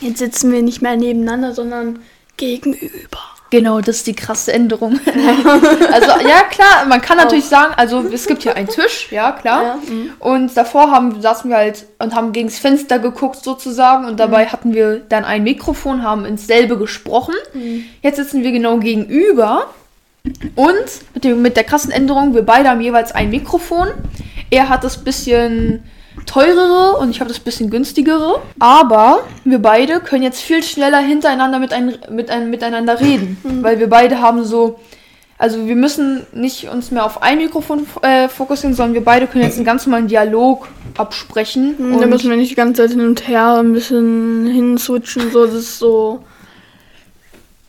Jetzt 0.00 0.18
sitzen 0.18 0.52
wir 0.52 0.62
nicht 0.62 0.82
mehr 0.82 0.96
nebeneinander, 0.96 1.54
sondern 1.54 1.98
gegenüber. 2.36 3.18
Genau, 3.52 3.82
das 3.82 3.96
ist 3.96 4.06
die 4.06 4.14
krasse 4.14 4.50
Änderung. 4.50 4.98
also 5.92 6.10
ja, 6.26 6.42
klar, 6.50 6.86
man 6.88 7.02
kann 7.02 7.18
natürlich 7.18 7.44
sagen, 7.44 7.74
also 7.76 8.02
es 8.10 8.26
gibt 8.26 8.44
hier 8.44 8.56
einen 8.56 8.66
Tisch, 8.68 9.08
ja, 9.10 9.30
klar. 9.32 9.62
Ja, 9.62 9.74
mhm. 9.74 10.12
und 10.20 10.56
davor 10.56 10.90
haben, 10.90 11.20
saßen 11.20 11.50
wir 11.50 11.58
halt 11.58 11.84
und 11.98 12.14
haben 12.14 12.32
gegens 12.32 12.58
Fenster 12.58 12.98
geguckt 12.98 13.44
sozusagen 13.44 14.06
und 14.06 14.18
dabei 14.18 14.46
hatten 14.46 14.72
wir 14.72 15.00
dann 15.00 15.26
ein 15.26 15.42
Mikrofon, 15.42 16.02
haben 16.02 16.24
ins 16.24 16.46
selbe 16.46 16.78
gesprochen. 16.78 17.34
Jetzt 18.00 18.16
sitzen 18.16 18.42
wir 18.42 18.52
genau 18.52 18.78
gegenüber 18.78 19.66
und 20.54 20.86
mit, 21.12 21.24
dem, 21.24 21.42
mit 21.42 21.58
der 21.58 21.64
krassen 21.64 21.90
Änderung, 21.90 22.34
wir 22.34 22.46
beide 22.46 22.70
haben 22.70 22.80
jeweils 22.80 23.12
ein 23.12 23.28
Mikrofon. 23.28 23.88
Er 24.48 24.70
hat 24.70 24.82
das 24.82 25.04
bisschen 25.04 25.82
teurere 26.26 26.96
und 26.98 27.10
ich 27.10 27.20
habe 27.20 27.28
das 27.28 27.40
bisschen 27.40 27.70
günstigere. 27.70 28.40
Aber 28.58 29.20
wir 29.44 29.58
beide 29.58 30.00
können 30.00 30.22
jetzt 30.22 30.40
viel 30.40 30.62
schneller 30.62 30.98
hintereinander 30.98 31.58
mit 31.58 31.72
ein, 31.72 31.98
mit 32.10 32.30
ein, 32.30 32.50
miteinander 32.50 33.00
reden. 33.00 33.36
Weil 33.62 33.78
wir 33.78 33.88
beide 33.88 34.20
haben 34.20 34.44
so. 34.44 34.78
Also 35.38 35.66
wir 35.66 35.74
müssen 35.74 36.24
nicht 36.32 36.68
uns 36.68 36.92
mehr 36.92 37.04
auf 37.04 37.20
ein 37.20 37.38
Mikrofon 37.38 37.84
äh, 38.02 38.28
fokussieren, 38.28 38.74
sondern 38.76 38.94
wir 38.94 39.02
beide 39.04 39.26
können 39.26 39.42
jetzt 39.42 39.56
einen 39.56 39.64
ganz 39.64 39.84
normalen 39.86 40.06
Dialog 40.06 40.68
absprechen. 40.96 41.74
Und 41.78 42.00
da 42.00 42.06
müssen 42.06 42.30
wir 42.30 42.36
nicht 42.36 42.52
die 42.52 42.54
ganze 42.54 42.82
Zeit 42.82 42.92
hin 42.92 43.00
und 43.00 43.26
her 43.26 43.56
ein 43.58 43.72
bisschen 43.72 44.46
hinswitchen, 44.46 45.32
so 45.32 45.46
das 45.46 45.54
ist 45.56 45.78
so 45.80 46.22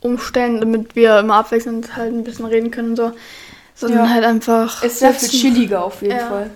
umstellen, 0.02 0.60
damit 0.60 0.94
wir 0.94 1.18
immer 1.18 1.36
abwechselnd 1.36 1.96
halt 1.96 2.12
ein 2.12 2.22
bisschen 2.24 2.44
reden 2.44 2.70
können 2.70 2.90
und 2.90 2.96
so. 2.96 3.12
Sondern 3.74 4.04
Ja. 4.04 4.10
halt 4.10 4.24
einfach. 4.24 4.84
ist 4.84 5.00
sehr 5.00 5.10
viel 5.12 5.28
sitzen. 5.28 5.40
chilliger 5.54 5.84
auf 5.84 6.00
jeden 6.02 6.16
Ja. 6.16 6.26
Fall. 6.28 6.50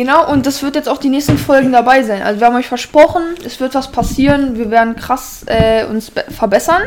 Genau, 0.00 0.32
und 0.32 0.46
das 0.46 0.62
wird 0.62 0.76
jetzt 0.76 0.88
auch 0.88 0.96
die 0.96 1.10
nächsten 1.10 1.36
Folgen 1.36 1.72
dabei 1.72 2.02
sein. 2.02 2.22
Also 2.22 2.40
wir 2.40 2.46
haben 2.46 2.56
euch 2.56 2.66
versprochen, 2.68 3.20
es 3.44 3.60
wird 3.60 3.74
was 3.74 3.92
passieren. 3.92 4.56
Wir 4.56 4.70
werden 4.70 4.96
krass 4.96 5.42
äh, 5.44 5.84
uns 5.84 6.10
be- 6.10 6.24
verbessern. 6.30 6.84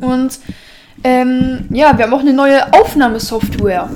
Und 0.00 0.38
ähm, 1.04 1.66
ja, 1.68 1.94
wir 1.98 2.06
haben 2.06 2.14
auch 2.14 2.20
eine 2.20 2.32
neue 2.32 2.72
Aufnahmesoftware. 2.72 3.90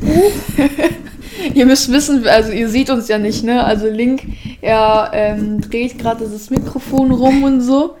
ihr 1.52 1.66
müsst 1.66 1.92
wissen, 1.92 2.26
also 2.26 2.50
ihr 2.50 2.70
seht 2.70 2.88
uns 2.88 3.08
ja 3.08 3.18
nicht, 3.18 3.44
ne? 3.44 3.62
Also 3.62 3.88
Link, 3.88 4.22
er 4.62 5.10
ähm, 5.12 5.60
dreht 5.60 5.98
gerade 5.98 6.24
dieses 6.24 6.48
Mikrofon 6.48 7.10
rum 7.10 7.42
und 7.42 7.60
so. 7.60 7.94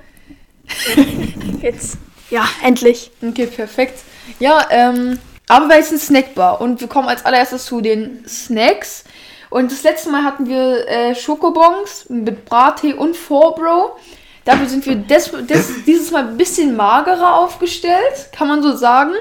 Jetzt. 1.60 1.98
Ja, 2.30 2.46
endlich. 2.64 3.10
Okay, 3.22 3.44
perfekt. 3.44 3.98
Ja, 4.40 4.64
ähm, 4.70 5.18
aber 5.52 5.68
wir 5.68 5.82
sind 5.82 6.00
Snackbar 6.00 6.62
und 6.62 6.80
wir 6.80 6.88
kommen 6.88 7.08
als 7.08 7.26
allererstes 7.26 7.66
zu 7.66 7.82
den 7.82 8.26
Snacks. 8.26 9.04
Und 9.50 9.70
das 9.70 9.82
letzte 9.82 10.08
Mal 10.08 10.24
hatten 10.24 10.48
wir 10.48 10.88
äh, 10.88 11.14
Schokobons 11.14 12.08
mit 12.08 12.46
Brattee 12.46 12.94
und 12.94 13.14
Forbro. 13.14 13.98
Dafür 14.46 14.66
sind 14.66 14.86
wir 14.86 14.96
des, 14.96 15.30
des, 15.46 15.84
dieses 15.84 16.10
Mal 16.10 16.26
ein 16.26 16.38
bisschen 16.38 16.74
magerer 16.74 17.36
aufgestellt, 17.36 18.30
kann 18.34 18.48
man 18.48 18.62
so 18.62 18.74
sagen. 18.74 19.12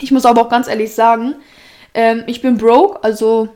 Ich 0.00 0.10
muss 0.10 0.26
aber 0.26 0.40
auch 0.40 0.48
ganz 0.48 0.66
ehrlich 0.66 0.92
sagen, 0.92 1.36
ähm, 1.94 2.24
ich 2.26 2.42
bin 2.42 2.58
broke, 2.58 3.04
also 3.04 3.48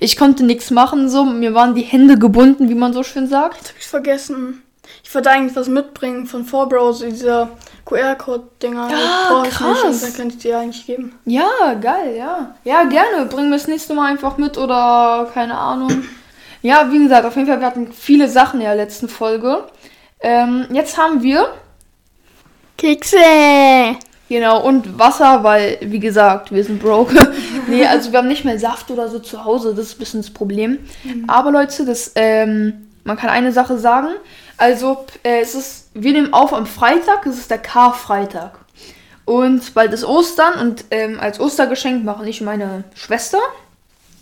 ich 0.00 0.14
konnte 0.18 0.44
nichts 0.44 0.70
machen, 0.70 1.08
so 1.08 1.24
mir 1.24 1.54
waren 1.54 1.74
die 1.74 1.82
Hände 1.82 2.18
gebunden, 2.18 2.68
wie 2.68 2.74
man 2.74 2.92
so 2.92 3.02
schön 3.02 3.28
sagt. 3.28 3.56
Jetzt 3.56 3.70
hab 3.70 3.78
ich's 3.78 3.86
vergessen. 3.86 4.62
Ich 5.02 5.14
wollte 5.14 5.30
eigentlich 5.30 5.56
was 5.56 5.68
mitbringen 5.68 6.26
von 6.26 6.44
Forbros, 6.44 7.00
dieser 7.00 7.50
QR-Code-Dinger. 7.84 8.88
Ah, 8.92 9.42
ich 9.46 9.50
krass. 9.50 9.82
Nicht, 9.82 9.84
und 9.84 10.02
dann 10.02 10.12
könnte 10.14 10.34
ich 10.36 10.42
dir 10.42 10.58
eigentlich 10.58 10.86
geben. 10.86 11.18
Ja, 11.24 11.74
geil, 11.80 12.16
ja. 12.16 12.54
Ja, 12.64 12.84
gerne. 12.84 13.26
Bringen 13.26 13.50
wir 13.50 13.56
das 13.56 13.68
nächste 13.68 13.94
Mal 13.94 14.10
einfach 14.10 14.36
mit 14.36 14.58
oder 14.58 15.28
keine 15.32 15.56
Ahnung. 15.56 16.04
Ja, 16.62 16.90
wie 16.90 17.02
gesagt, 17.02 17.24
auf 17.24 17.36
jeden 17.36 17.48
Fall, 17.48 17.60
wir 17.60 17.66
hatten 17.66 17.92
viele 17.92 18.28
Sachen 18.28 18.60
in 18.60 18.66
der 18.66 18.74
letzten 18.74 19.08
Folge. 19.08 19.64
Ähm, 20.20 20.66
jetzt 20.72 20.98
haben 20.98 21.22
wir, 21.22 21.52
Kekse! 22.76 23.16
genau, 24.28 24.62
und 24.62 24.98
Wasser, 24.98 25.42
weil, 25.44 25.78
wie 25.80 26.00
gesagt, 26.00 26.52
wir 26.52 26.62
sind 26.64 26.82
broke. 26.82 27.14
nee, 27.68 27.86
also 27.86 28.12
wir 28.12 28.18
haben 28.18 28.28
nicht 28.28 28.44
mehr 28.44 28.58
Saft 28.58 28.90
oder 28.90 29.08
so 29.08 29.20
zu 29.20 29.44
Hause, 29.44 29.74
das 29.74 29.86
ist 29.86 29.96
ein 29.96 29.98
bisschen 30.00 30.20
das 30.20 30.30
Problem. 30.30 30.78
Aber 31.28 31.52
Leute, 31.52 31.86
das, 31.86 32.12
ähm, 32.16 32.88
man 33.04 33.16
kann 33.16 33.30
eine 33.30 33.52
Sache 33.52 33.78
sagen. 33.78 34.08
Also, 34.58 35.06
äh, 35.22 35.40
es 35.40 35.54
ist, 35.54 35.90
wir 35.94 36.12
nehmen 36.12 36.34
auf 36.34 36.52
am 36.52 36.66
Freitag, 36.66 37.24
es 37.26 37.38
ist 37.38 37.50
der 37.50 37.58
Karfreitag. 37.58 38.58
Und 39.24 39.74
bald 39.74 39.92
ist 39.92 40.04
Ostern 40.04 40.58
und 40.60 40.84
ähm, 40.90 41.18
als 41.20 41.38
Ostergeschenk 41.38 42.04
mache 42.04 42.28
ich 42.28 42.40
meine 42.40 42.84
Schwester 42.94 43.38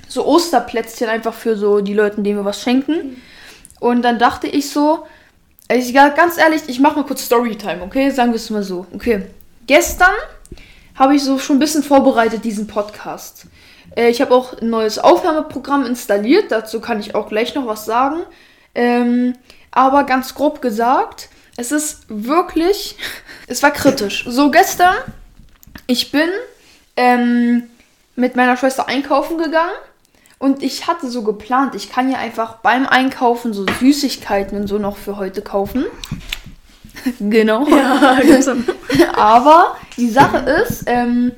so 0.08 0.26
Osterplätzchen 0.26 1.08
einfach 1.08 1.34
für 1.34 1.56
so 1.56 1.80
die 1.80 1.94
Leute, 1.94 2.22
denen 2.22 2.38
wir 2.38 2.44
was 2.44 2.62
schenken. 2.62 3.22
Und 3.80 4.02
dann 4.02 4.18
dachte 4.18 4.46
ich 4.46 4.70
so, 4.70 5.06
ich, 5.70 5.90
ja, 5.90 6.08
ganz 6.08 6.38
ehrlich, 6.38 6.62
ich 6.68 6.80
mache 6.80 6.96
mal 6.96 7.04
kurz 7.04 7.24
Storytime, 7.24 7.82
okay? 7.82 8.10
Sagen 8.10 8.30
wir 8.30 8.36
es 8.36 8.50
mal 8.50 8.62
so. 8.62 8.86
Okay. 8.94 9.26
Gestern 9.66 10.14
habe 10.94 11.16
ich 11.16 11.22
so 11.22 11.38
schon 11.38 11.56
ein 11.56 11.60
bisschen 11.60 11.82
vorbereitet, 11.82 12.44
diesen 12.44 12.66
Podcast. 12.66 13.46
Äh, 13.96 14.10
ich 14.10 14.20
habe 14.20 14.34
auch 14.34 14.60
ein 14.60 14.70
neues 14.70 14.98
Aufnahmeprogramm 14.98 15.84
installiert, 15.84 16.50
dazu 16.50 16.80
kann 16.80 17.00
ich 17.00 17.14
auch 17.14 17.28
gleich 17.28 17.54
noch 17.54 17.66
was 17.66 17.84
sagen. 17.84 18.22
Ähm, 18.74 19.34
aber 19.76 20.04
ganz 20.04 20.34
grob 20.34 20.62
gesagt, 20.62 21.28
es 21.58 21.70
ist 21.70 22.06
wirklich, 22.08 22.96
es 23.46 23.62
war 23.62 23.70
kritisch. 23.70 24.24
So 24.26 24.50
gestern, 24.50 24.94
ich 25.86 26.10
bin 26.10 26.28
ähm, 26.96 27.64
mit 28.16 28.36
meiner 28.36 28.56
Schwester 28.56 28.88
einkaufen 28.88 29.36
gegangen 29.36 29.76
und 30.38 30.62
ich 30.62 30.86
hatte 30.86 31.10
so 31.10 31.22
geplant, 31.22 31.74
ich 31.74 31.90
kann 31.90 32.10
ja 32.10 32.18
einfach 32.18 32.56
beim 32.56 32.86
Einkaufen 32.86 33.52
so 33.52 33.66
Süßigkeiten 33.78 34.58
und 34.58 34.66
so 34.66 34.78
noch 34.78 34.96
für 34.96 35.18
heute 35.18 35.42
kaufen. 35.42 35.84
genau. 37.20 37.68
Ja, 37.68 38.18
Aber 39.14 39.76
die 39.98 40.08
Sache 40.08 40.38
ist, 40.38 40.84
ähm, 40.86 41.32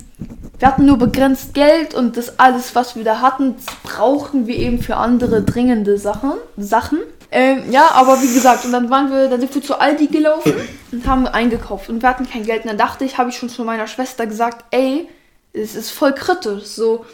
wir 0.61 0.69
hatten 0.69 0.87
nur 0.87 0.99
begrenzt 0.99 1.55
Geld 1.55 1.93
und 1.93 2.17
das 2.17 2.39
alles, 2.39 2.77
was 2.77 2.95
wir 2.95 3.03
da 3.03 3.21
hatten, 3.21 3.57
brauchen 3.83 4.47
wir 4.47 4.57
eben 4.57 4.81
für 4.81 4.97
andere 4.97 5.43
dringende 5.43 5.99
Sachen. 5.99 6.35
Sachen. 6.57 6.99
Ähm, 7.31 7.71
ja, 7.71 7.91
aber 7.93 8.23
wie 8.23 8.33
gesagt, 8.33 8.65
und 8.65 8.73
dann 8.73 8.89
waren 8.89 9.11
wir, 9.11 9.29
dann 9.29 9.41
sind 9.41 9.55
wir 9.55 9.63
zu 9.63 9.79
Aldi 9.79 10.07
gelaufen 10.07 10.55
und 10.93 11.07
haben 11.07 11.27
eingekauft 11.27 11.91
und 11.91 12.01
wir 12.01 12.09
hatten 12.09 12.29
kein 12.29 12.45
Geld. 12.45 12.63
Und 12.63 12.69
dann 12.69 12.79
dachte 12.79 13.05
ich, 13.05 13.19
habe 13.19 13.31
ich 13.31 13.37
schon 13.37 13.51
zu 13.51 13.65
meiner 13.65 13.87
Schwester 13.87 14.27
gesagt, 14.27 14.65
ey, 14.71 15.09
es 15.53 15.75
ist 15.75 15.91
voll 15.91 16.15
kritisch. 16.15 16.65
So, 16.65 17.05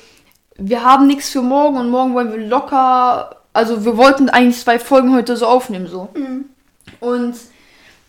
wir 0.57 0.85
haben 0.85 1.07
nichts 1.07 1.31
für 1.31 1.43
morgen 1.43 1.77
und 1.77 1.91
morgen 1.91 2.15
wollen 2.15 2.31
wir 2.31 2.47
locker, 2.47 3.37
also 3.53 3.85
wir 3.85 3.97
wollten 3.97 4.29
eigentlich 4.29 4.61
zwei 4.61 4.79
Folgen 4.79 5.15
heute 5.15 5.37
so 5.37 5.47
aufnehmen, 5.47 5.89
so. 5.89 6.09
Und 7.01 7.35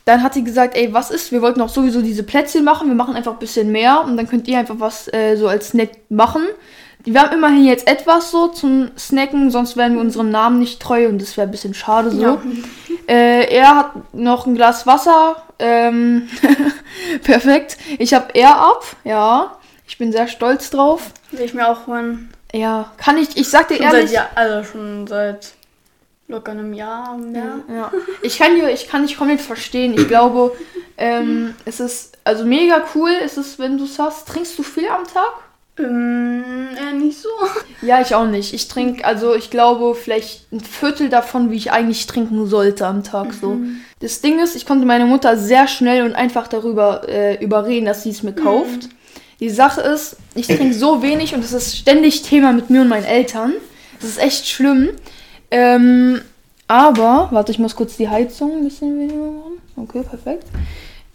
dann 0.06 0.22
hat 0.22 0.36
sie 0.36 0.44
gesagt, 0.44 0.78
ey, 0.78 0.94
was 0.94 1.10
ist? 1.10 1.32
Wir 1.32 1.42
wollten 1.42 1.62
auch 1.62 1.70
sowieso 1.70 2.02
diese 2.02 2.22
Plätzchen 2.22 2.64
machen. 2.64 2.88
Wir 2.88 2.96
machen 2.96 3.16
einfach 3.16 3.34
ein 3.34 3.40
bisschen 3.40 3.72
mehr 3.72 4.04
und 4.06 4.18
dann 4.18 4.28
könnt 4.28 4.48
ihr 4.48 4.60
einfach 4.60 4.76
was 4.78 5.12
äh, 5.12 5.36
so 5.36 5.48
als 5.48 5.70
Snack 5.70 5.90
machen. 6.10 6.44
Wir 7.06 7.22
haben 7.22 7.34
immerhin 7.34 7.66
jetzt 7.66 7.88
etwas 7.88 8.32
so 8.32 8.48
zum 8.48 8.90
Snacken, 8.98 9.52
sonst 9.52 9.78
wären 9.78 9.94
wir 9.94 10.02
unserem 10.02 10.32
Namen 10.32 10.60
nicht 10.60 10.82
treu 10.82 11.08
und 11.08 11.22
das 11.22 11.38
wäre 11.38 11.48
ein 11.48 11.52
bisschen 11.52 11.74
schade 11.74 12.10
so. 12.12 12.22
Ja. 12.22 12.42
Äh, 13.08 13.54
er 13.56 13.76
hat 13.76 14.14
noch 14.14 14.48
ein 14.48 14.56
Glas 14.56 14.88
Wasser. 14.88 15.44
Ähm, 15.60 16.28
perfekt. 17.24 17.78
Ich 18.00 18.14
habe 18.14 18.34
er 18.34 18.58
ab, 18.58 18.84
ja. 19.04 19.58
Ich 19.88 19.98
bin 19.98 20.12
sehr 20.12 20.28
stolz 20.28 20.72
drauf. 20.72 21.12
Will 21.32 21.46
ich 21.46 21.54
mir 21.54 21.70
auch 21.70 21.86
holen. 21.86 22.34
Ja, 22.52 22.92
kann 22.98 23.18
ich, 23.18 23.38
ich 23.38 23.50
sag 23.50 23.68
dir 23.68 23.78
Schon 23.78 23.86
ehrlich. 23.86 24.10
seit, 24.10 24.14
ja, 24.14 24.30
also 24.34 24.64
schon 24.72 25.06
seit 25.08 25.54
locker 26.28 26.54
einem 26.54 26.74
Jahr 26.74 27.16
mehr. 27.18 27.60
Ja. 27.70 27.92
Ich 28.24 28.40
kann 28.40 28.56
dir, 28.56 28.70
ich 28.72 28.88
kann 28.88 29.06
dich 29.06 29.18
komplett 29.18 29.42
verstehen. 29.42 29.94
Ich 29.94 30.08
glaube, 30.08 30.54
ähm, 30.98 31.54
es 31.66 31.80
ist 31.80 32.18
also 32.24 32.46
mega 32.46 32.84
cool. 32.96 33.12
Es 33.24 33.38
ist, 33.38 33.60
wenn 33.60 33.78
du 33.78 33.84
es 33.84 34.00
hast. 34.00 34.28
Trinkst 34.28 34.58
du 34.58 34.64
viel 34.64 34.88
am 34.88 35.04
Tag? 35.04 35.45
Ähm, 35.78 36.44
eher 36.78 36.94
nicht 36.94 37.20
so. 37.20 37.30
Ja, 37.82 38.02
ich 38.02 38.16
auch 38.16 38.28
nicht. 38.28 38.54
Ich 38.54 38.68
trinke, 38.68 39.04
also 39.04 39.36
ich 39.36 39.50
glaube, 39.50 39.94
vielleicht 39.96 40.52
ein 40.52 40.62
Viertel 40.62 41.10
davon, 41.10 41.52
wie 41.52 41.58
ich 41.58 41.72
eigentlich 41.72 42.08
trinken 42.08 42.48
sollte 42.48 42.88
am 42.88 43.04
Tag. 43.04 43.34
So. 43.34 43.58
Das 44.00 44.22
Ding 44.22 44.40
ist, 44.40 44.56
ich 44.56 44.66
konnte 44.66 44.86
meine 44.86 45.06
Mutter 45.06 45.38
sehr 45.38 45.68
schnell 45.68 46.06
und 46.06 46.16
einfach 46.16 46.48
darüber 46.48 47.08
äh, 47.10 47.44
überreden, 47.44 47.86
dass 47.86 48.04
sie 48.04 48.12
es 48.12 48.24
mir 48.24 48.34
kauft. 48.34 48.90
Die 49.42 49.50
Sache 49.50 49.82
ist, 49.82 50.16
ich 50.34 50.48
trinke 50.48 50.74
so 50.74 51.02
wenig 51.02 51.36
und 51.36 51.44
es 51.44 51.52
ist 51.52 51.78
ständig 51.78 52.22
Thema 52.22 52.54
mit 52.54 52.70
mir 52.70 52.82
und 52.82 52.88
meinen 52.88 53.06
Eltern. 53.06 53.54
Das 54.00 54.10
ist 54.10 54.20
echt 54.20 54.48
schlimm. 54.48 54.92
Ähm, 55.52 56.22
aber, 56.68 57.28
warte, 57.32 57.52
ich 57.52 57.60
muss 57.60 57.76
kurz 57.76 57.98
die 57.98 58.08
Heizung 58.08 58.58
ein 58.58 58.64
bisschen 58.64 58.98
weniger 58.98 59.32
machen. 59.32 59.62
Okay, 59.76 60.04
perfekt. 60.04 60.48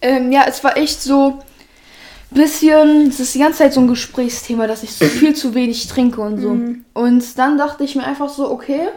Ähm, 0.02 0.31
ja, 0.32 0.44
es 0.46 0.62
war 0.62 0.76
echt 0.76 1.02
so 1.02 1.38
bisschen, 2.31 3.09
es 3.09 3.21
ist 3.21 3.35
die 3.35 3.38
ganze 3.38 3.59
Zeit 3.59 3.73
so 3.73 3.81
ein 3.81 3.88
Gesprächsthema, 3.88 4.67
dass 4.67 4.82
ich 4.82 4.94
so 4.94 5.05
viel 5.06 5.35
zu 5.35 5.55
wenig 5.55 5.87
trinke 5.88 6.21
und 6.21 6.41
so. 6.41 6.56
Und 6.94 7.38
dann 7.38 7.59
dachte 7.59 7.85
ich 7.85 7.94
mir 7.97 8.05
einfach 8.05 8.29
so, 8.29 8.50
okay. 8.50 8.88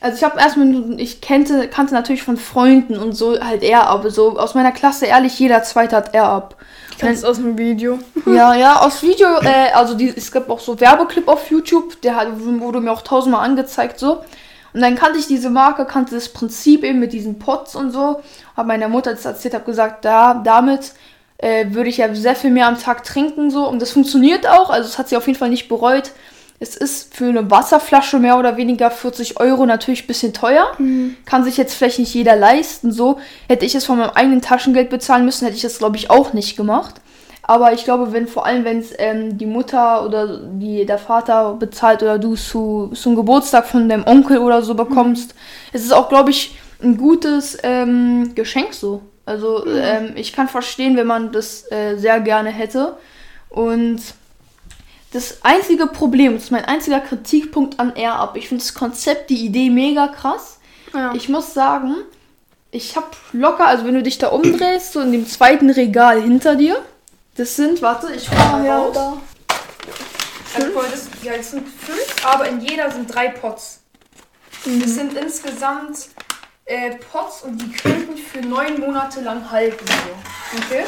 Also 0.00 0.16
ich 0.16 0.24
habe 0.24 0.40
erstmal, 0.40 1.00
ich 1.00 1.20
kannte, 1.20 1.68
kannte 1.68 1.94
natürlich 1.94 2.24
von 2.24 2.36
Freunden 2.36 2.96
und 2.96 3.12
so 3.12 3.40
halt 3.40 3.62
er 3.62 3.88
ab. 3.88 4.04
So 4.08 4.36
aus 4.36 4.54
meiner 4.54 4.72
Klasse, 4.72 5.06
ehrlich, 5.06 5.38
jeder 5.38 5.62
Zweite 5.62 5.94
hat 5.94 6.12
er 6.14 6.24
ab. 6.24 6.56
Ganz 6.98 7.22
aus 7.24 7.36
dem 7.36 7.56
Video. 7.58 7.98
Ja, 8.26 8.54
ja, 8.54 8.80
aus 8.80 9.02
Video, 9.02 9.28
äh, 9.42 9.72
also 9.74 9.94
die, 9.94 10.08
es 10.08 10.30
gab 10.30 10.48
auch 10.50 10.60
so 10.60 10.80
Werbeclip 10.80 11.28
auf 11.28 11.50
YouTube, 11.50 12.00
der 12.02 12.16
hat, 12.16 12.28
wurde 12.40 12.80
mir 12.80 12.92
auch 12.92 13.02
tausendmal 13.02 13.44
angezeigt 13.44 13.98
so. 13.98 14.22
Und 14.74 14.80
dann 14.80 14.94
kannte 14.94 15.18
ich 15.18 15.26
diese 15.26 15.50
Marke, 15.50 15.84
kannte 15.84 16.14
das 16.14 16.30
Prinzip 16.30 16.82
eben 16.82 16.98
mit 16.98 17.12
diesen 17.12 17.38
Pots 17.38 17.76
und 17.76 17.90
so. 17.90 18.22
Hab 18.56 18.66
meiner 18.66 18.88
Mutter 18.88 19.10
das 19.12 19.24
erzählt, 19.24 19.54
hab 19.54 19.66
gesagt, 19.66 20.04
da, 20.04 20.34
damit 20.34 20.92
äh, 21.42 21.74
würde 21.74 21.90
ich 21.90 21.98
ja 21.98 22.14
sehr 22.14 22.36
viel 22.36 22.50
mehr 22.50 22.68
am 22.68 22.78
Tag 22.78 23.04
trinken 23.04 23.50
so. 23.50 23.68
Und 23.68 23.82
das 23.82 23.90
funktioniert 23.90 24.46
auch, 24.46 24.70
also 24.70 24.88
das 24.88 24.98
hat 24.98 25.08
sie 25.08 25.16
auf 25.16 25.26
jeden 25.26 25.38
Fall 25.38 25.50
nicht 25.50 25.68
bereut. 25.68 26.12
Es 26.60 26.76
ist 26.76 27.12
für 27.12 27.28
eine 27.28 27.50
Wasserflasche 27.50 28.20
mehr 28.20 28.38
oder 28.38 28.56
weniger 28.56 28.92
40 28.92 29.40
Euro 29.40 29.66
natürlich 29.66 30.04
ein 30.04 30.06
bisschen 30.06 30.32
teuer. 30.32 30.70
Mhm. 30.78 31.16
Kann 31.24 31.42
sich 31.42 31.56
jetzt 31.56 31.74
vielleicht 31.74 31.98
nicht 31.98 32.14
jeder 32.14 32.36
leisten. 32.36 32.92
So 32.92 33.18
hätte 33.48 33.66
ich 33.66 33.74
es 33.74 33.84
von 33.84 33.98
meinem 33.98 34.10
eigenen 34.10 34.40
Taschengeld 34.40 34.88
bezahlen 34.88 35.24
müssen, 35.24 35.44
hätte 35.44 35.56
ich 35.56 35.62
das 35.62 35.78
glaube 35.78 35.96
ich 35.96 36.08
auch 36.08 36.32
nicht 36.32 36.56
gemacht. 36.56 37.00
Aber 37.44 37.72
ich 37.72 37.82
glaube, 37.82 38.12
wenn 38.12 38.28
vor 38.28 38.46
allem 38.46 38.64
wenn 38.64 38.78
es 38.78 38.92
ähm, 38.98 39.36
die 39.36 39.46
Mutter 39.46 40.06
oder 40.06 40.38
die, 40.44 40.86
der 40.86 40.98
Vater 40.98 41.54
bezahlt 41.54 42.04
oder 42.04 42.20
du 42.20 42.36
zu 42.36 42.92
zum 42.94 43.16
Geburtstag 43.16 43.66
von 43.66 43.88
deinem 43.88 44.06
Onkel 44.06 44.38
oder 44.38 44.62
so 44.62 44.76
bekommst, 44.76 45.34
es 45.72 45.82
ist 45.82 45.92
auch 45.92 46.08
glaube 46.08 46.30
ich 46.30 46.56
ein 46.80 46.96
gutes 46.96 47.58
ähm, 47.64 48.36
Geschenk 48.36 48.74
so. 48.74 49.02
Also 49.24 49.66
ähm, 49.66 50.12
ich 50.16 50.32
kann 50.32 50.48
verstehen, 50.48 50.96
wenn 50.96 51.06
man 51.06 51.32
das 51.32 51.70
äh, 51.70 51.96
sehr 51.96 52.20
gerne 52.20 52.50
hätte. 52.50 52.96
Und 53.48 54.00
das 55.12 55.38
einzige 55.44 55.86
Problem, 55.86 56.34
das 56.34 56.44
ist 56.44 56.50
mein 56.50 56.64
einziger 56.64 57.00
Kritikpunkt 57.00 57.78
an 57.78 57.94
Air 57.94 58.14
Up. 58.16 58.36
Ich 58.36 58.48
finde 58.48 58.64
das 58.64 58.74
Konzept, 58.74 59.30
die 59.30 59.44
Idee 59.44 59.70
mega 59.70 60.08
krass. 60.08 60.58
Ja. 60.94 61.14
Ich 61.14 61.28
muss 61.28 61.54
sagen, 61.54 61.96
ich 62.70 62.96
habe 62.96 63.08
locker, 63.32 63.66
also 63.66 63.84
wenn 63.84 63.94
du 63.94 64.02
dich 64.02 64.18
da 64.18 64.28
umdrehst, 64.28 64.92
so 64.92 65.00
in 65.00 65.12
dem 65.12 65.26
zweiten 65.26 65.70
Regal 65.70 66.20
hinter 66.22 66.56
dir, 66.56 66.82
das 67.36 67.56
sind, 67.56 67.80
warte, 67.82 68.12
ich 68.14 68.28
Ah, 68.30 68.50
komme 68.52 68.66
ja, 68.66 68.78
raus. 68.78 68.94
da. 68.94 69.16
Also, 70.54 70.72
mal, 70.74 70.84
das, 70.90 71.08
ja, 71.22 71.32
es 71.32 71.50
sind 71.50 71.66
fünf, 71.68 72.26
aber 72.26 72.46
in 72.48 72.60
jeder 72.60 72.90
sind 72.90 73.12
drei 73.14 73.28
Pots. 73.28 73.80
Das 74.64 74.94
sind 74.94 75.14
insgesamt 75.16 76.08
äh, 76.64 76.96
Pots 76.96 77.42
und 77.42 77.58
die 77.58 77.70
könnten 77.72 78.16
für 78.16 78.40
neun 78.40 78.80
Monate 78.80 79.20
lang 79.20 79.50
halten. 79.50 79.84
So. 79.86 80.58
Okay? 80.58 80.84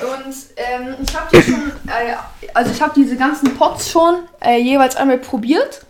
Und 0.00 0.34
ähm, 0.56 0.96
ich 1.02 1.14
habe 1.14 1.36
die 1.36 1.42
schon, 1.42 1.72
äh, 1.86 2.14
also 2.54 2.70
ich 2.70 2.80
habe 2.80 2.92
diese 2.94 3.16
ganzen 3.16 3.54
Pots 3.56 3.90
schon 3.90 4.22
äh, 4.40 4.58
jeweils 4.58 4.96
einmal 4.96 5.18
probiert. 5.18 5.84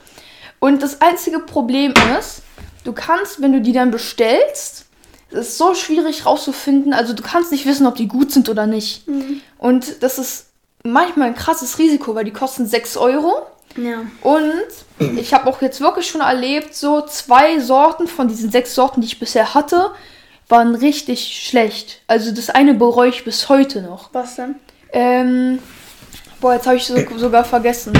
Und 0.59 0.83
das 0.83 1.01
einzige 1.01 1.39
Problem 1.39 1.95
ist, 2.19 2.43
du 2.85 2.93
kannst, 2.93 3.41
wenn 3.41 3.53
du 3.53 3.61
die 3.61 3.73
dann 3.73 3.91
bestellst, 3.91 4.87
es 5.31 5.49
ist 5.49 5.59
so 5.59 5.75
schwierig 5.75 6.27
rauszufinden, 6.27 6.93
also 6.93 7.13
du 7.13 7.23
kannst 7.23 7.53
nicht 7.53 7.65
wissen, 7.65 7.87
ob 7.87 7.95
die 7.95 8.09
gut 8.09 8.33
sind 8.33 8.49
oder 8.49 8.67
nicht. 8.67 9.07
Und 9.59 10.03
das 10.03 10.19
ist 10.19 10.47
manchmal 10.83 11.29
ein 11.29 11.35
krasses 11.37 11.79
Risiko, 11.79 12.15
weil 12.15 12.25
die 12.25 12.33
kosten 12.33 12.67
6 12.67 12.97
Euro. 12.97 13.47
Ja. 13.77 14.03
Und 14.23 15.17
ich 15.17 15.33
habe 15.33 15.49
auch 15.49 15.63
jetzt 15.63 15.81
wirklich 15.81 16.09
schon 16.09 16.21
erlebt, 16.21 16.75
so 16.75 17.03
zwei 17.03 17.59
Sorten 17.61 18.07
von 18.07 18.29
diesen 18.29 18.51
sechs 18.51 18.75
Sorten, 18.75 19.01
die 19.01 19.07
ich 19.07 19.19
bisher 19.19 19.55
hatte, 19.55 19.93
waren 20.49 20.75
richtig 20.75 21.41
schlecht. 21.47 22.03
Also 22.07 22.33
das 22.33 22.51
eine 22.51 22.75
bereue 22.75 23.11
ich 23.11 23.25
bis 23.25 23.49
heute 23.49 23.83
noch. 23.83 24.11
Was 24.13 24.37
denn? 24.37 24.57
Ähm, 24.93 25.61
boah, 26.41 26.55
jetzt 26.55 26.67
habe 26.67 26.77
ich 26.77 26.85
so, 26.85 26.97
sogar 27.17 27.45
vergessen. 27.45 27.93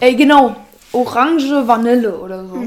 Ey, 0.00 0.14
genau. 0.14 0.54
Orange 0.92 1.66
Vanille 1.66 2.16
oder 2.18 2.46
so. 2.46 2.64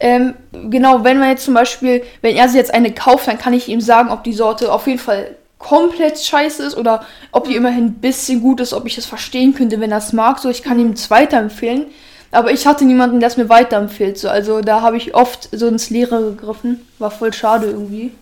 Ähm, 0.00 0.34
genau, 0.52 1.04
wenn 1.04 1.18
man 1.18 1.30
jetzt 1.30 1.44
zum 1.44 1.54
Beispiel, 1.54 2.02
wenn 2.22 2.36
er 2.36 2.48
sich 2.48 2.56
jetzt 2.56 2.72
eine 2.72 2.92
kauft, 2.92 3.26
dann 3.28 3.38
kann 3.38 3.52
ich 3.52 3.68
ihm 3.68 3.80
sagen, 3.80 4.10
ob 4.10 4.24
die 4.24 4.32
Sorte 4.32 4.72
auf 4.72 4.86
jeden 4.86 4.98
Fall 4.98 5.36
komplett 5.58 6.18
scheiße 6.18 6.62
ist 6.62 6.76
oder 6.76 7.06
ob 7.32 7.48
die 7.48 7.56
immerhin 7.56 7.86
ein 7.86 7.94
bisschen 7.94 8.40
gut 8.40 8.60
ist, 8.60 8.72
ob 8.72 8.86
ich 8.86 8.98
es 8.98 9.06
verstehen 9.06 9.54
könnte, 9.54 9.80
wenn 9.80 9.92
er 9.92 9.98
es 9.98 10.12
mag. 10.12 10.38
So, 10.38 10.50
ich 10.50 10.62
kann 10.62 10.78
ihm 10.78 10.90
es 10.90 11.10
weiterempfehlen. 11.10 11.86
Aber 12.34 12.50
ich 12.50 12.66
hatte 12.66 12.84
niemanden, 12.84 13.20
der 13.20 13.28
es 13.28 13.36
mir 13.36 13.48
weiterempfiehlt. 13.48 14.18
So. 14.18 14.28
Also 14.28 14.60
da 14.60 14.82
habe 14.82 14.96
ich 14.96 15.14
oft 15.14 15.48
so 15.52 15.68
ins 15.68 15.90
Leere 15.90 16.20
gegriffen. 16.20 16.86
War 16.98 17.10
voll 17.10 17.32
schade 17.32 17.66
irgendwie. 17.66 18.12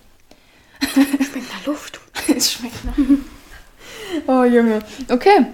Schmeckt 0.83 1.51
nach 1.51 1.67
Luft. 1.67 2.01
es 2.37 2.53
schmeckt 2.53 2.85
nach. 2.85 2.95
Oh 4.27 4.45
Junge. 4.45 4.81
Okay. 5.11 5.47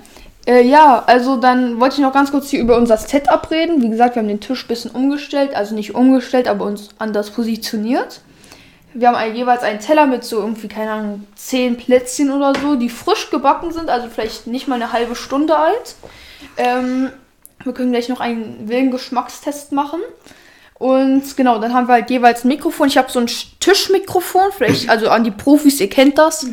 Äh, 0.46 0.62
ja, 0.62 1.04
also 1.06 1.36
dann 1.36 1.78
wollte 1.78 1.96
ich 1.96 2.00
noch 2.00 2.12
ganz 2.12 2.32
kurz 2.32 2.48
hier 2.48 2.60
über 2.60 2.76
unser 2.76 2.96
Setup 2.96 3.48
reden. 3.50 3.80
Wie 3.80 3.90
gesagt, 3.90 4.16
wir 4.16 4.22
haben 4.22 4.28
den 4.28 4.40
Tisch 4.40 4.64
ein 4.64 4.68
bisschen 4.68 4.90
umgestellt. 4.90 5.54
Also 5.54 5.76
nicht 5.76 5.94
umgestellt, 5.94 6.48
aber 6.48 6.64
uns 6.64 6.88
anders 6.98 7.30
positioniert. 7.30 8.20
Wir 8.98 9.08
haben 9.08 9.14
ein, 9.14 9.36
jeweils 9.36 9.62
einen 9.62 9.78
Teller 9.78 10.06
mit 10.06 10.24
so 10.24 10.40
irgendwie, 10.40 10.66
keine 10.66 10.90
Ahnung, 10.90 11.26
zehn 11.36 11.76
Plätzchen 11.76 12.32
oder 12.32 12.52
so, 12.60 12.74
die 12.74 12.88
frisch 12.88 13.30
gebacken 13.30 13.72
sind, 13.72 13.90
also 13.90 14.08
vielleicht 14.08 14.48
nicht 14.48 14.66
mal 14.66 14.74
eine 14.74 14.92
halbe 14.92 15.14
Stunde 15.14 15.56
alt. 15.56 15.94
Ähm, 16.56 17.10
wir 17.62 17.72
können 17.72 17.92
gleich 17.92 18.08
noch 18.08 18.18
einen 18.20 18.68
wilden 18.68 18.90
Geschmackstest 18.90 19.70
machen. 19.70 20.00
Und 20.74 21.36
genau, 21.36 21.58
dann 21.60 21.74
haben 21.74 21.86
wir 21.86 21.94
halt 21.94 22.10
jeweils 22.10 22.44
ein 22.44 22.48
Mikrofon. 22.48 22.88
Ich 22.88 22.98
habe 22.98 23.10
so 23.10 23.20
ein 23.20 23.28
Tischmikrofon, 23.60 24.50
vielleicht, 24.56 24.88
also 24.88 25.10
an 25.10 25.22
die 25.22 25.30
Profis, 25.30 25.80
ihr 25.80 25.90
kennt 25.90 26.18
das. 26.18 26.46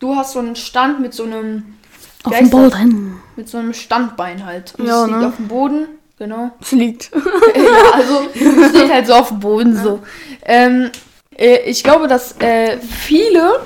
Du 0.00 0.16
hast 0.16 0.32
so 0.32 0.40
einen 0.40 0.56
Stand 0.56 1.00
mit 1.00 1.14
so 1.14 1.22
einem, 1.24 1.76
Auf 2.24 2.36
dem? 2.36 2.50
Boden. 2.50 3.20
mit 3.36 3.48
so 3.48 3.58
einem 3.58 3.72
Standbein 3.72 4.44
halt. 4.44 4.74
Und 4.78 4.86
Ja, 4.86 5.02
das 5.02 5.06
liegt 5.06 5.20
ne? 5.20 5.26
auf 5.28 5.36
dem 5.36 5.48
Boden, 5.48 5.88
genau. 6.18 6.50
Es 6.60 6.72
liegt. 6.72 7.10
ja, 7.14 7.92
also 7.94 8.28
es 8.34 8.70
steht 8.70 8.92
halt 8.92 9.06
so 9.06 9.14
auf 9.14 9.28
dem 9.28 9.40
Boden 9.40 9.76
so. 9.76 10.00
Ähm, 10.44 10.90
äh, 11.38 11.58
ich 11.66 11.82
glaube, 11.82 12.08
dass 12.08 12.36
äh, 12.40 12.78
viele 12.78 13.60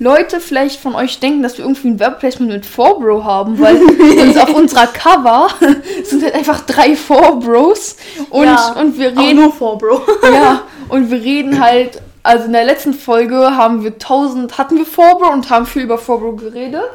Leute 0.00 0.40
vielleicht 0.40 0.80
von 0.80 0.94
euch 0.94 1.20
denken, 1.20 1.42
dass 1.42 1.58
wir 1.58 1.64
irgendwie 1.66 1.88
ein 1.88 2.00
Werbeplacement 2.00 2.50
mit 2.50 2.64
4Bro 2.64 3.22
haben, 3.22 3.60
weil 3.60 3.76
uns 4.22 4.36
auf 4.38 4.54
unserer 4.54 4.86
Cover 4.86 5.48
sind 6.04 6.24
halt 6.24 6.34
einfach 6.34 6.60
drei 6.62 6.94
4Bros 6.94 7.96
und, 8.30 8.46
Ja, 8.46 8.72
und 8.80 8.98
wir 8.98 9.08
reden 9.16 9.40
nur 9.40 9.52
vor, 9.52 9.76
Bro. 9.76 10.00
ja, 10.32 10.62
und 10.88 11.10
wir 11.10 11.20
reden 11.20 11.60
halt, 11.60 12.00
also 12.22 12.46
in 12.46 12.54
der 12.54 12.64
letzten 12.64 12.94
Folge 12.94 13.56
haben 13.56 13.84
wir 13.84 13.92
1000, 13.92 14.56
hatten 14.56 14.78
wir 14.78 14.86
4Bro 14.86 15.32
und 15.32 15.50
haben 15.50 15.66
viel 15.66 15.82
über 15.82 15.96
4Bro 15.96 16.36
geredet. 16.36 16.90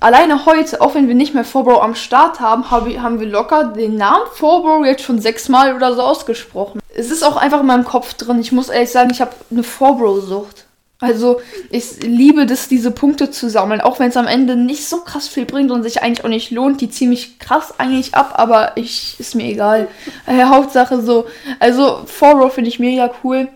Alleine 0.00 0.44
heute, 0.44 0.80
auch 0.80 0.94
wenn 0.94 1.08
wir 1.08 1.14
nicht 1.14 1.34
mehr 1.34 1.46
4Bro 1.46 1.80
am 1.80 1.94
Start 1.94 2.40
haben, 2.40 2.70
haben 2.70 3.20
wir 3.20 3.26
locker 3.26 3.64
den 3.64 3.96
Namen 3.96 4.26
4Bro 4.36 4.84
jetzt 4.84 5.02
schon 5.02 5.20
sechsmal 5.20 5.74
oder 5.74 5.94
so 5.94 6.02
ausgesprochen. 6.02 6.80
Es 6.94 7.10
ist 7.10 7.22
auch 7.22 7.36
einfach 7.36 7.60
in 7.60 7.66
meinem 7.66 7.84
Kopf 7.84 8.14
drin. 8.14 8.40
Ich 8.40 8.52
muss 8.52 8.68
ehrlich 8.68 8.90
sagen, 8.90 9.10
ich 9.10 9.20
habe 9.20 9.32
eine 9.50 9.62
4Bro-Sucht. 9.62 10.66
Also 11.00 11.40
ich 11.70 12.02
liebe 12.02 12.46
das, 12.46 12.68
diese 12.68 12.90
Punkte 12.90 13.30
zu 13.30 13.50
sammeln, 13.50 13.80
auch 13.80 13.98
wenn 13.98 14.08
es 14.08 14.16
am 14.16 14.26
Ende 14.26 14.56
nicht 14.56 14.86
so 14.88 14.98
krass 15.00 15.28
viel 15.28 15.44
bringt 15.44 15.70
und 15.70 15.82
sich 15.82 16.02
eigentlich 16.02 16.24
auch 16.24 16.28
nicht 16.28 16.50
lohnt. 16.50 16.80
Die 16.80 16.88
ziehen 16.88 17.10
mich 17.10 17.38
krass 17.38 17.74
eigentlich 17.78 18.14
ab, 18.14 18.34
aber 18.36 18.72
ich 18.76 19.18
ist 19.18 19.34
mir 19.34 19.44
egal. 19.44 19.88
Äh, 20.26 20.44
Hauptsache 20.44 21.02
so. 21.02 21.26
Also 21.60 22.06
4Bro 22.06 22.50
finde 22.50 22.68
ich 22.68 22.78
mega 22.78 23.10
cool. 23.22 23.48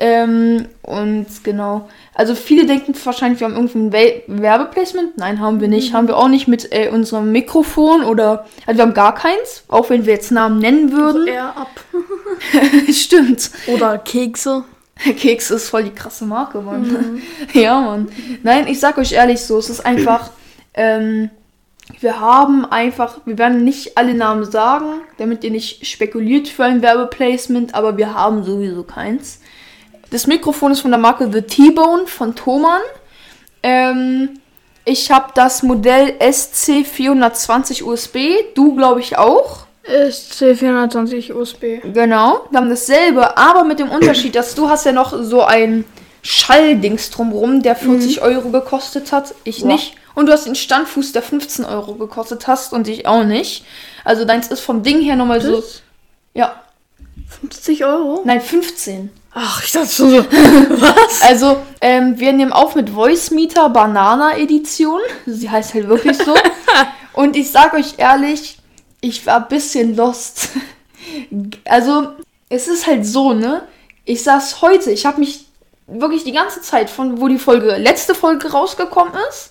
Ähm, 0.00 0.66
und 0.82 1.26
genau. 1.42 1.88
Also 2.14 2.36
viele 2.36 2.66
denken 2.66 2.94
wahrscheinlich, 3.04 3.40
wir 3.40 3.48
haben 3.48 3.56
irgendein 3.56 3.92
We 3.92 4.22
Werbeplacement. 4.28 5.18
Nein, 5.18 5.40
haben 5.40 5.60
wir 5.60 5.66
nicht. 5.66 5.92
Haben 5.92 6.06
wir 6.06 6.16
auch 6.16 6.28
nicht 6.28 6.46
mit 6.46 6.72
äh, 6.72 6.88
unserem 6.88 7.32
Mikrofon 7.32 8.04
oder. 8.04 8.46
Also 8.64 8.78
wir 8.78 8.82
haben 8.82 8.94
gar 8.94 9.14
keins, 9.14 9.64
auch 9.66 9.90
wenn 9.90 10.06
wir 10.06 10.14
jetzt 10.14 10.30
Namen 10.30 10.60
nennen 10.60 10.92
würden. 10.92 11.26
Eher 11.26 11.56
ab. 11.56 11.70
Stimmt. 12.92 13.50
Oder 13.66 13.98
Kekse. 13.98 14.64
Keks 15.16 15.50
ist 15.50 15.68
voll 15.68 15.84
die 15.84 15.94
krasse 15.94 16.24
Marke, 16.24 16.60
Mann. 16.60 17.22
ja, 17.52 17.80
Mann. 17.80 18.08
Nein, 18.42 18.66
ich 18.66 18.80
sag 18.80 18.98
euch 18.98 19.12
ehrlich 19.12 19.40
so, 19.40 19.58
es 19.58 19.70
ist 19.70 19.84
einfach, 19.84 20.30
ähm, 20.74 21.30
wir 22.00 22.20
haben 22.20 22.64
einfach, 22.64 23.18
wir 23.24 23.38
werden 23.38 23.64
nicht 23.64 23.96
alle 23.96 24.14
Namen 24.14 24.44
sagen, 24.44 25.00
damit 25.18 25.44
ihr 25.44 25.50
nicht 25.50 25.86
spekuliert 25.86 26.48
für 26.48 26.64
ein 26.64 26.82
Werbeplacement, 26.82 27.74
aber 27.74 27.96
wir 27.96 28.14
haben 28.14 28.44
sowieso 28.44 28.82
keins. 28.82 29.40
Das 30.10 30.26
Mikrofon 30.26 30.72
ist 30.72 30.80
von 30.80 30.90
der 30.90 30.98
Marke 31.00 31.30
The 31.32 31.42
T-Bone 31.42 32.06
von 32.06 32.34
Thomann. 32.34 32.80
Ähm, 33.62 34.40
ich 34.84 35.10
habe 35.10 35.32
das 35.34 35.62
Modell 35.62 36.14
SC420 36.18 37.82
USB, 37.84 38.16
du 38.54 38.74
glaube 38.74 39.00
ich 39.00 39.18
auch. 39.18 39.66
Ist 39.82 40.32
C420 40.34 41.32
USB. 41.34 41.80
Genau, 41.92 42.46
wir 42.50 42.60
haben 42.60 42.68
dasselbe, 42.70 43.36
aber 43.36 43.64
mit 43.64 43.78
dem 43.78 43.90
Unterschied, 43.90 44.34
dass 44.34 44.54
du 44.54 44.68
hast 44.68 44.84
ja 44.86 44.92
noch 44.92 45.14
so 45.22 45.42
ein 45.44 45.84
Schalldings 46.22 47.10
drumrum, 47.10 47.62
der 47.62 47.74
40 47.76 48.20
Euro 48.22 48.50
gekostet 48.50 49.12
hat, 49.12 49.34
ich 49.44 49.60
Ja. 49.60 49.66
nicht. 49.68 49.94
Und 50.14 50.26
du 50.26 50.32
hast 50.32 50.46
den 50.46 50.56
Standfuß, 50.56 51.12
der 51.12 51.22
15 51.22 51.64
Euro 51.64 51.94
gekostet 51.94 52.46
hast 52.48 52.72
und 52.72 52.88
ich 52.88 53.06
auch 53.06 53.24
nicht. 53.24 53.64
Also 54.04 54.24
deins 54.24 54.48
ist 54.48 54.60
vom 54.60 54.82
Ding 54.82 55.00
her 55.00 55.16
nochmal 55.16 55.40
so. 55.40 55.62
Ja, 56.34 56.62
50 57.40 57.84
Euro? 57.84 58.22
nein, 58.24 58.40
15. 58.40 59.10
Ach, 59.32 59.62
ich 59.62 59.72
dachte 59.72 59.88
schon 59.88 60.10
so. 60.10 60.24
Also, 61.22 61.58
ähm, 61.80 62.18
wir 62.18 62.32
nehmen 62.32 62.52
auf 62.52 62.74
mit 62.74 62.90
Voice 62.90 63.30
Meter 63.30 63.68
Banana 63.68 64.36
Edition. 64.36 65.00
Sie 65.26 65.48
heißt 65.48 65.74
halt 65.74 65.88
wirklich 65.88 66.16
so. 66.16 66.34
Und 67.12 67.36
ich 67.36 67.50
sag 67.50 67.74
euch 67.74 67.94
ehrlich, 67.98 68.58
ich 69.00 69.26
war 69.26 69.42
ein 69.42 69.48
bisschen 69.48 69.96
lost. 69.96 70.50
Also, 71.64 72.08
es 72.50 72.68
ist 72.68 72.86
halt 72.86 73.06
so, 73.06 73.32
ne? 73.32 73.62
Ich 74.04 74.22
saß 74.24 74.60
heute, 74.60 74.90
ich 74.90 75.06
habe 75.06 75.20
mich 75.20 75.46
wirklich 75.86 76.24
die 76.24 76.32
ganze 76.32 76.60
Zeit 76.60 76.90
von, 76.90 77.20
wo 77.20 77.28
die 77.28 77.38
Folge, 77.38 77.76
letzte 77.76 78.14
Folge 78.14 78.50
rausgekommen 78.50 79.14
ist, 79.30 79.50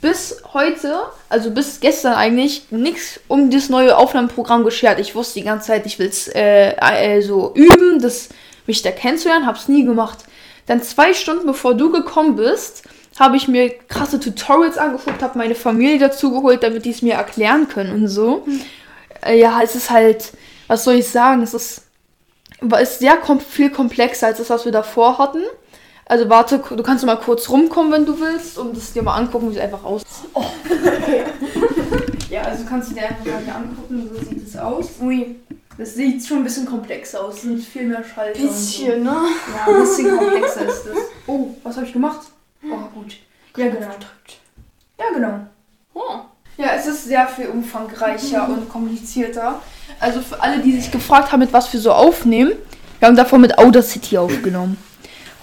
bis 0.00 0.42
heute, 0.52 1.02
also 1.28 1.50
bis 1.50 1.80
gestern 1.80 2.14
eigentlich, 2.14 2.66
nichts 2.70 3.20
um 3.28 3.50
das 3.50 3.68
neue 3.68 3.96
Aufnahmeprogramm 3.96 4.64
geschert. 4.64 5.00
Ich 5.00 5.14
wusste 5.14 5.40
die 5.40 5.46
ganze 5.46 5.68
Zeit, 5.68 5.86
ich 5.86 5.98
will 5.98 6.08
es 6.08 6.28
äh, 6.28 6.72
äh, 6.76 7.22
so 7.22 7.52
üben, 7.54 8.00
das 8.00 8.28
mich 8.68 8.82
da 8.82 8.92
kennenzulernen, 8.92 9.46
hab's 9.46 9.68
nie 9.68 9.84
gemacht. 9.84 10.18
Dann 10.66 10.82
zwei 10.82 11.14
Stunden 11.14 11.46
bevor 11.46 11.74
du 11.74 11.90
gekommen 11.90 12.36
bist, 12.36 12.84
habe 13.18 13.36
ich 13.36 13.48
mir 13.48 13.70
krasse 13.70 14.20
Tutorials 14.20 14.78
angeguckt, 14.78 15.22
habe 15.22 15.38
meine 15.38 15.54
Familie 15.54 15.98
dazu 15.98 16.30
geholt, 16.30 16.62
damit 16.62 16.84
die 16.84 16.90
es 16.90 17.02
mir 17.02 17.14
erklären 17.14 17.68
können 17.68 17.92
und 17.92 18.08
so. 18.08 18.44
Mhm. 18.46 18.60
Äh, 19.24 19.40
ja, 19.40 19.60
es 19.62 19.74
ist 19.74 19.90
halt, 19.90 20.32
was 20.68 20.84
soll 20.84 20.94
ich 20.94 21.08
sagen, 21.08 21.42
es 21.42 21.54
ist, 21.54 21.82
ist 22.80 22.98
sehr 23.00 23.16
kom 23.16 23.40
viel 23.40 23.70
komplexer 23.70 24.28
als 24.28 24.38
das, 24.38 24.50
was 24.50 24.64
wir 24.64 24.72
davor 24.72 25.18
hatten. 25.18 25.42
Also 26.04 26.28
warte, 26.30 26.58
du 26.58 26.82
kannst 26.82 27.04
mal 27.04 27.16
kurz 27.16 27.50
rumkommen, 27.50 27.92
wenn 27.92 28.06
du 28.06 28.18
willst, 28.18 28.56
um 28.56 28.72
das 28.72 28.92
dir 28.92 29.02
mal 29.02 29.16
angucken, 29.16 29.50
wie 29.50 29.56
es 29.56 29.60
einfach 29.60 29.84
aussieht. 29.84 30.08
Oh. 30.32 30.44
Okay. 30.64 31.24
ja, 32.30 32.42
also 32.42 32.64
kannst 32.64 32.90
du 32.90 32.94
dir 32.94 33.08
einfach 33.08 33.24
mal 33.24 33.56
angucken, 33.56 34.10
so 34.12 34.24
sieht 34.24 34.46
es 34.46 34.56
aus. 34.56 34.86
Ui. 35.02 35.36
Das 35.78 35.94
sieht 35.94 36.26
schon 36.26 36.38
ein 36.38 36.44
bisschen 36.44 36.66
komplexer 36.66 37.24
aus. 37.24 37.36
Es 37.36 37.42
sind 37.42 37.64
viel 37.64 37.86
mehr 37.86 38.02
Schalter. 38.02 38.38
Bisschen, 38.38 39.04
so. 39.04 39.10
ne? 39.10 39.16
Ja, 39.54 39.72
ein 39.72 39.80
bisschen 39.80 40.18
komplexer 40.18 40.66
ist 40.66 40.86
das. 40.86 40.96
Oh, 41.28 41.54
was 41.62 41.76
habe 41.76 41.86
ich 41.86 41.92
gemacht? 41.92 42.26
Oh, 42.64 42.98
gut. 42.98 43.16
Ja, 43.56 43.68
genau. 43.68 43.86
Ja, 44.98 45.04
genau. 45.14 45.40
Oh. 45.94 46.20
Ja, 46.56 46.72
es 46.76 46.86
ist 46.86 47.04
sehr 47.04 47.28
viel 47.28 47.46
umfangreicher 47.46 48.48
mhm. 48.48 48.54
und 48.54 48.68
komplizierter. 48.68 49.62
Also 50.00 50.20
für 50.20 50.42
alle, 50.42 50.58
die 50.58 50.72
sich 50.72 50.90
gefragt 50.90 51.30
haben, 51.30 51.40
mit 51.40 51.52
was 51.52 51.72
wir 51.72 51.78
so 51.78 51.92
aufnehmen, 51.92 52.52
wir 52.98 53.06
haben 53.06 53.16
davor 53.16 53.38
mit 53.38 53.56
Audacity 53.58 54.18
aufgenommen. 54.18 54.76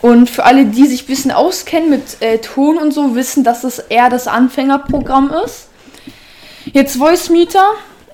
Und 0.01 0.29
für 0.29 0.43
alle, 0.43 0.65
die 0.65 0.85
sich 0.85 1.03
ein 1.03 1.07
bisschen 1.07 1.31
auskennen 1.31 1.89
mit 1.89 2.21
äh, 2.21 2.39
Ton 2.39 2.77
und 2.77 2.93
so, 2.93 3.15
wissen, 3.15 3.45
dass 3.45 3.63
es 3.63 3.79
eher 3.79 4.09
das 4.09 4.27
Anfängerprogramm 4.27 5.31
ist. 5.45 5.69
Jetzt 6.65 6.97
Voice 6.97 7.29
Meter. 7.29 7.63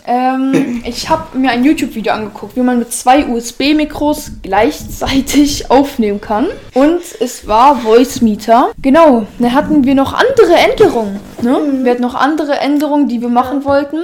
Ähm, 0.05 0.81
ich 0.85 1.09
habe 1.09 1.37
mir 1.37 1.51
ein 1.51 1.63
YouTube-Video 1.63 2.13
angeguckt, 2.13 2.55
wie 2.55 2.61
man 2.61 2.79
mit 2.79 2.91
zwei 2.91 3.25
USB-Mikros 3.25 4.31
gleichzeitig 4.41 5.69
aufnehmen 5.69 6.21
kann. 6.21 6.47
Und 6.73 7.01
es 7.19 7.47
war 7.47 7.77
Voice 7.77 8.21
Meter. 8.21 8.71
Genau, 8.81 9.27
da 9.39 9.51
hatten 9.51 9.83
wir 9.83 9.95
noch 9.95 10.13
andere 10.13 10.53
Änderungen. 10.53 11.19
Ne? 11.41 11.59
Mhm. 11.59 11.85
Wir 11.85 11.91
hatten 11.91 12.01
noch 12.01 12.15
andere 12.15 12.57
Änderungen, 12.59 13.07
die 13.07 13.21
wir 13.21 13.29
machen 13.29 13.63
wollten. 13.63 13.99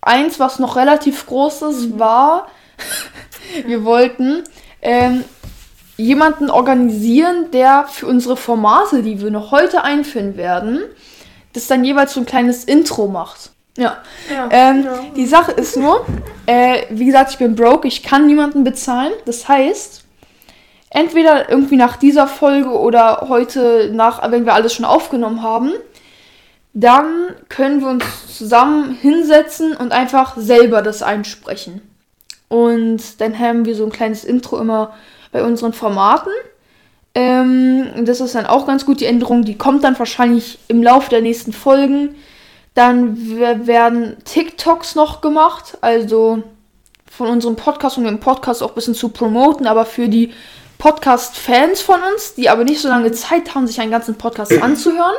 Eins, 0.00 0.40
was 0.40 0.58
noch 0.58 0.76
relativ 0.76 1.26
groß 1.26 1.62
ist, 1.62 1.90
mhm. 1.90 1.98
war, 1.98 2.46
wir 3.66 3.84
wollten 3.84 4.44
ähm, 4.80 5.24
jemanden 5.96 6.50
organisieren, 6.50 7.50
der 7.52 7.86
für 7.88 8.06
unsere 8.06 8.36
Formate, 8.36 9.02
die 9.02 9.20
wir 9.20 9.30
noch 9.30 9.50
heute 9.52 9.84
einführen 9.84 10.36
werden, 10.36 10.80
das 11.52 11.66
dann 11.66 11.84
jeweils 11.84 12.14
so 12.14 12.20
ein 12.20 12.26
kleines 12.26 12.64
Intro 12.64 13.06
macht. 13.06 13.50
Ja. 13.76 14.02
ja, 14.30 14.48
ähm, 14.50 14.84
ja. 14.84 15.00
Die 15.16 15.26
Sache 15.26 15.52
ist 15.52 15.76
nur, 15.76 16.04
äh, 16.46 16.82
wie 16.90 17.06
gesagt, 17.06 17.30
ich 17.32 17.38
bin 17.38 17.54
broke, 17.54 17.88
ich 17.88 18.02
kann 18.02 18.26
niemanden 18.26 18.64
bezahlen. 18.64 19.12
Das 19.24 19.48
heißt, 19.48 20.04
entweder 20.90 21.48
irgendwie 21.48 21.76
nach 21.76 21.96
dieser 21.96 22.26
Folge 22.26 22.70
oder 22.70 23.26
heute 23.28 23.90
nach, 23.94 24.30
wenn 24.30 24.44
wir 24.44 24.54
alles 24.54 24.74
schon 24.74 24.84
aufgenommen 24.84 25.42
haben, 25.42 25.72
dann 26.74 27.34
können 27.48 27.80
wir 27.80 27.88
uns 27.88 28.04
zusammen 28.36 28.94
hinsetzen 28.94 29.76
und 29.76 29.92
einfach 29.92 30.36
selber 30.36 30.82
das 30.82 31.02
einsprechen. 31.02 31.82
Und 32.48 33.20
dann 33.20 33.38
haben 33.38 33.64
wir 33.64 33.74
so 33.74 33.84
ein 33.84 33.92
kleines 33.92 34.24
Intro 34.24 34.58
immer 34.58 34.92
bei 35.32 35.42
unseren 35.42 35.72
Formaten. 35.72 36.32
Ähm, 37.14 38.04
das 38.04 38.20
ist 38.20 38.34
dann 38.34 38.46
auch 38.46 38.66
ganz 38.66 38.84
gut 38.84 39.00
die 39.00 39.06
Änderung. 39.06 39.44
Die 39.44 39.56
kommt 39.56 39.84
dann 39.84 39.98
wahrscheinlich 39.98 40.58
im 40.68 40.82
Laufe 40.82 41.10
der 41.10 41.22
nächsten 41.22 41.52
Folgen. 41.52 42.14
Dann 42.74 43.66
werden 43.66 44.16
TikToks 44.24 44.94
noch 44.94 45.20
gemacht, 45.20 45.76
also 45.82 46.42
von 47.10 47.28
unserem 47.28 47.56
Podcast, 47.56 47.98
um 47.98 48.04
den 48.04 48.20
Podcast 48.20 48.62
auch 48.62 48.70
ein 48.70 48.74
bisschen 48.74 48.94
zu 48.94 49.10
promoten, 49.10 49.66
aber 49.66 49.84
für 49.84 50.08
die 50.08 50.32
Podcast-Fans 50.78 51.82
von 51.82 52.00
uns, 52.02 52.34
die 52.34 52.48
aber 52.48 52.64
nicht 52.64 52.80
so 52.80 52.88
lange 52.88 53.12
Zeit 53.12 53.54
haben, 53.54 53.66
sich 53.66 53.80
einen 53.80 53.90
ganzen 53.90 54.16
Podcast 54.16 54.52
anzuhören, 54.62 55.14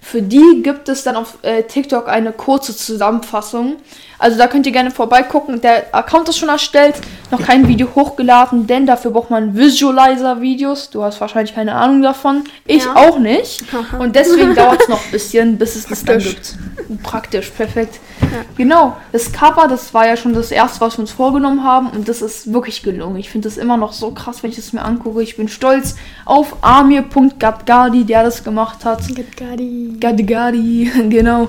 für 0.00 0.22
die 0.22 0.62
gibt 0.62 0.88
es 0.88 1.04
dann 1.04 1.16
auf 1.16 1.38
äh, 1.42 1.62
TikTok 1.62 2.08
eine 2.08 2.32
kurze 2.32 2.74
Zusammenfassung. 2.76 3.76
Also 4.20 4.36
da 4.36 4.48
könnt 4.48 4.66
ihr 4.66 4.72
gerne 4.72 4.90
vorbeigucken. 4.90 5.62
Der 5.62 5.94
Account 5.94 6.28
ist 6.28 6.36
schon 6.36 6.50
erstellt, 6.50 6.96
noch 7.30 7.40
kein 7.40 7.66
Video 7.66 7.88
hochgeladen, 7.94 8.66
denn 8.66 8.84
dafür 8.84 9.12
braucht 9.12 9.30
man 9.30 9.56
Visualizer-Videos. 9.56 10.90
Du 10.90 11.02
hast 11.02 11.20
wahrscheinlich 11.22 11.54
keine 11.54 11.74
Ahnung 11.74 12.02
davon. 12.02 12.44
Ich 12.66 12.84
ja. 12.84 12.96
auch 12.96 13.18
nicht. 13.18 13.64
Und 13.98 14.14
deswegen 14.14 14.54
dauert 14.54 14.82
es 14.82 14.88
noch 14.88 15.02
ein 15.02 15.10
bisschen, 15.10 15.56
bis 15.56 15.74
es 15.74 15.86
das 15.86 16.04
dann 16.04 16.18
gibt. 16.18 16.54
Praktisch, 17.02 17.48
perfekt. 17.48 17.98
Ja. 18.20 18.44
Genau, 18.58 18.96
das 19.12 19.32
Cover, 19.32 19.66
das 19.68 19.94
war 19.94 20.06
ja 20.06 20.18
schon 20.18 20.34
das 20.34 20.50
erste, 20.50 20.82
was 20.82 20.98
wir 20.98 21.00
uns 21.00 21.12
vorgenommen 21.12 21.64
haben 21.64 21.88
und 21.88 22.08
das 22.08 22.20
ist 22.20 22.52
wirklich 22.52 22.82
gelungen. 22.82 23.16
Ich 23.16 23.30
finde 23.30 23.48
das 23.48 23.56
immer 23.56 23.76
noch 23.76 23.92
so 23.92 24.10
krass, 24.10 24.42
wenn 24.42 24.50
ich 24.50 24.56
das 24.56 24.72
mir 24.72 24.82
angucke. 24.82 25.22
Ich 25.22 25.36
bin 25.36 25.48
stolz 25.48 25.96
auf 26.26 26.56
Amir.gadgadi, 26.60 28.04
der 28.04 28.24
das 28.24 28.44
gemacht 28.44 28.84
hat. 28.84 29.00
Gadgadi. 29.08 29.96
Gadgadi, 29.98 30.90
genau. 31.08 31.48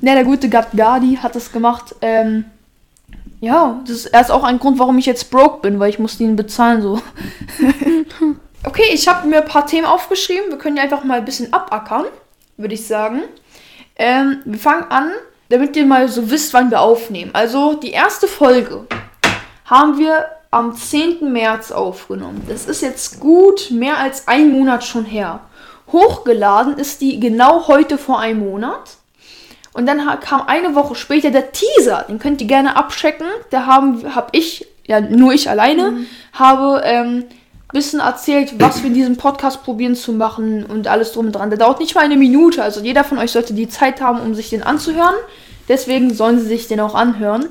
Ja, 0.00 0.14
der 0.14 0.24
gute 0.24 0.48
Gadgadi 0.48 1.18
hat 1.22 1.34
das 1.34 1.52
gemacht. 1.52 1.94
Ähm, 2.00 2.44
ja, 3.40 3.80
das 3.82 3.96
ist 3.96 4.06
erst 4.06 4.30
auch 4.30 4.44
ein 4.44 4.58
Grund, 4.58 4.78
warum 4.78 4.98
ich 4.98 5.06
jetzt 5.06 5.30
broke 5.30 5.60
bin, 5.60 5.78
weil 5.78 5.90
ich 5.90 5.98
musste 5.98 6.22
ihn 6.22 6.36
bezahlen 6.36 6.82
so. 6.82 7.00
okay, 8.64 8.90
ich 8.92 9.08
habe 9.08 9.28
mir 9.28 9.42
ein 9.42 9.48
paar 9.48 9.66
Themen 9.66 9.86
aufgeschrieben. 9.86 10.50
Wir 10.50 10.58
können 10.58 10.76
ja 10.76 10.82
einfach 10.82 11.04
mal 11.04 11.18
ein 11.18 11.24
bisschen 11.24 11.52
abackern, 11.52 12.06
würde 12.56 12.74
ich 12.74 12.86
sagen. 12.86 13.22
Ähm, 13.96 14.40
wir 14.44 14.58
fangen 14.58 14.84
an 14.90 15.10
damit 15.48 15.76
ihr 15.76 15.86
mal 15.86 16.08
so 16.08 16.30
wisst, 16.30 16.52
wann 16.54 16.70
wir 16.70 16.80
aufnehmen. 16.80 17.30
Also 17.32 17.74
die 17.74 17.90
erste 17.90 18.26
Folge 18.26 18.86
haben 19.64 19.98
wir 19.98 20.26
am 20.50 20.74
10. 20.74 21.32
März 21.32 21.70
aufgenommen. 21.72 22.44
Das 22.48 22.66
ist 22.66 22.82
jetzt 22.82 23.20
gut 23.20 23.70
mehr 23.70 23.98
als 23.98 24.28
ein 24.28 24.50
Monat 24.50 24.84
schon 24.84 25.04
her. 25.04 25.40
Hochgeladen 25.92 26.78
ist 26.78 27.00
die 27.00 27.20
genau 27.20 27.68
heute 27.68 27.98
vor 27.98 28.18
einem 28.18 28.40
Monat. 28.40 28.95
Und 29.76 29.86
dann 29.86 30.00
kam 30.20 30.42
eine 30.46 30.74
Woche 30.74 30.94
später 30.94 31.30
der 31.30 31.52
Teaser. 31.52 32.06
Den 32.08 32.18
könnt 32.18 32.40
ihr 32.40 32.46
gerne 32.46 32.76
abchecken. 32.76 33.26
Da 33.50 33.66
haben 33.66 34.14
hab 34.14 34.34
ich, 34.34 34.66
ja 34.86 35.00
nur 35.00 35.34
ich 35.34 35.50
alleine, 35.50 35.90
mhm. 35.90 36.06
habe 36.32 36.80
ähm, 36.84 37.24
bisschen 37.72 38.00
erzählt, 38.00 38.54
was 38.58 38.82
wir 38.82 38.88
in 38.88 38.94
diesem 38.94 39.16
Podcast 39.16 39.62
probieren 39.64 39.94
zu 39.94 40.12
machen 40.12 40.64
und 40.64 40.88
alles 40.88 41.12
drum 41.12 41.26
und 41.26 41.32
dran. 41.32 41.50
Der 41.50 41.58
dauert 41.58 41.80
nicht 41.80 41.94
mal 41.94 42.04
eine 42.04 42.16
Minute, 42.16 42.62
also 42.62 42.80
jeder 42.80 43.04
von 43.04 43.18
euch 43.18 43.32
sollte 43.32 43.54
die 43.54 43.68
Zeit 43.68 44.00
haben, 44.00 44.20
um 44.20 44.34
sich 44.34 44.50
den 44.50 44.62
anzuhören. 44.62 45.14
Deswegen 45.68 46.14
sollen 46.14 46.38
sie 46.40 46.46
sich 46.46 46.68
den 46.68 46.80
auch 46.80 46.94
anhören. 46.94 47.46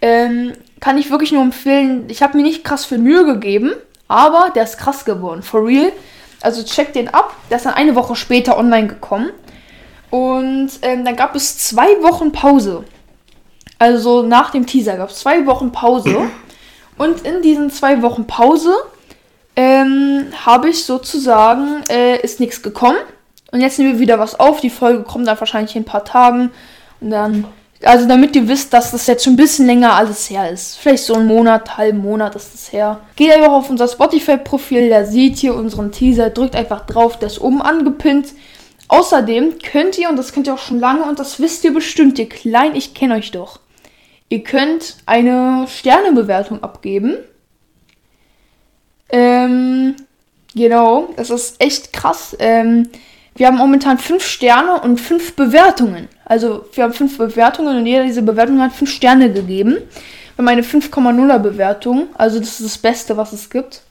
Ähm, 0.00 0.52
kann 0.80 0.98
ich 0.98 1.10
wirklich 1.10 1.32
nur 1.32 1.42
empfehlen. 1.42 2.06
Ich 2.08 2.22
habe 2.22 2.36
mir 2.36 2.42
nicht 2.42 2.64
krass 2.64 2.86
viel 2.86 2.98
Mühe 2.98 3.24
gegeben, 3.24 3.72
aber 4.08 4.50
der 4.54 4.64
ist 4.64 4.78
krass 4.78 5.04
geworden. 5.04 5.42
For 5.42 5.64
real. 5.64 5.92
Also 6.40 6.64
checkt 6.64 6.96
den 6.96 7.08
ab. 7.08 7.34
Der 7.50 7.58
ist 7.58 7.66
dann 7.66 7.74
eine 7.74 7.94
Woche 7.94 8.16
später 8.16 8.58
online 8.58 8.88
gekommen. 8.88 9.30
Und 10.10 10.70
ähm, 10.82 11.04
dann 11.04 11.16
gab 11.16 11.34
es 11.34 11.58
zwei 11.58 12.02
Wochen 12.02 12.32
Pause. 12.32 12.84
Also 13.78 14.22
nach 14.22 14.50
dem 14.50 14.66
Teaser 14.66 14.96
gab 14.96 15.10
es 15.10 15.20
zwei 15.20 15.46
Wochen 15.46 15.72
Pause. 15.72 16.30
Und 16.98 17.20
in 17.22 17.42
diesen 17.42 17.70
zwei 17.70 18.02
Wochen 18.02 18.26
Pause 18.26 18.74
ähm, 19.54 20.26
habe 20.44 20.70
ich 20.70 20.84
sozusagen, 20.84 21.84
äh, 21.88 22.20
ist 22.20 22.40
nichts 22.40 22.62
gekommen. 22.62 22.98
Und 23.50 23.60
jetzt 23.60 23.78
nehmen 23.78 23.92
wir 23.92 23.98
wieder 24.00 24.18
was 24.18 24.38
auf. 24.38 24.60
Die 24.60 24.70
Folge 24.70 25.04
kommt 25.04 25.26
dann 25.26 25.38
wahrscheinlich 25.38 25.76
in 25.76 25.82
ein 25.82 25.86
paar 25.86 26.04
Tagen. 26.04 26.50
Und 27.00 27.10
dann, 27.10 27.44
also 27.84 28.08
damit 28.08 28.34
ihr 28.34 28.48
wisst, 28.48 28.72
dass 28.72 28.90
das 28.90 29.06
jetzt 29.06 29.24
schon 29.24 29.34
ein 29.34 29.36
bisschen 29.36 29.66
länger 29.66 29.94
alles 29.94 30.28
her 30.28 30.50
ist. 30.50 30.76
Vielleicht 30.78 31.04
so 31.04 31.14
einen 31.14 31.26
Monat, 31.26 31.76
halben 31.76 31.98
Monat 31.98 32.34
ist 32.34 32.54
es 32.54 32.72
her. 32.72 33.00
Geht 33.14 33.32
einfach 33.32 33.52
auf 33.52 33.70
unser 33.70 33.88
Spotify-Profil, 33.88 34.90
da 34.90 35.04
seht 35.04 35.42
ihr 35.42 35.54
unseren 35.54 35.92
Teaser, 35.92 36.30
drückt 36.30 36.56
einfach 36.56 36.86
drauf, 36.86 37.18
der 37.18 37.28
ist 37.28 37.40
oben 37.40 37.62
angepinnt. 37.62 38.28
Außerdem 38.88 39.58
könnt 39.58 39.98
ihr, 39.98 40.08
und 40.08 40.16
das 40.16 40.32
könnt 40.32 40.46
ihr 40.46 40.54
auch 40.54 40.58
schon 40.58 40.80
lange, 40.80 41.04
und 41.04 41.18
das 41.18 41.40
wisst 41.40 41.64
ihr 41.64 41.74
bestimmt, 41.74 42.18
ihr 42.18 42.28
Klein, 42.28 42.74
ich 42.74 42.94
kenne 42.94 43.14
euch 43.14 43.30
doch. 43.30 43.60
Ihr 44.30 44.42
könnt 44.42 44.96
eine 45.06 45.66
Sternebewertung 45.68 46.62
abgeben. 46.62 47.16
Ähm, 49.10 49.96
genau, 50.54 51.10
das 51.16 51.30
ist 51.30 51.62
echt 51.62 51.92
krass. 51.92 52.36
Ähm, 52.38 52.88
wir 53.34 53.46
haben 53.46 53.56
momentan 53.56 53.98
fünf 53.98 54.26
Sterne 54.26 54.80
und 54.80 55.00
fünf 55.00 55.34
Bewertungen. 55.34 56.08
Also 56.24 56.66
wir 56.72 56.84
haben 56.84 56.92
fünf 56.92 57.16
Bewertungen 57.16 57.76
und 57.78 57.86
jeder 57.86 58.04
dieser 58.04 58.22
Bewertungen 58.22 58.60
hat 58.60 58.72
fünf 58.72 58.90
Sterne 58.90 59.32
gegeben. 59.32 59.78
Wir 60.36 60.44
haben 60.44 60.48
eine 60.48 60.62
5,0er 60.62 61.38
Bewertung. 61.38 62.08
Also 62.14 62.38
das 62.38 62.60
ist 62.60 62.64
das 62.64 62.78
Beste, 62.78 63.16
was 63.16 63.32
es 63.32 63.48
gibt. 63.48 63.82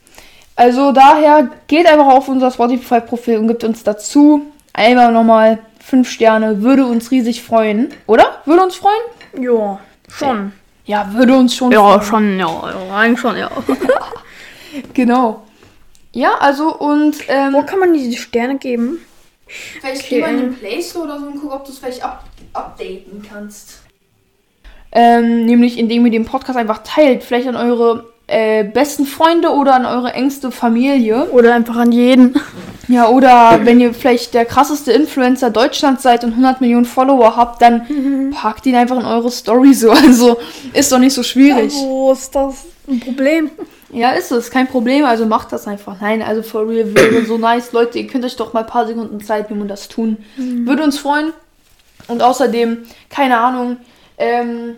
Also 0.56 0.92
daher 0.92 1.50
geht 1.68 1.86
einfach 1.86 2.08
auf 2.08 2.28
unser 2.30 2.52
Spotify-Profil 2.52 3.38
und 3.38 3.48
gibt 3.48 3.64
uns 3.64 3.84
dazu 3.84 4.44
einmal 4.78 5.12
nochmal 5.12 5.60
fünf 5.84 6.10
Sterne. 6.10 6.62
Würde 6.62 6.86
uns 6.86 7.12
riesig 7.12 7.44
freuen. 7.44 7.90
Oder? 8.06 8.42
Würde 8.46 8.64
uns 8.64 8.76
freuen? 8.76 9.02
Ja, 9.42 9.80
schon. 10.10 10.54
Ja, 10.86 11.14
würde 11.14 11.36
uns 11.36 11.54
schon 11.54 11.72
ja, 11.72 12.00
freuen. 12.00 12.04
Schon, 12.04 12.40
ja, 12.40 12.48
schon, 12.48 12.88
ja. 12.88 12.96
Eigentlich 12.96 13.20
schon, 13.20 13.38
ja. 13.38 13.52
genau. 14.94 15.44
Ja, 16.14 16.36
also 16.40 16.74
und. 16.76 17.18
Ähm, 17.28 17.54
Wo 17.54 17.64
kann 17.64 17.80
man 17.80 17.94
diese 17.94 18.18
Sterne 18.18 18.58
geben? 18.58 19.00
Vielleicht 19.48 20.04
okay. 20.04 20.16
geh 20.16 20.22
mal 20.22 20.32
in 20.32 20.40
den 20.40 20.56
Play 20.56 20.82
Store 20.82 21.06
oder 21.06 21.20
so 21.20 21.26
und 21.28 21.42
guck, 21.42 21.54
ob 21.54 21.66
du 21.66 21.72
es 21.72 21.80
vielleicht 21.80 22.04
up 22.04 22.24
updaten 22.54 23.24
kannst. 23.30 23.82
Ähm, 24.92 25.46
nämlich 25.46 25.78
indem 25.78 26.06
ihr 26.06 26.12
den 26.12 26.26
Podcast 26.26 26.58
einfach 26.58 26.82
teilt, 26.84 27.24
vielleicht 27.24 27.48
an 27.48 27.56
eure 27.56 28.06
äh, 28.28 28.66
besten 28.66 29.06
Freunde 29.06 29.50
oder 29.50 29.74
an 29.76 29.86
eure 29.86 30.14
engste 30.14 30.52
Familie. 30.52 31.30
Oder 31.32 31.56
einfach 31.56 31.78
an 31.78 31.92
jeden. 31.92 32.36
Ja, 32.90 33.10
oder 33.10 33.62
wenn 33.64 33.80
ihr 33.80 33.94
vielleicht 33.94 34.34
der 34.34 34.46
krasseste 34.46 34.92
Influencer 34.92 35.50
Deutschlands 35.50 36.04
seid 36.04 36.24
und 36.24 36.32
100 36.32 36.62
Millionen 36.62 36.86
Follower 36.86 37.36
habt, 37.36 37.62
dann 37.62 38.32
packt 38.36 38.66
ihn 38.66 38.76
einfach 38.76 39.00
in 39.00 39.06
eure 39.06 39.32
Story 39.32 39.74
so. 39.74 39.92
Also 40.08 40.38
ist 40.74 40.92
doch 40.92 41.00
nicht 41.00 41.14
so 41.14 41.24
schwierig. 41.24 41.74
Wo 41.74 42.12
ist 42.12 42.36
das 42.36 42.66
ein 42.88 43.00
Problem? 43.00 43.50
Ja, 43.92 44.12
ist 44.12 44.32
es. 44.32 44.52
Kein 44.52 44.68
Problem. 44.68 45.06
Also 45.06 45.26
macht 45.26 45.52
das 45.54 45.68
einfach. 45.68 46.00
Nein, 46.02 46.22
also 46.22 46.44
for 46.44 46.68
real 46.68 46.94
wäre 46.94 47.26
so 47.26 47.38
nice. 47.38 47.72
Leute, 47.72 48.00
ihr 48.00 48.08
könnt 48.08 48.26
euch 48.26 48.36
doch 48.36 48.54
mal 48.54 48.62
ein 48.62 48.68
paar 48.68 48.88
Sekunden 48.88 49.22
Zeit 49.22 49.50
nehmen 49.50 49.62
und 49.62 49.70
das 49.70 49.88
tun. 49.88 50.18
Würde 50.36 50.84
uns 50.84 51.00
freuen. 51.00 51.32
Und 52.08 52.22
außerdem, 52.22 52.84
keine 53.10 53.38
Ahnung, 53.38 53.78
ähm, 54.18 54.76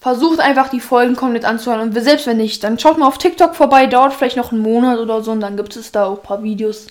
versucht 0.00 0.40
einfach 0.40 0.68
die 0.68 0.80
Folgen 0.80 1.14
komplett 1.14 1.44
anzuhören. 1.44 1.80
Und 1.82 2.02
selbst 2.02 2.26
wenn 2.26 2.38
nicht, 2.38 2.64
dann 2.64 2.78
schaut 2.78 2.98
mal 2.98 3.06
auf 3.06 3.18
TikTok 3.18 3.54
vorbei. 3.54 3.86
Dauert 3.86 4.14
vielleicht 4.14 4.36
noch 4.36 4.50
einen 4.50 4.62
Monat 4.62 4.98
oder 4.98 5.22
so. 5.22 5.32
Und 5.32 5.40
dann 5.40 5.56
gibt 5.56 5.76
es 5.76 5.92
da 5.92 6.06
auch 6.06 6.16
ein 6.16 6.22
paar 6.22 6.42
Videos. 6.42 6.86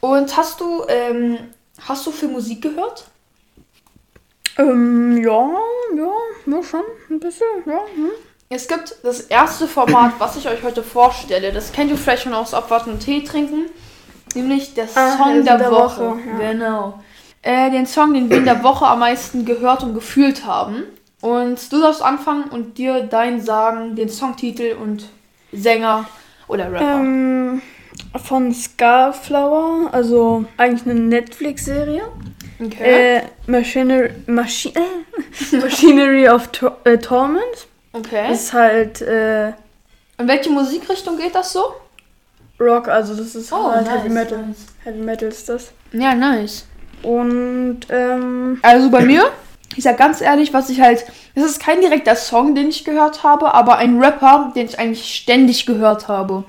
Und 0.00 0.36
hast 0.36 0.60
du, 0.60 0.84
ähm, 0.88 1.38
hast 1.86 2.06
du 2.06 2.10
für 2.10 2.26
Musik 2.28 2.62
gehört? 2.62 3.04
Ähm, 4.58 5.16
ja, 5.22 5.48
ja, 5.96 6.10
ja, 6.46 6.62
schon. 6.62 6.82
Ein 7.08 7.20
bisschen, 7.20 7.46
ja. 7.66 7.80
Hm. 7.94 8.10
Es 8.48 8.66
gibt 8.66 8.96
das 9.04 9.20
erste 9.20 9.68
Format, 9.68 10.14
was 10.18 10.34
ich 10.36 10.48
euch 10.48 10.64
heute 10.64 10.82
vorstelle. 10.82 11.52
Das 11.52 11.70
kennt 11.70 11.90
ihr 11.90 11.96
vielleicht 11.96 12.24
schon 12.24 12.34
aus 12.34 12.52
Abwarten 12.52 12.90
und 12.90 12.98
Tee 13.00 13.22
trinken. 13.22 13.66
Nämlich 14.34 14.74
der 14.74 14.88
Ah, 14.96 15.16
Song 15.16 15.44
der 15.44 15.56
der, 15.56 15.58
der 15.58 15.70
Woche. 15.70 16.10
Woche, 16.10 16.18
ja. 16.26 16.50
Genau. 16.50 17.00
Äh, 17.42 17.70
den 17.70 17.86
Song, 17.86 18.12
den 18.12 18.28
wir 18.28 18.38
in 18.38 18.44
der 18.44 18.62
Woche 18.64 18.86
am 18.86 18.98
meisten 18.98 19.44
gehört 19.44 19.84
und 19.84 19.94
gefühlt 19.94 20.44
haben. 20.46 20.82
Und 21.20 21.70
du 21.72 21.80
darfst 21.80 22.02
anfangen 22.02 22.44
und 22.44 22.78
dir 22.78 23.02
dein 23.02 23.40
sagen, 23.40 23.94
den 23.96 24.08
Songtitel 24.08 24.74
und 24.80 25.08
Sänger 25.52 26.06
oder 26.48 26.72
Rapper. 26.72 26.94
Ähm, 27.00 27.62
von 28.24 28.54
Scarflower, 28.54 29.90
also 29.92 30.44
eigentlich 30.56 30.88
eine 30.90 30.98
Netflix-Serie. 31.00 32.02
okay. 32.64 33.16
Äh, 33.18 33.22
Machinery, 33.46 34.10
Machi 34.26 34.72
Machinery 35.52 36.28
of 36.28 36.48
Tor 36.48 36.76
äh, 36.84 36.96
Torment. 36.98 37.66
okay. 37.92 38.32
Ist 38.32 38.52
halt 38.52 39.02
äh, 39.02 39.48
In 39.48 39.54
welche 40.26 40.50
Musikrichtung 40.50 41.16
geht 41.18 41.34
das 41.34 41.52
so? 41.52 41.62
Rock, 42.58 42.88
also 42.88 43.14
das 43.14 43.34
ist 43.34 43.52
Oh, 43.52 43.70
halt 43.70 43.86
nice, 43.86 43.98
Heavy 44.00 44.08
Metal. 44.10 44.38
nice. 44.46 44.56
Heavy 44.84 44.98
Metal 45.00 45.28
ist 45.28 45.48
das. 45.48 45.70
Ja, 45.92 46.14
nice. 46.14 46.66
Und 47.02 47.80
ähm, 47.90 48.58
Also 48.62 48.90
bei 48.90 49.02
mir, 49.02 49.30
ich 49.76 49.84
sag 49.84 49.98
ganz 49.98 50.20
ehrlich, 50.20 50.52
was 50.52 50.68
ich 50.68 50.80
halt. 50.80 51.04
Es 51.34 51.44
ist 51.44 51.60
kein 51.60 51.80
direkter 51.80 52.16
Song, 52.16 52.54
den 52.54 52.68
ich 52.68 52.84
gehört 52.84 53.22
habe, 53.22 53.54
aber 53.54 53.76
ein 53.76 54.02
Rapper, 54.02 54.52
den 54.54 54.66
ich 54.66 54.78
eigentlich 54.78 55.14
ständig 55.14 55.64
gehört 55.64 56.08
habe. 56.08 56.44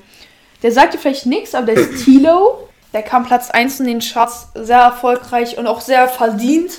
Der 0.63 0.72
sagt 0.72 0.94
dir 0.94 0.98
vielleicht 0.98 1.25
nichts, 1.25 1.56
aber 1.56 1.68
der 1.68 1.75
ist 1.75 1.96
Tilo. 2.06 2.68
Der 2.94 3.04
kam 3.04 3.25
Platz 3.25 3.50
1 3.50 3.80
in 3.80 3.88
den 3.88 4.00
Charts, 4.00 4.50
sehr 4.54 4.80
erfolgreich 4.80 5.58
und 5.58 5.68
auch 5.68 5.82
sehr 5.82 6.08
verdient. 6.08 6.72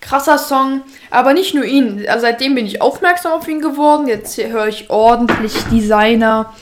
Krasser 0.00 0.38
Song, 0.38 0.82
aber 1.10 1.34
nicht 1.34 1.54
nur 1.54 1.64
ihn. 1.64 2.06
Also 2.08 2.22
seitdem 2.22 2.54
bin 2.54 2.66
ich 2.66 2.80
aufmerksam 2.80 3.32
auf 3.32 3.48
ihn 3.48 3.60
geworden. 3.60 4.06
Jetzt 4.06 4.38
höre 4.38 4.68
ich 4.68 4.88
ordentlich 4.88 5.52
Designer, 5.70 6.54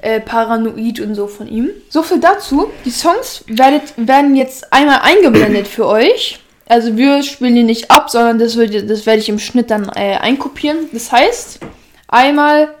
äh, 0.00 0.20
Paranoid 0.20 1.00
und 1.00 1.14
so 1.14 1.26
von 1.26 1.48
ihm. 1.48 1.70
So 1.88 2.02
viel 2.02 2.20
dazu. 2.20 2.70
Die 2.84 2.90
Songs 2.90 3.44
werdet, 3.46 3.94
werden 3.96 4.36
jetzt 4.36 4.72
einmal 4.72 5.00
eingeblendet 5.02 5.66
für 5.66 5.86
euch. 5.86 6.43
Also 6.66 6.96
wir 6.96 7.22
spielen 7.22 7.54
die 7.54 7.62
nicht 7.62 7.90
ab, 7.90 8.10
sondern 8.10 8.38
das, 8.38 8.56
wird, 8.56 8.88
das 8.88 9.04
werde 9.06 9.20
ich 9.20 9.28
im 9.28 9.38
Schnitt 9.38 9.70
dann 9.70 9.90
äh, 9.94 10.16
einkopieren. 10.16 10.88
Das 10.92 11.12
heißt, 11.12 11.60
einmal 12.08 12.74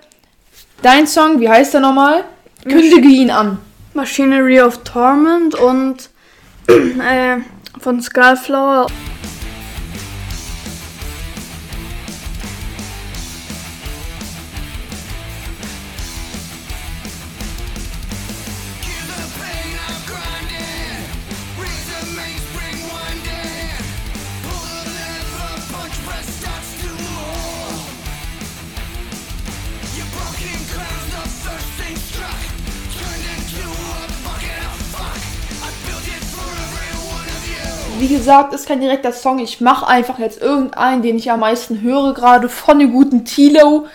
dein 0.82 1.06
Song, 1.06 1.40
wie 1.40 1.48
heißt 1.48 1.74
der 1.74 1.80
nochmal? 1.80 2.24
Kündige 2.64 3.08
ihn 3.08 3.30
an. 3.30 3.58
Machinery 3.92 4.60
of 4.60 4.82
Torment 4.84 5.54
und 5.54 6.10
äh, 6.66 7.36
von 7.78 8.00
Scarflower. 8.00 8.86
Wie 38.04 38.14
gesagt, 38.14 38.52
ist 38.52 38.68
kein 38.68 38.82
direkter 38.82 39.12
Song. 39.12 39.38
Ich 39.38 39.62
mache 39.62 39.86
einfach 39.86 40.18
jetzt 40.18 40.42
irgendeinen, 40.42 41.00
den 41.00 41.16
ich 41.16 41.30
am 41.30 41.40
meisten 41.40 41.80
höre, 41.80 42.12
gerade 42.12 42.50
von 42.50 42.78
dem 42.78 42.92
guten 42.92 43.24
Tilo. 43.24 43.86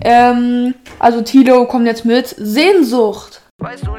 Ähm, 0.00 0.74
also 1.00 1.22
Tilo 1.22 1.66
kommt 1.66 1.86
jetzt 1.86 2.04
mit 2.04 2.28
Sehnsucht. 2.38 3.42
Weißt 3.58 3.84
du 3.84 3.96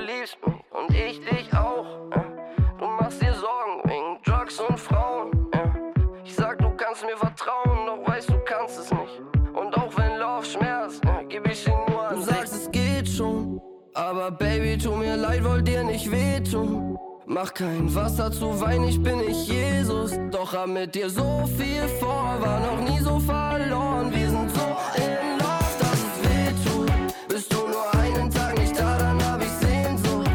Mach 17.32 17.54
kein 17.54 17.94
Wasser 17.94 18.32
zu 18.32 18.60
Wein, 18.60 18.84
ich 18.86 19.04
bin 19.04 19.20
nicht 19.20 19.48
Jesus. 19.48 20.14
Doch 20.32 20.52
hab 20.52 20.66
mit 20.66 20.96
dir 20.96 21.08
so 21.12 21.48
viel 21.60 21.88
vor, 22.00 22.36
war 22.40 22.60
noch 22.60 22.90
nie 22.90 23.00
so 23.02 23.20
verloren. 23.20 24.12
Wir 24.12 24.32
sind 24.32 24.50
so 24.50 24.76
in 24.96 25.38
love, 25.38 25.76
dass 25.80 25.94
es 25.94 26.24
wehtut. 26.26 26.92
Bist 27.28 27.54
du 27.54 27.58
nur 27.58 27.94
einen 28.02 28.32
Tag 28.32 28.58
nicht 28.58 28.76
da, 28.76 28.98
dann 28.98 29.24
hab 29.24 29.40
ich 29.44 29.52
Sehnsucht. 29.62 30.28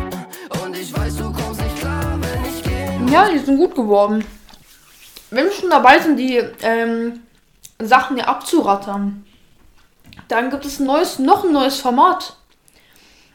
Und 0.63 0.79
ich 0.79 0.97
weiß, 0.97 1.17
du 1.17 1.33
kommst 1.33 1.61
nicht 1.61 1.77
klar, 1.81 2.17
wenn 2.21 2.45
ich 2.45 2.63
gehe. 2.63 3.13
Ja, 3.13 3.29
die 3.29 3.41
sind 3.41 3.57
gut 3.57 3.75
geworden. 3.75 4.25
Wenn 5.31 5.47
wir 5.47 5.53
schon 5.53 5.71
dabei 5.71 5.99
sind, 5.99 6.17
die 6.17 6.37
ähm, 6.63 7.23
Sachen 7.81 8.15
hier 8.15 8.29
abzurattern, 8.29 9.27
dann 10.29 10.49
gibt 10.49 10.65
es 10.65 10.79
ein 10.79 10.87
neues, 10.87 11.19
noch 11.19 11.43
ein 11.43 11.53
neues 11.53 11.81
Format. 11.81 12.37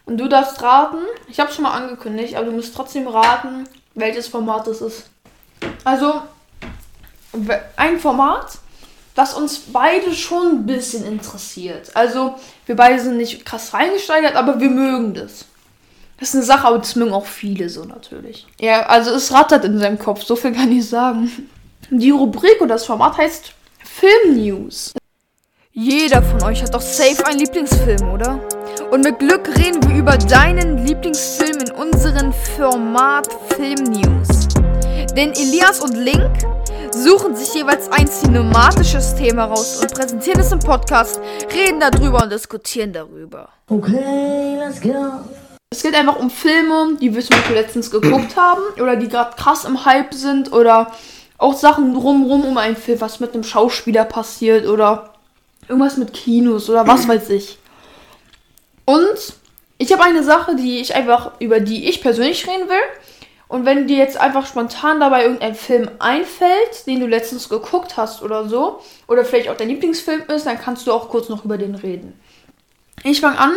Und 0.10 0.18
du 0.18 0.28
darfst 0.28 0.60
raten, 0.64 0.98
ich 1.28 1.40
habe 1.40 1.54
schon 1.54 1.66
mal 1.66 1.74
angekündigt, 1.74 2.36
aber 2.36 2.48
du 2.48 2.52
musst 2.54 2.76
trotzdem 2.76 3.08
raten, 3.08 3.70
welches 3.94 4.28
Format 4.28 4.66
es 4.66 4.82
ist. 4.82 5.04
Also, 5.84 6.24
ein 7.76 8.00
Format, 8.00 8.58
das 9.14 9.36
uns 9.36 9.60
beide 9.60 10.12
schon 10.16 10.48
ein 10.48 10.66
bisschen 10.66 11.06
interessiert. 11.06 11.96
Also, 11.96 12.34
wir 12.66 12.76
beide 12.76 13.00
sind 13.00 13.18
nicht 13.18 13.46
krass 13.46 13.72
reingesteigert, 13.72 14.36
aber 14.36 14.60
wir 14.60 14.72
mögen 14.72 15.14
das. 15.14 15.46
Das 16.20 16.30
ist 16.30 16.36
eine 16.36 16.44
Sache, 16.44 16.68
aber 16.68 16.80
das 16.80 16.96
mögen 16.96 17.14
auch 17.14 17.28
viele 17.28 17.70
so 17.70 17.84
natürlich. 17.84 18.48
Ja, 18.60 18.88
also 18.88 19.12
es 19.12 19.32
rattert 19.32 19.64
in 19.64 19.78
seinem 19.78 20.00
Kopf, 20.00 20.24
so 20.24 20.36
viel 20.36 20.54
kann 20.54 20.72
ich 20.72 20.90
sagen. 20.90 21.32
Die 21.92 22.10
Rubrik 22.10 22.60
oder 22.62 22.74
das 22.74 22.86
Format 22.86 23.16
heißt 23.16 23.54
Film 23.84 24.38
News. 24.38 24.92
Jeder 25.72 26.24
von 26.24 26.42
euch 26.46 26.64
hat 26.64 26.74
doch 26.74 26.82
safe 26.82 27.24
einen 27.28 27.42
Lieblingsfilm, 27.42 28.10
oder? 28.12 28.40
Und 28.92 29.04
mit 29.04 29.20
Glück 29.20 29.48
reden 29.56 29.88
wir 29.88 29.98
über 29.98 30.18
deinen 30.18 30.84
Lieblingsfilm 30.84 31.60
in 31.60 31.72
unserem 31.74 32.34
Format 32.34 33.28
Film 33.56 33.84
News. 33.84 34.48
Denn 35.16 35.32
Elias 35.34 35.80
und 35.80 35.94
Link 35.94 36.32
suchen 36.92 37.36
sich 37.36 37.54
jeweils 37.54 37.92
ein 37.92 38.08
cinematisches 38.08 39.14
Thema 39.14 39.46
raus 39.46 39.80
und 39.80 39.94
präsentieren 39.94 40.40
es 40.40 40.52
im 40.52 40.58
Podcast, 40.60 41.22
reden 41.54 41.80
darüber 41.80 42.24
und 42.24 42.32
diskutieren 42.32 42.92
darüber. 42.92 43.50
Es 45.70 45.84
geht 45.84 45.94
einfach 45.94 46.20
um 46.20 46.32
Filme, 46.32 46.98
die 47.00 47.14
wir 47.14 47.22
zum 47.22 47.38
Beispiel 47.38 47.58
letztens 47.58 47.92
geguckt 47.92 48.36
haben 48.36 48.64
oder 48.82 48.96
die 48.96 49.08
gerade 49.08 49.36
krass 49.36 49.66
im 49.66 49.86
Hype 49.86 50.16
sind 50.16 50.52
oder 50.52 50.92
auch 51.38 51.54
Sachen 51.54 51.94
drumrum 51.94 52.44
um 52.44 52.58
einen 52.58 52.76
Film, 52.76 53.00
was 53.02 53.20
mit 53.20 53.36
einem 53.36 53.44
Schauspieler 53.44 54.06
passiert 54.06 54.66
oder 54.66 55.14
irgendwas 55.68 55.98
mit 55.98 56.12
Kinos 56.12 56.72
oder 56.72 56.88
was 56.88 57.08
weiß 57.08 57.30
ich. 57.30 57.59
Und 58.90 59.34
ich 59.78 59.94
habe 59.94 60.04
eine 60.04 60.24
Sache, 60.24 60.56
die 60.56 60.80
ich 60.80 60.96
einfach, 60.96 61.34
über 61.40 61.60
die 61.60 61.88
ich 61.88 62.02
persönlich 62.02 62.48
reden 62.48 62.68
will. 62.68 62.82
Und 63.48 63.64
wenn 63.64 63.86
dir 63.86 63.98
jetzt 63.98 64.18
einfach 64.18 64.48
spontan 64.48 65.00
dabei 65.00 65.26
irgendein 65.26 65.54
Film 65.54 65.92
einfällt, 66.00 66.88
den 66.88 67.00
du 67.00 67.06
letztens 67.06 67.50
geguckt 67.50 67.98
hast 67.98 68.24
oder 68.24 68.50
so, 68.50 68.82
oder 69.08 69.24
vielleicht 69.24 69.48
auch 69.50 69.58
dein 69.58 69.70
Lieblingsfilm 69.70 70.24
ist, 70.30 70.48
dann 70.48 70.60
kannst 70.60 70.88
du 70.88 70.92
auch 70.92 71.10
kurz 71.10 71.30
noch 71.30 71.46
über 71.46 71.60
den 71.60 71.76
reden. 71.76 72.20
Ich 73.04 73.22
fange 73.22 73.38
an 73.38 73.52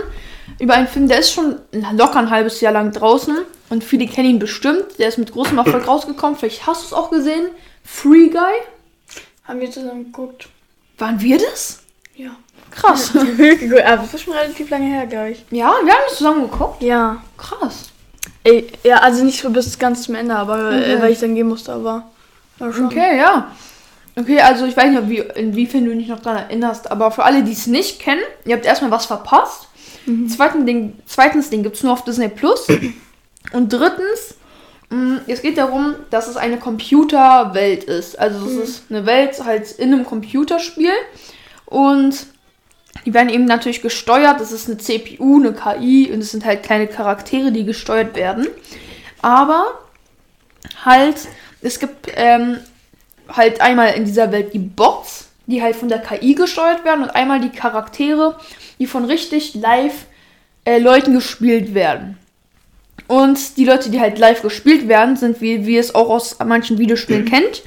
über 0.59 0.75
einen 0.75 0.87
Film, 0.87 1.09
der 1.09 1.21
ist 1.21 1.33
schon 1.33 1.61
locker 1.93 2.19
ein 2.19 2.29
halbes 2.29 2.61
Jahr 2.61 2.75
lang 2.75 2.93
draußen 2.93 3.39
und 3.71 3.83
viele 3.83 4.07
kennen 4.07 4.29
ihn 4.29 4.39
bestimmt. 4.39 4.99
Der 4.99 5.09
ist 5.09 5.17
mit 5.17 5.33
großem 5.33 5.57
Erfolg 5.57 5.87
rausgekommen. 5.89 6.37
Vielleicht 6.37 6.67
hast 6.67 6.83
du 6.83 6.87
es 6.89 6.93
auch 6.93 7.11
gesehen. 7.11 7.47
Free 7.83 8.29
Guy. 8.29 8.53
Haben 9.45 9.61
wir 9.61 9.71
zusammen 9.71 10.05
geguckt. 10.05 10.51
Waren 10.99 11.19
wir 11.23 11.39
das? 11.39 11.82
Ja. 12.15 12.31
Krass. 12.71 13.13
Aber 13.15 13.97
das 14.03 14.15
ist 14.15 14.23
schon 14.23 14.33
relativ 14.35 14.71
lange 14.71 14.87
her, 14.87 15.07
glaube 15.07 15.31
ich. 15.31 15.45
ja, 15.51 15.73
wir 15.85 15.93
haben 15.93 16.01
das 16.09 16.17
zusammen 16.19 16.51
geguckt. 16.51 16.83
Ja. 16.83 17.23
Krass. 17.37 17.91
Ey, 18.45 18.67
ja, 18.83 18.97
also 18.99 19.25
nicht 19.25 19.41
so 19.41 19.51
bis 19.51 19.79
ganz 19.79 20.03
zum 20.03 20.15
Ende, 20.15 20.35
aber 20.35 20.73
äh, 20.73 20.95
Okay. 20.95 21.03
weil 21.03 21.13
ich 21.13 21.21
dann 21.21 21.35
gehen 21.35 21.49
musste, 21.49 21.73
aber. 21.73 22.05
Okay, 22.61 23.19
ja. 23.19 23.51
Okay, 24.17 24.41
also 24.41 24.67
ich 24.67 24.77
weiß 24.77 24.91
nicht, 24.91 25.09
wie, 25.09 25.19
inwiefern 25.41 25.85
du 25.85 25.95
dich 25.95 26.09
noch 26.09 26.21
daran 26.21 26.45
erinnerst, 26.45 26.91
aber 26.91 27.11
für 27.11 27.25
alle, 27.25 27.43
die 27.43 27.53
es 27.53 27.67
nicht 27.67 27.99
kennen, 28.01 28.21
ihr 28.45 28.55
habt 28.57 28.67
erstmal 28.67 28.91
was 28.91 29.07
verpasst. 29.07 29.69
Zweitens, 30.29 30.67
Ding, 30.67 30.99
zweitens, 31.07 31.51
den 31.51 31.63
gibt 31.63 31.77
es 31.77 31.83
nur 31.83 31.93
auf 31.93 32.05
Disney 32.05 32.29
Plus. 32.29 32.67
Und 33.53 33.73
drittens, 33.73 34.35
mh, 34.91 35.21
es 35.29 35.41
geht 35.43 35.57
darum, 35.59 35.95
dass 36.11 36.27
es 36.29 36.37
eine 36.37 36.59
Computerwelt 36.59 37.85
ist. 37.85 38.19
Also 38.19 38.45
es 38.47 38.53
ist 38.69 38.83
eine 38.91 39.07
Welt 39.07 39.43
halt 39.45 39.71
in 39.73 39.93
einem 39.93 40.05
Computerspiel. 40.05 40.91
Und 41.73 42.27
die 43.07 43.15
werden 43.15 43.31
eben 43.31 43.47
natürlich 43.47 43.81
gesteuert. 43.81 44.41
Das 44.41 44.53
ist 44.53 44.69
eine 44.69 44.77
CPU, 44.77 45.41
eine 45.41 45.55
KI 45.55 46.13
und 46.13 46.21
es 46.21 46.31
sind 46.31 46.45
halt 46.45 46.63
kleine 46.63 46.87
Charaktere, 46.87 47.51
die 47.51 47.65
gesteuert 47.65 48.15
werden. 48.15 48.47
Aber 49.23 49.81
halt, 50.85 51.17
es 51.63 51.81
gibt 51.81 52.09
ähm, 52.15 52.59
halt 53.27 53.63
einmal 53.63 53.95
in 53.95 54.05
dieser 54.05 54.31
Welt 54.33 54.53
die 54.53 54.59
Bots, 54.59 55.31
die 55.47 55.63
halt 55.63 55.75
von 55.75 55.89
der 55.89 56.01
KI 56.01 56.35
gesteuert 56.35 56.85
werden 56.85 57.03
und 57.03 57.11
einmal 57.11 57.41
die 57.41 57.49
Charaktere, 57.49 58.39
die 58.79 58.87
von 58.87 59.07
richtig 59.07 59.55
live 59.55 60.05
äh, 60.67 60.79
Leuten 60.79 61.15
gespielt 61.15 61.73
werden. 61.73 62.19
Und 63.13 63.59
die 63.59 63.67
Leute, 63.67 63.91
die 63.91 64.01
halt 64.01 64.19
live 64.19 64.41
gespielt 64.41 64.89
werden, 64.89 65.17
sind, 65.17 65.43
wie, 65.43 65.67
wie 65.67 65.77
es 65.77 65.95
auch 65.95 66.09
aus 66.09 66.39
manchen 66.43 66.79
Videospielen 66.79 67.27
kennt. 67.27 67.63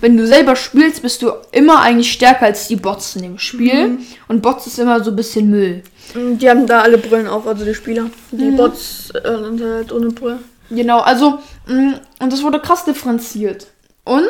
Wenn 0.00 0.16
du 0.16 0.26
selber 0.26 0.56
spielst, 0.56 1.02
bist 1.02 1.22
du 1.22 1.30
immer 1.52 1.82
eigentlich 1.82 2.10
stärker 2.10 2.46
als 2.46 2.66
die 2.66 2.74
Bots 2.74 3.14
in 3.14 3.22
dem 3.22 3.38
Spiel. 3.38 3.98
Und 4.26 4.42
Bots 4.42 4.66
ist 4.66 4.76
immer 4.80 5.04
so 5.04 5.10
ein 5.10 5.16
bisschen 5.16 5.50
Müll. 5.50 5.84
Und 6.16 6.38
Die 6.38 6.50
haben 6.50 6.66
da 6.66 6.80
alle 6.80 6.98
Brillen 6.98 7.28
auf, 7.28 7.46
also 7.46 7.64
die 7.64 7.74
Spieler. 7.74 8.10
Die 8.32 8.50
Bots 8.50 9.10
äh, 9.10 9.36
sind 9.44 9.62
halt 9.62 9.92
ohne 9.92 10.08
Brille. 10.08 10.40
Genau, 10.68 10.98
also, 10.98 11.38
mh, 11.68 12.00
und 12.18 12.32
das 12.32 12.42
wurde 12.42 12.58
krass 12.58 12.84
differenziert. 12.84 13.68
Und 14.02 14.28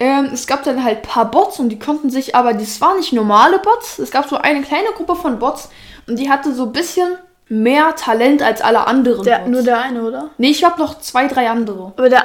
ähm, 0.00 0.30
es 0.32 0.48
gab 0.48 0.64
dann 0.64 0.82
halt 0.82 0.96
ein 0.96 1.08
paar 1.08 1.30
Bots 1.30 1.60
und 1.60 1.68
die 1.68 1.78
konnten 1.78 2.10
sich, 2.10 2.34
aber 2.34 2.54
das 2.54 2.80
waren 2.80 2.96
nicht 2.96 3.12
normale 3.12 3.60
Bots. 3.60 4.00
Es 4.00 4.10
gab 4.10 4.28
so 4.28 4.36
eine 4.36 4.62
kleine 4.62 4.88
Gruppe 4.96 5.14
von 5.14 5.38
Bots 5.38 5.68
und 6.08 6.18
die 6.18 6.28
hatte 6.28 6.52
so 6.52 6.64
ein 6.64 6.72
bisschen 6.72 7.18
mehr 7.50 7.94
Talent 7.96 8.42
als 8.42 8.62
alle 8.62 8.86
anderen. 8.86 9.24
Der, 9.24 9.46
nur 9.46 9.62
der 9.62 9.80
eine, 9.80 10.02
oder? 10.02 10.30
nee, 10.38 10.50
ich 10.50 10.64
habe 10.64 10.80
noch 10.80 11.00
zwei, 11.00 11.26
drei 11.26 11.50
andere. 11.50 11.92
Aber 11.96 12.08
der, 12.08 12.24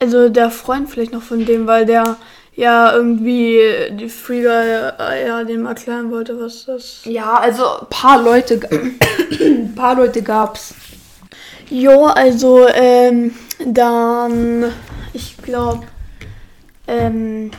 also 0.00 0.28
der 0.28 0.50
Freund 0.50 0.90
vielleicht 0.90 1.12
noch 1.12 1.22
von 1.22 1.46
dem, 1.46 1.66
weil 1.66 1.86
der 1.86 2.16
ja 2.56 2.92
irgendwie 2.92 3.60
die 3.92 4.08
Free 4.08 4.42
Guy 4.42 4.50
äh, 4.50 5.26
ja 5.26 5.44
dem 5.44 5.66
erklären 5.66 6.10
wollte, 6.10 6.38
was 6.40 6.64
das. 6.66 7.02
Ja, 7.04 7.34
also 7.34 7.64
ein 7.80 7.86
paar 7.90 8.20
Leute, 8.20 8.58
paar 9.76 9.94
Leute 9.94 10.22
gab's. 10.22 10.74
Jo, 11.70 12.06
also 12.06 12.66
ähm, 12.68 13.34
dann, 13.64 14.72
ich 15.12 15.36
glaube, 15.38 15.86
ähm, 16.88 17.50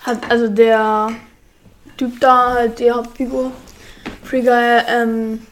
hat 0.00 0.18
also 0.28 0.48
der 0.48 1.10
Typ 1.96 2.18
da 2.20 2.54
halt 2.54 2.78
die 2.80 2.90
Hauptfigur, 2.90 3.52
Free 4.24 4.42
Guy, 4.42 4.80
ähm, 4.88 5.46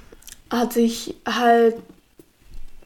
hat 0.50 0.72
sich 0.72 1.14
halt 1.26 1.76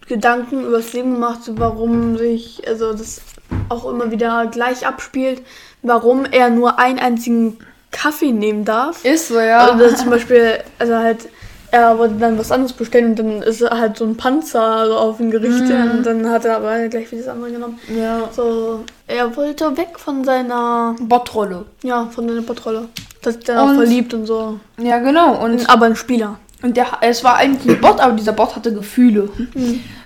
Gedanken 0.07 0.65
übers 0.65 0.93
Leben 0.93 1.15
gemacht, 1.15 1.41
warum 1.53 2.19
sich, 2.19 2.63
also 2.69 2.93
das 2.93 3.23
auch 3.71 3.89
immer 3.91 4.11
wieder 4.11 4.47
gleich 4.47 4.87
abspielt, 4.87 5.43
warum 5.83 6.25
er 6.27 6.51
nur 6.51 6.79
einen 6.79 6.99
einzigen 6.99 7.59
Kaffee 7.91 8.33
nehmen 8.33 8.65
darf. 8.67 9.03
Ist 9.05 9.29
so, 9.29 9.41
ja. 9.41 9.71
Also 9.71 9.97
zum 9.97 10.11
Beispiel, 10.11 10.59
also 10.79 10.95
halt, 10.97 11.29
er 11.71 11.97
wollte 11.99 12.17
dann 12.17 12.39
was 12.39 12.53
anderes 12.53 12.75
bestellen 12.75 13.11
und 13.11 13.19
dann 13.19 13.43
ist 13.43 13.63
halt 13.63 13.97
so 13.97 14.05
ein 14.05 14.17
Panzer 14.17 14.87
so 14.87 14.97
auf 14.97 15.21
ihn 15.21 15.31
gerichtet 15.31 15.71
Mhm. 15.71 15.91
und 15.91 16.03
dann 16.07 16.29
hat 16.31 16.45
er 16.45 16.57
aber 16.57 16.89
gleich 16.89 17.11
wieder 17.11 17.23
das 17.23 17.31
andere 17.33 17.53
genommen. 17.53 17.79
ja. 17.89 18.29
So, 18.31 18.85
er 19.07 19.35
wollte 19.37 19.75
weg 19.77 19.99
von 19.99 20.23
seiner, 20.25 20.97
Botrolle. 21.01 21.65
ja, 21.83 22.07
von 22.15 22.29
seiner 22.29 22.43
Patrolle. 22.43 22.89
Das 23.23 23.37
ist 23.37 23.49
dann 23.49 23.57
auch 23.59 23.69
Und- 23.71 23.77
verliebt 23.77 24.13
und 24.13 24.27
so. 24.27 24.61
Ja, 24.77 24.99
genau. 24.99 25.43
Und 25.43 25.69
Aber 25.71 25.87
ein 25.87 25.97
Spieler. 25.97 26.39
Und 26.65 26.79
der, 26.79 26.87
es 27.03 27.23
war 27.23 27.37
eigentlich 27.37 27.77
ein 27.77 27.81
Bot, 27.83 28.01
aber 28.01 28.15
dieser 28.15 28.33
Bot 28.33 28.57
hatte 28.57 28.73
Gefühle. 28.73 29.29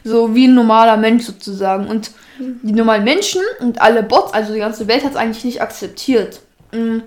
So 0.02 0.34
wie 0.34 0.48
ein 0.48 0.54
normaler 0.54 0.96
Mensch 0.96 1.24
sozusagen. 1.24 1.86
Und 1.86 2.10
die 2.40 2.72
normalen 2.72 3.04
Menschen 3.04 3.42
und 3.60 3.80
alle 3.80 4.02
Bots, 4.02 4.34
also 4.34 4.52
die 4.52 4.58
ganze 4.58 4.88
Welt 4.88 5.04
hat 5.04 5.12
es 5.12 5.16
eigentlich 5.16 5.44
nicht 5.44 5.62
akzeptiert. 5.62 6.40
Mm, 6.72 6.98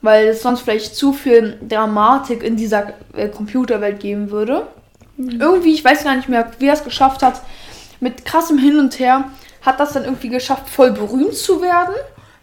Weil 0.00 0.28
es 0.28 0.42
sonst 0.42 0.60
vielleicht 0.60 0.94
zu 0.94 1.12
viel 1.12 1.58
Dramatik 1.68 2.44
in 2.44 2.54
dieser 2.54 2.92
äh, 3.16 3.28
Computerwelt 3.28 3.98
geben 3.98 4.30
würde. 4.30 4.68
Irgendwie, 5.18 5.74
ich 5.74 5.84
weiß 5.84 6.04
gar 6.04 6.14
nicht 6.14 6.28
mehr, 6.28 6.52
wer 6.60 6.72
es 6.72 6.84
geschafft 6.84 7.24
hat, 7.24 7.40
mit 7.98 8.24
krassem 8.24 8.58
Hin 8.58 8.78
und 8.78 9.00
Her, 9.00 9.24
hat 9.62 9.80
das 9.80 9.94
dann 9.94 10.04
irgendwie 10.04 10.28
geschafft, 10.28 10.68
voll 10.68 10.92
berühmt 10.92 11.34
zu 11.34 11.60
werden. 11.60 11.94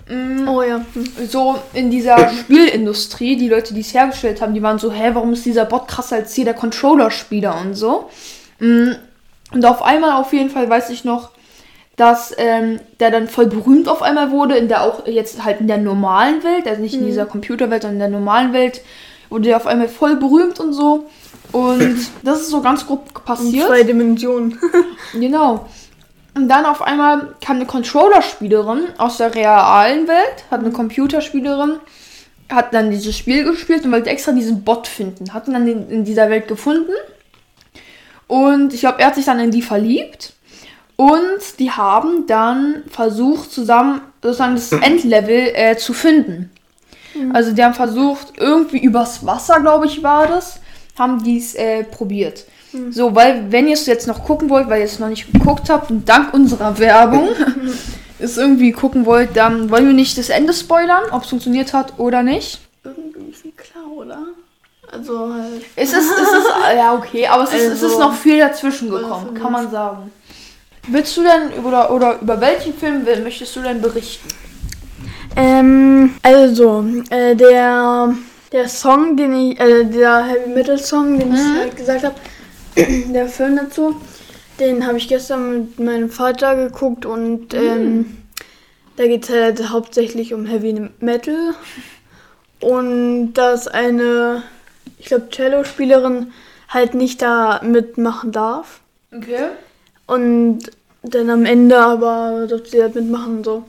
Mm, 0.10 0.48
Oh 0.48 0.62
ja. 0.62 0.82
So 1.28 1.58
in 1.74 1.90
dieser 1.90 2.30
Spielindustrie, 2.30 3.36
die 3.38 3.50
Leute, 3.50 3.74
die 3.74 3.82
es 3.82 3.94
hergestellt 3.94 4.42
haben, 4.42 4.54
die 4.54 4.62
waren 4.64 4.80
so, 4.80 4.92
hä, 4.92 5.12
warum 5.14 5.34
ist 5.34 5.46
dieser 5.46 5.66
Bot 5.66 5.88
krasser 5.88 6.18
als 6.18 6.36
jeder 6.36 6.54
Controller-Spieler 6.54 7.60
und 7.62 7.76
so. 7.76 8.10
Mm, 8.60 8.92
Und 9.54 9.66
auf 9.66 9.82
einmal, 9.82 10.20
auf 10.22 10.32
jeden 10.34 10.50
Fall, 10.50 10.70
weiß 10.70 10.90
ich 10.92 11.04
noch, 11.04 11.32
dass 11.98 12.34
ähm, 12.38 12.80
der 13.00 13.12
dann 13.12 13.28
voll 13.28 13.48
berühmt 13.48 13.88
auf 13.90 14.02
einmal 14.02 14.32
wurde, 14.32 14.56
in 14.56 14.68
der 14.70 14.82
auch 14.84 15.06
jetzt 15.08 15.44
halt 15.44 15.60
in 15.60 15.68
der 15.68 15.78
normalen 15.78 16.44
Welt, 16.44 16.68
also 16.68 16.82
nicht 16.82 16.96
in 16.96 17.06
dieser 17.06 17.26
Computerwelt, 17.26 17.82
sondern 17.84 17.96
in 18.02 18.12
der 18.12 18.20
normalen 18.20 18.54
Welt, 18.54 18.82
wurde 19.30 19.44
der 19.50 19.58
auf 19.58 19.68
einmal 19.68 19.88
voll 19.90 20.16
berühmt 20.16 20.60
und 20.60 20.74
so. 20.74 21.06
Und 21.52 21.98
das 22.24 22.42
ist 22.42 22.50
so 22.50 22.62
ganz 22.62 22.88
grob 22.88 23.08
In 23.14 23.26
passiert. 23.26 23.68
zwei 23.68 23.84
Dimensionen. 23.84 24.58
Genau. 25.14 25.66
Und 26.34 26.48
dann 26.48 26.66
auf 26.66 26.82
einmal 26.82 27.36
kam 27.42 27.58
eine 27.58 27.66
Controller-Spielerin 27.66 28.84
aus 28.98 29.18
der 29.18 29.36
realen 29.36 30.08
Welt, 30.08 30.46
hat 30.50 30.62
eine 30.62 30.72
Computerspielerin, 30.72 31.80
hat 32.50 32.74
dann 32.74 32.90
dieses 32.90 33.18
Spiel 33.18 33.44
gespielt 33.44 33.84
und 33.84 33.92
wollte 33.92 34.10
extra 34.10 34.32
diesen 34.32 34.64
Bot 34.64 34.88
finden. 34.88 35.34
Hat 35.34 35.48
ihn 35.48 35.54
dann 35.54 35.68
in, 35.68 35.90
in 35.90 36.06
dieser 36.06 36.30
Welt 36.30 36.48
gefunden. 36.48 36.94
Und 38.28 38.74
ich 38.74 38.82
glaube, 38.82 39.00
er 39.00 39.08
hat 39.08 39.16
sich 39.16 39.26
dann 39.26 39.40
in 39.40 39.52
die 39.52 39.62
verliebt. 39.62 40.34
Und 40.96 41.60
die 41.60 41.72
haben 41.72 42.28
dann 42.28 42.84
versucht, 42.90 43.52
zusammen 43.52 44.02
sozusagen 44.22 44.56
das 44.56 44.72
Endlevel 44.72 45.52
äh, 45.54 45.76
zu 45.76 45.94
finden. 45.94 46.52
Also 47.34 47.52
die 47.52 47.64
haben 47.64 47.74
versucht, 47.74 48.34
irgendwie 48.38 48.80
übers 48.80 49.26
Wasser, 49.26 49.60
glaube 49.60 49.86
ich, 49.86 50.02
war 50.02 50.28
das, 50.28 50.62
haben 50.98 51.24
die 51.24 51.38
es 51.38 51.56
äh, 51.56 51.84
probiert. 51.84 52.46
So, 52.92 53.14
weil, 53.16 53.52
wenn 53.52 53.68
ihr 53.68 53.74
es 53.74 53.86
jetzt 53.86 54.08
noch 54.08 54.24
gucken 54.24 54.50
wollt, 54.50 54.70
weil 54.70 54.80
ihr 54.80 54.86
es 54.86 55.00
noch 55.00 55.10
nicht 55.10 55.32
geguckt 55.34 55.70
habt 55.70 55.92
und 55.92 56.08
dank 56.08 56.34
unserer 56.34 56.78
Werbung 56.80 57.30
es 58.20 58.38
irgendwie 58.38 58.72
gucken 58.72 59.06
wollt, 59.06 59.36
dann 59.36 59.70
wollen 59.70 59.88
wir 59.88 59.94
nicht 59.94 60.18
das 60.18 60.30
Ende 60.30 60.54
spoilern, 60.54 61.04
ob 61.12 61.24
es 61.24 61.30
funktioniert 61.30 61.74
hat 61.74 61.94
oder 61.98 62.24
nicht. 62.24 62.62
Irgendwie 62.84 63.30
ist 63.32 63.44
klar, 63.58 63.84
oder? 63.94 64.20
Also 64.92 65.34
halt. 65.34 65.64
Es 65.76 65.92
ist, 65.92 66.12
es 66.12 66.28
ist, 66.34 66.48
ja, 66.76 66.94
okay, 66.94 67.28
aber 67.28 67.44
es 67.44 67.54
ist, 67.54 67.62
es 67.64 67.74
ist 67.82 67.84
Also- 67.84 68.00
noch 68.00 68.14
viel 68.16 68.40
dazwischen 68.40 68.90
gekommen, 68.90 69.28
Also- 69.30 69.42
kann 69.42 69.52
man 69.52 69.70
sagen. 69.72 70.12
Willst 70.88 71.16
du 71.18 71.22
denn, 71.24 71.64
oder, 71.64 71.92
oder 71.92 72.20
über 72.22 72.40
welchen 72.42 72.74
Film 72.74 73.06
will- 73.06 73.22
möchtest 73.22 73.56
du 73.56 73.62
denn 73.62 73.82
berichten? 73.82 74.28
Ähm, 75.36 76.16
also, 76.24 76.84
äh, 77.10 77.36
der, 77.36 78.14
der 78.52 78.68
Song, 78.68 79.16
den 79.16 79.34
ich, 79.52 79.60
äh, 79.60 79.86
der 79.86 80.26
Heavy 80.26 80.50
Metal 80.50 80.78
Song, 80.78 81.18
den 81.20 81.34
ich 81.34 81.40
halt 81.60 81.76
gesagt 81.78 82.04
habe, 82.04 82.16
der 83.14 83.28
Film 83.28 83.58
dazu, 83.58 83.96
den 84.60 84.86
habe 84.86 84.98
ich 84.98 85.08
gestern 85.08 85.52
mit 85.52 85.80
meinem 85.80 86.10
Vater 86.10 86.56
geguckt 86.56 87.06
und 87.06 87.54
ähm, 87.54 88.18
da 88.96 89.08
geht 89.08 89.24
es 89.24 89.30
halt 89.30 89.70
hauptsächlich 89.70 90.34
um 90.34 90.46
Heavy 90.46 90.90
Metal 91.00 91.54
und 92.60 93.34
dass 93.34 93.68
eine, 93.68 94.44
ich 95.00 95.08
glaube, 95.08 95.30
Cello-Spielerin 95.30 96.32
halt 96.70 96.94
nicht 96.94 97.22
da 97.22 97.62
mitmachen 97.64 98.32
darf. 98.32 98.80
Okay. 99.16 99.48
Und 100.08 100.60
dann 101.04 101.30
am 101.30 101.46
Ende 101.46 101.78
aber 101.80 102.46
durfte 102.48 102.70
sie 102.70 102.82
halt 102.82 102.96
mitmachen 102.96 103.38
und 103.38 103.44
so. 103.46 103.64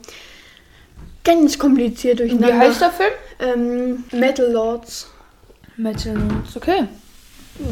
Ganz 1.23 1.57
kompliziert 1.57 2.19
Wie 2.19 2.27
durcheinander. 2.27 2.57
heißt 2.57 2.81
der 2.81 2.91
Film? 2.91 3.11
Ähm, 3.39 4.03
Metal 4.11 4.51
Lords. 4.51 5.09
Metal 5.77 6.13
Notes, 6.13 6.55
okay. 6.55 6.87
Ja, 7.59 7.65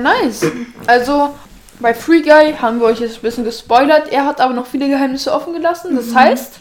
nice. 0.00 0.44
Also, 0.86 1.34
bei 1.80 1.94
Free 1.94 2.22
Guy 2.22 2.54
haben 2.60 2.80
wir 2.80 2.86
euch 2.86 3.00
jetzt 3.00 3.16
ein 3.16 3.22
bisschen 3.22 3.44
gespoilert. 3.44 4.08
Er 4.10 4.24
hat 4.26 4.40
aber 4.40 4.54
noch 4.54 4.66
viele 4.66 4.88
Geheimnisse 4.88 5.32
offen 5.32 5.52
gelassen. 5.52 5.94
Das 5.94 6.14
heißt, 6.14 6.54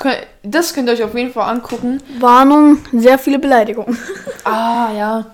kö- 0.00 0.16
das 0.42 0.72
könnt 0.74 0.88
ihr 0.88 0.94
euch 0.94 1.02
auf 1.04 1.14
jeden 1.14 1.32
Fall 1.32 1.48
angucken. 1.48 2.02
Warnung, 2.18 2.78
sehr 2.92 3.18
viele 3.18 3.38
Beleidigungen. 3.38 3.96
Ah, 4.46 4.90
ja. 4.94 5.26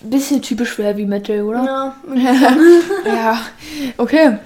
Bisschen 0.00 0.40
typisch 0.40 0.70
für 0.70 0.84
Heavy 0.84 1.04
Metal, 1.04 1.42
oder? 1.42 1.64
Ja. 1.64 1.94
Ja, 3.04 3.38
okay. 3.98 4.38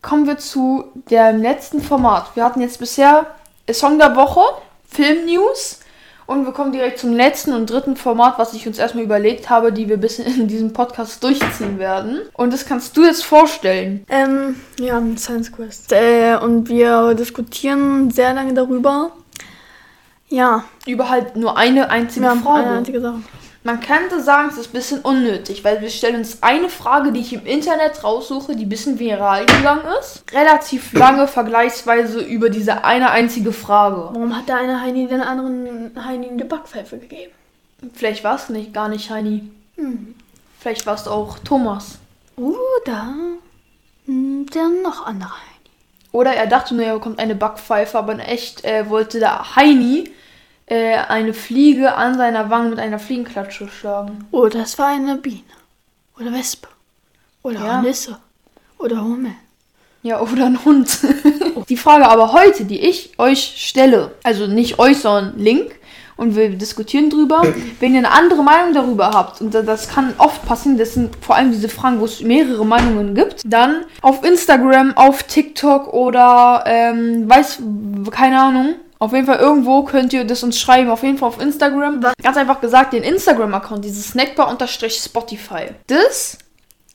Kommen 0.00 0.28
wir 0.28 0.38
zu 0.38 0.84
dem 1.10 1.42
letzten 1.42 1.82
Format. 1.82 2.30
Wir 2.36 2.44
hatten 2.44 2.60
jetzt 2.60 2.78
bisher 2.78 3.26
Song 3.72 3.98
der 3.98 4.14
Woche, 4.14 4.42
Film 4.88 5.26
News 5.26 5.80
Und 6.26 6.44
wir 6.44 6.52
kommen 6.52 6.72
direkt 6.72 6.98
zum 6.98 7.12
letzten 7.12 7.52
und 7.52 7.70
dritten 7.70 7.96
Format, 7.96 8.38
was 8.38 8.52
ich 8.52 8.66
uns 8.66 8.78
erstmal 8.78 9.04
überlegt 9.04 9.48
habe, 9.48 9.72
die 9.72 9.88
wir 9.88 9.96
bis 9.96 10.18
in 10.18 10.48
diesem 10.48 10.72
Podcast 10.72 11.22
durchziehen 11.22 11.78
werden. 11.78 12.20
Und 12.34 12.52
das 12.52 12.66
kannst 12.66 12.96
du 12.96 13.04
jetzt 13.04 13.24
vorstellen. 13.24 14.04
Ähm, 14.08 14.56
ja, 14.80 15.00
Science 15.16 15.52
Quest. 15.52 15.92
Äh, 15.92 16.36
und 16.36 16.68
wir 16.68 17.14
diskutieren 17.14 18.10
sehr 18.10 18.34
lange 18.34 18.54
darüber. 18.54 19.12
Ja, 20.28 20.64
Über 20.86 21.08
halt 21.08 21.36
nur 21.36 21.56
eine 21.56 21.88
einzige 21.90 22.24
wir 22.24 22.30
haben 22.30 22.42
Frage. 22.42 22.66
eine 22.66 22.78
einzige 22.78 23.00
Sache. 23.00 23.20
Man 23.66 23.80
könnte 23.80 24.22
sagen, 24.22 24.48
es 24.48 24.58
ist 24.58 24.68
ein 24.68 24.74
bisschen 24.74 25.00
unnötig, 25.00 25.64
weil 25.64 25.80
wir 25.80 25.90
stellen 25.90 26.14
uns 26.14 26.40
eine 26.40 26.68
Frage, 26.68 27.10
die 27.10 27.18
ich 27.18 27.32
im 27.32 27.44
Internet 27.44 28.04
raussuche, 28.04 28.54
die 28.54 28.64
ein 28.64 28.68
bisschen 28.68 29.00
viral 29.00 29.44
gegangen 29.44 29.82
ist. 29.98 30.22
Relativ 30.32 30.92
lange 30.92 31.26
vergleichsweise 31.26 32.20
über 32.20 32.48
diese 32.48 32.84
eine 32.84 33.10
einzige 33.10 33.52
Frage. 33.52 34.10
Warum 34.12 34.36
hat 34.36 34.48
der 34.48 34.58
eine 34.58 34.80
Heini 34.80 35.08
den 35.08 35.20
anderen 35.20 35.90
Heini 36.00 36.28
eine 36.28 36.44
Backpfeife 36.44 36.98
gegeben? 36.98 37.32
Vielleicht 37.92 38.22
war 38.22 38.36
es 38.36 38.48
nicht 38.50 38.72
gar 38.72 38.88
nicht 38.88 39.10
Heini. 39.10 39.50
Vielleicht 40.60 40.86
war 40.86 40.94
es 40.94 41.08
auch 41.08 41.40
Thomas. 41.40 41.98
Oder 42.36 43.16
hm, 44.04 44.46
der 44.46 44.68
noch 44.84 45.06
andere 45.06 45.30
Heini. 45.30 45.70
Oder 46.12 46.34
er 46.34 46.46
dachte 46.46 46.72
nur, 46.76 46.84
er 46.84 46.94
bekommt 46.94 47.18
eine 47.18 47.34
Backpfeife, 47.34 47.98
aber 47.98 48.12
in 48.12 48.20
echt 48.20 48.64
äh, 48.64 48.88
wollte 48.88 49.18
der 49.18 49.56
Heini 49.56 50.12
äh, 50.66 50.96
eine 50.96 51.32
Fliege 51.32 51.94
an 51.94 52.16
seiner 52.16 52.50
Wange 52.50 52.70
mit 52.70 52.78
einer 52.78 52.98
Fliegenklatsche 52.98 53.68
schlagen. 53.68 54.26
Oder 54.30 54.60
es 54.60 54.78
war 54.78 54.88
eine 54.88 55.16
Biene. 55.16 55.42
Oder 56.18 56.32
Wespe. 56.32 56.68
Oder 57.42 57.60
Ja. 57.60 57.82
Nisse. 57.82 58.18
Oder 58.78 59.02
Hummel. 59.02 59.32
Ja, 60.02 60.20
oder 60.20 60.46
ein 60.46 60.64
Hund. 60.64 60.98
die 61.68 61.76
Frage 61.76 62.08
aber 62.08 62.32
heute, 62.32 62.64
die 62.64 62.80
ich 62.80 63.18
euch 63.18 63.54
stelle, 63.56 64.12
also 64.22 64.46
nicht 64.46 64.78
euch, 64.78 64.98
sondern 64.98 65.38
Link, 65.38 65.72
und 66.16 66.34
wir 66.34 66.48
diskutieren 66.50 67.10
drüber, 67.10 67.42
wenn 67.80 67.92
ihr 67.92 67.98
eine 67.98 68.10
andere 68.10 68.42
Meinung 68.42 68.72
darüber 68.72 69.10
habt, 69.10 69.40
und 69.40 69.54
das 69.54 69.88
kann 69.88 70.14
oft 70.18 70.44
passieren, 70.46 70.78
das 70.78 70.94
sind 70.94 71.14
vor 71.20 71.36
allem 71.36 71.52
diese 71.52 71.68
Fragen, 71.68 72.00
wo 72.00 72.04
es 72.04 72.22
mehrere 72.22 72.64
Meinungen 72.64 73.14
gibt, 73.14 73.42
dann 73.46 73.84
auf 74.00 74.24
Instagram, 74.24 74.96
auf 74.96 75.22
TikTok 75.24 75.92
oder 75.92 76.64
ähm, 76.66 77.28
weiß, 77.28 77.62
keine 78.10 78.40
Ahnung. 78.40 78.74
Auf 78.98 79.12
jeden 79.12 79.26
Fall 79.26 79.38
irgendwo 79.38 79.82
könnt 79.82 80.12
ihr 80.12 80.24
das 80.24 80.42
uns 80.42 80.58
schreiben. 80.58 80.90
Auf 80.90 81.02
jeden 81.02 81.18
Fall 81.18 81.28
auf 81.28 81.40
Instagram. 81.40 82.00
Ganz 82.22 82.36
einfach 82.36 82.60
gesagt, 82.60 82.92
den 82.92 83.02
Instagram-Account, 83.02 83.84
dieses 83.84 84.08
Snackbar-Spotify. 84.08 85.68
Das 85.86 86.38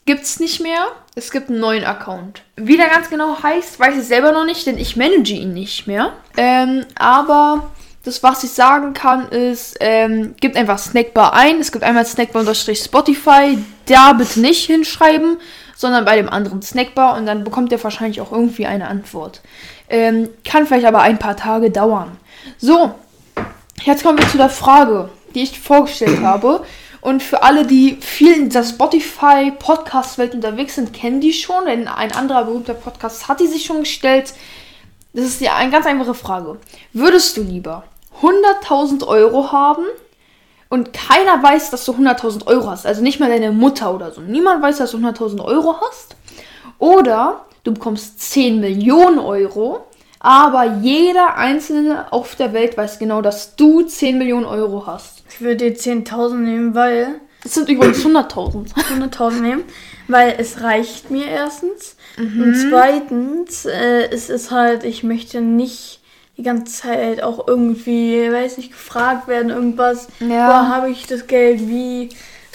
gibt's 0.06 0.40
nicht 0.40 0.62
mehr. 0.62 0.88
Es 1.16 1.32
gibt 1.32 1.50
einen 1.50 1.60
neuen 1.60 1.84
Account. 1.84 2.42
Wie 2.56 2.78
der 2.78 2.90
ganz 2.90 3.10
genau 3.10 3.42
heißt, 3.44 3.80
weiß 3.80 3.98
ich 3.98 4.06
selber 4.06 4.32
noch 4.32 4.46
nicht, 4.46 4.66
denn 4.66 4.78
ich 4.78 4.96
manage 4.96 5.34
ihn 5.34 5.54
nicht 5.54 5.88
mehr. 5.88 6.14
Ähm, 6.38 6.86
aber 6.96 7.70
das, 8.04 8.24
was 8.24 8.44
ich 8.44 8.52
sagen 8.52 8.94
kann, 8.94 9.28
ist, 9.30 9.78
ähm, 9.80 10.34
gibt 10.40 10.56
einfach 10.56 10.80
Snackbar 10.80 11.34
ein. 11.34 11.60
Es 11.60 11.72
gibt 11.72 11.84
einmal 11.84 12.06
Snackbar-Spotify. 12.06 13.60
Da 13.86 14.14
bitte 14.14 14.40
nicht 14.40 14.66
hinschreiben, 14.66 15.38
sondern 15.76 16.06
bei 16.06 16.16
dem 16.16 16.30
anderen 16.30 16.62
Snackbar 16.62 17.18
und 17.18 17.26
dann 17.26 17.44
bekommt 17.44 17.72
ihr 17.72 17.84
wahrscheinlich 17.84 18.22
auch 18.22 18.32
irgendwie 18.32 18.66
eine 18.66 18.88
Antwort. 18.88 19.42
Ähm, 19.92 20.30
kann 20.44 20.66
vielleicht 20.66 20.88
aber 20.88 21.02
ein 21.02 21.20
paar 21.20 21.36
Tage 21.36 21.70
dauern. 21.70 22.18
So, 22.58 22.96
Jetzt 23.84 24.04
kommen 24.04 24.20
wir 24.20 24.28
zu 24.28 24.38
der 24.38 24.50
Frage, 24.50 25.10
die 25.34 25.42
ich 25.42 25.60
vorgestellt 25.60 26.22
habe. 26.24 26.64
Und 27.02 27.24
für 27.24 27.42
alle, 27.42 27.66
die 27.66 27.98
viel 28.00 28.34
in 28.34 28.50
dieser 28.50 28.64
Spotify-Podcast-Welt 28.64 30.36
unterwegs 30.36 30.76
sind, 30.76 30.94
kennen 30.94 31.20
die 31.20 31.34
schon, 31.34 31.66
denn 31.66 31.88
ein 31.88 32.12
anderer 32.12 32.44
berühmter 32.44 32.76
Podcast 32.76 33.28
hat 33.28 33.40
die 33.40 33.48
sich 33.48 33.66
schon 33.66 33.80
gestellt. 33.80 34.36
Das 35.14 35.26
ist 35.26 35.42
ja 35.42 35.56
eine 35.56 35.72
ganz 35.72 35.88
einfache 35.88 36.14
Frage. 36.14 36.60
Würdest 36.94 37.38
du 37.38 37.42
lieber 37.42 37.86
100.000 38.22 39.08
Euro 39.08 39.52
haben 39.52 39.84
und 40.70 40.94
keiner 40.94 41.42
weiß, 41.42 41.72
dass 41.72 41.86
du 41.86 41.94
100.000 41.94 42.46
Euro 42.46 42.70
hast? 42.70 42.86
Also 42.86 43.02
nicht 43.02 43.20
mal 43.20 43.30
deine 43.30 43.52
Mutter 43.52 43.96
oder 43.96 44.12
so. 44.12 44.22
Niemand 44.22 44.62
weiß, 44.62 44.78
dass 44.78 44.92
du 44.92 44.98
100.000 44.98 45.44
Euro 45.44 45.78
hast. 45.82 46.16
Oder 46.78 47.46
du 47.64 47.74
bekommst 47.74 48.20
10 48.20 48.60
Millionen 48.60 49.20
Euro, 49.20 49.86
aber 50.20 50.80
jeder 50.82 51.36
Einzelne 51.36 52.12
auf 52.12 52.36
der 52.36 52.54
Welt 52.54 52.78
weiß 52.78 53.00
genau, 53.00 53.22
dass 53.22 53.56
du 53.56 53.82
10 53.82 54.18
Millionen 54.18 54.46
Euro 54.46 54.86
hast. 54.86 55.24
Ich 55.30 55.42
würde 55.42 55.72
die 55.72 55.78
10.000 55.78 56.36
nehmen, 56.36 56.76
weil. 56.76 57.22
Das 57.44 57.56
sind 57.56 57.70
übrigens 57.70 58.06
100.000. 58.06 58.76
100.000 58.76 59.42
nehmen, 59.42 59.64
weil 60.08 60.36
es 60.38 60.62
reicht 60.62 61.10
mir 61.10 61.26
erstens. 61.26 61.96
Mhm. 62.18 62.42
Und 62.42 62.56
zweitens 62.70 63.66
äh, 63.66 64.10
es 64.12 64.30
ist 64.30 64.52
halt, 64.52 64.84
ich 64.84 65.04
möchte 65.04 65.42
nicht 65.42 66.02
die 66.38 66.44
ganze 66.44 66.82
Zeit 66.82 67.24
auch 67.24 67.48
irgendwie, 67.48 68.32
weiß 68.32 68.58
nicht, 68.58 68.72
gefragt 68.72 69.28
werden, 69.28 69.50
irgendwas. 69.50 70.08
Ja. 70.20 70.28
Woher 70.28 70.68
habe 70.70 70.90
ich 70.90 71.08
das 71.08 71.28
Geld? 71.28 71.68
Wie, 71.68 72.10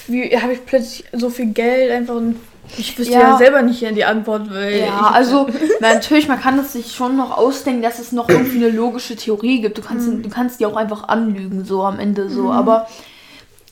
wie 0.06 0.36
habe 0.38 0.52
ich 0.52 0.64
plötzlich 0.64 1.04
so 1.12 1.30
viel 1.30 1.46
Geld 1.46 1.90
einfach 1.90 2.14
und 2.14 2.36
ich 2.76 2.98
wüsste 2.98 3.12
ja, 3.14 3.20
Ja. 3.20 3.36
selber 3.38 3.62
nicht 3.62 3.80
die 3.80 4.04
Antwort. 4.04 4.50
Weil 4.52 4.80
Ja, 4.80 5.10
also 5.12 5.46
natürlich, 5.80 6.28
man 6.28 6.40
kann 6.40 6.58
es 6.58 6.72
sich 6.72 6.94
schon 6.94 7.16
noch 7.16 7.36
ausdenken, 7.36 7.82
dass 7.82 7.98
es 7.98 8.12
noch 8.12 8.28
irgendwie 8.28 8.64
eine 8.64 8.68
logische 8.74 9.16
Theorie 9.16 9.60
gibt. 9.60 9.78
Du 9.78 9.82
kannst, 9.82 10.08
du 10.08 10.28
kannst 10.28 10.60
die 10.60 10.66
auch 10.66 10.76
einfach 10.76 11.08
anlügen, 11.08 11.64
so 11.64 11.82
am 11.82 11.98
Ende 11.98 12.28
so. 12.28 12.50
Aber 12.50 12.86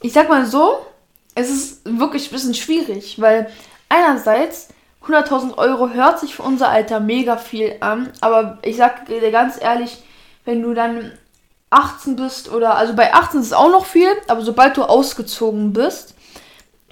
ich 0.03 0.13
sag 0.13 0.29
mal 0.29 0.47
so, 0.47 0.79
es 1.35 1.51
ist 1.51 1.81
wirklich 1.85 2.29
ein 2.29 2.33
bisschen 2.33 2.55
schwierig, 2.55 3.21
weil 3.21 3.49
einerseits 3.89 4.69
100.000 5.07 5.59
Euro 5.59 5.91
hört 5.91 6.21
sich 6.21 6.35
für 6.37 6.43
unser 6.43 6.69
Alter 6.69 7.01
mega 7.01 7.37
viel 7.37 7.77
an, 7.81 8.09
aber 8.21 8.59
ich 8.63 8.77
sag 8.77 9.07
dir 9.07 9.31
ganz 9.31 9.61
ehrlich, 9.61 10.03
wenn 10.45 10.63
du 10.63 10.73
dann 10.75 11.13
18 11.71 12.17
bist 12.17 12.53
oder, 12.53 12.77
also 12.77 12.95
bei 12.95 13.13
18 13.13 13.41
ist 13.41 13.47
es 13.47 13.53
auch 13.53 13.71
noch 13.71 13.85
viel, 13.85 14.09
aber 14.29 14.43
sobald 14.43 14.77
du 14.77 14.83
ausgezogen 14.85 15.73
bist, 15.73 16.14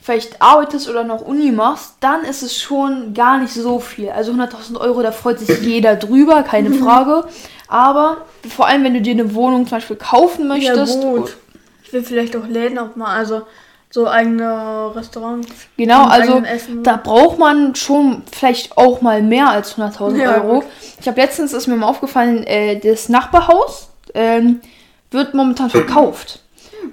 vielleicht 0.02 0.42
arbeitest 0.42 0.90
oder 0.90 1.04
noch 1.04 1.20
Uni 1.22 1.52
machst, 1.52 1.94
dann 2.00 2.24
ist 2.24 2.42
es 2.42 2.60
schon 2.60 3.14
gar 3.14 3.38
nicht 3.38 3.54
so 3.54 3.78
viel. 3.78 4.10
Also 4.10 4.32
100.000 4.32 4.78
Euro, 4.80 5.00
da 5.00 5.12
freut 5.12 5.38
sich 5.38 5.60
jeder 5.62 5.96
drüber, 5.96 6.42
keine 6.42 6.72
Frage. 6.72 7.24
Aber 7.68 8.18
vor 8.54 8.66
allem, 8.66 8.84
wenn 8.84 8.94
du 8.94 9.00
dir 9.00 9.12
eine 9.12 9.34
Wohnung 9.34 9.66
zum 9.66 9.78
Beispiel 9.78 9.96
kaufen 9.96 10.42
ja, 10.42 10.48
möchtest. 10.48 11.00
gut. 11.00 11.36
Ich 11.84 11.92
will 11.92 12.02
vielleicht 12.02 12.36
auch 12.36 12.46
Läden 12.46 12.78
auch 12.78 12.96
mal, 12.96 13.16
also 13.16 13.42
so 13.90 14.08
eigene 14.08 14.90
Restaurants. 14.94 15.48
Genau, 15.76 16.04
also 16.06 16.42
da 16.82 16.96
braucht 16.96 17.38
man 17.38 17.74
schon 17.74 18.22
vielleicht 18.32 18.76
auch 18.76 19.02
mal 19.02 19.22
mehr 19.22 19.50
als 19.50 19.76
100.000 19.76 20.16
Ja, 20.16 20.34
Euro. 20.36 20.54
gut. 20.54 20.64
Ich 21.00 21.06
habe 21.06 21.20
letztens, 21.20 21.52
ist 21.52 21.66
mir 21.66 21.76
mal 21.76 21.86
aufgefallen, 21.86 22.44
äh, 22.44 22.80
das 22.80 23.08
Nachbarhaus 23.08 23.90
ähm, 24.14 24.62
wird 25.10 25.34
momentan 25.34 25.70
verkauft. 25.70 26.40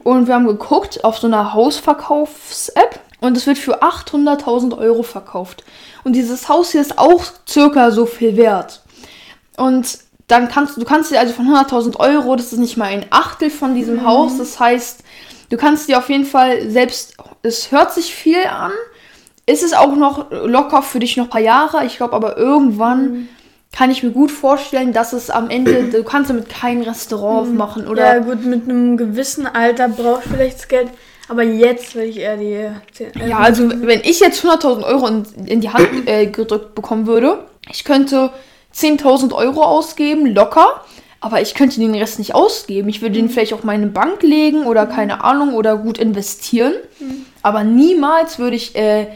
Und 0.04 0.28
wir 0.28 0.36
haben 0.36 0.46
geguckt 0.46 1.04
auf 1.04 1.18
so 1.18 1.28
einer 1.28 1.54
Hausverkaufs-App 1.54 2.99
und 3.22 3.36
es 3.38 3.48
wird 3.48 3.58
für 3.58 3.84
800.000 3.84 4.78
Euro 4.78 5.04
verkauft. 5.04 5.64
Und 6.04 6.14
dieses 6.14 6.50
Haus 6.50 6.72
hier 6.72 6.82
ist 6.82 6.98
auch 6.98 7.24
circa 7.48 7.92
so 7.92 8.06
viel 8.06 8.38
wert. 8.38 8.82
Und 9.58 10.00
dann 10.28 10.48
kannst 10.48 10.78
du, 10.78 10.82
du 10.82 10.86
kannst 10.86 11.12
dir 11.12 11.20
also 11.20 11.34
von 11.34 11.48
100.000 11.48 11.98
Euro, 12.00 12.36
das 12.36 12.54
ist 12.54 12.60
nicht 12.60 12.78
mal 12.78 12.86
ein 12.86 13.06
Achtel 13.10 13.50
von 13.50 13.76
diesem 13.76 14.06
Haus, 14.06 14.38
das 14.38 14.60
heißt, 14.60 15.04
du 15.50 15.58
kannst 15.58 15.90
dir 15.90 15.98
auf 15.98 16.10
jeden 16.10 16.26
Fall 16.26 16.70
selbst, 16.70 17.16
es 17.42 17.72
hört 17.72 17.94
sich 17.94 18.14
viel 18.14 18.46
an, 18.46 18.72
ist 19.48 19.64
es 19.64 19.74
auch 19.74 19.96
noch 19.96 20.30
locker 20.30 20.84
für 20.84 21.00
dich 21.00 21.18
noch 21.18 21.26
ein 21.26 21.30
paar 21.32 21.42
Jahre, 21.42 21.84
ich 21.86 21.98
glaube 21.98 22.14
aber 22.14 22.38
irgendwann 22.38 23.28
kann 23.72 23.92
ich 23.92 24.04
mir 24.04 24.12
gut 24.12 24.32
vorstellen, 24.32 24.94
dass 24.94 25.14
es 25.14 25.32
am 25.32 25.50
Ende, 25.50 25.84
du 25.92 26.04
kannst 26.04 26.30
damit 26.30 26.50
kein 26.50 26.84
Restaurant 26.84 27.48
aufmachen 27.48 27.88
oder? 27.88 28.16
ja, 28.16 28.20
gut, 28.20 28.46
mit 28.46 28.64
einem 28.64 28.98
gewissen 28.98 29.48
Alter 29.48 29.90
brauche 29.90 30.22
ich 30.24 30.32
vielleicht 30.32 30.60
das 30.60 30.68
Geld. 30.68 30.90
Aber 31.30 31.44
jetzt 31.44 31.96
will 31.96 32.04
ich 32.04 32.18
eher 32.18 32.36
die 32.38 32.70
10. 32.92 33.12
Ja, 33.28 33.38
also 33.40 33.70
wenn 33.70 34.02
ich 34.02 34.20
jetzt 34.20 34.44
100.000 34.44 34.84
Euro 34.84 35.08
in, 35.08 35.24
in 35.46 35.62
die 35.62 35.70
Hand 35.70 35.88
äh, 36.08 36.26
gedrückt 36.26 36.76
bekommen 36.76 37.08
würde, 37.08 37.46
ich 37.72 37.84
könnte 37.86 38.32
10.000 38.76 39.34
Euro 39.34 39.64
ausgeben, 39.64 40.26
locker, 40.28 40.84
aber 41.22 41.42
ich 41.42 41.54
könnte 41.54 41.80
den 41.80 41.94
Rest 41.96 42.18
nicht 42.20 42.34
ausgeben. 42.36 42.90
Ich 42.90 43.02
würde 43.02 43.16
den 43.16 43.30
vielleicht 43.30 43.54
auf 43.54 43.64
meine 43.64 43.88
Bank 43.88 44.24
legen 44.24 44.66
oder 44.66 44.86
keine 44.86 45.24
Ahnung 45.24 45.54
oder 45.54 45.78
gut 45.78 45.98
investieren. 45.98 46.74
Aber 47.44 47.64
niemals 47.64 48.40
würde 48.40 48.56
ich 48.56 48.76
äh, 48.76 49.08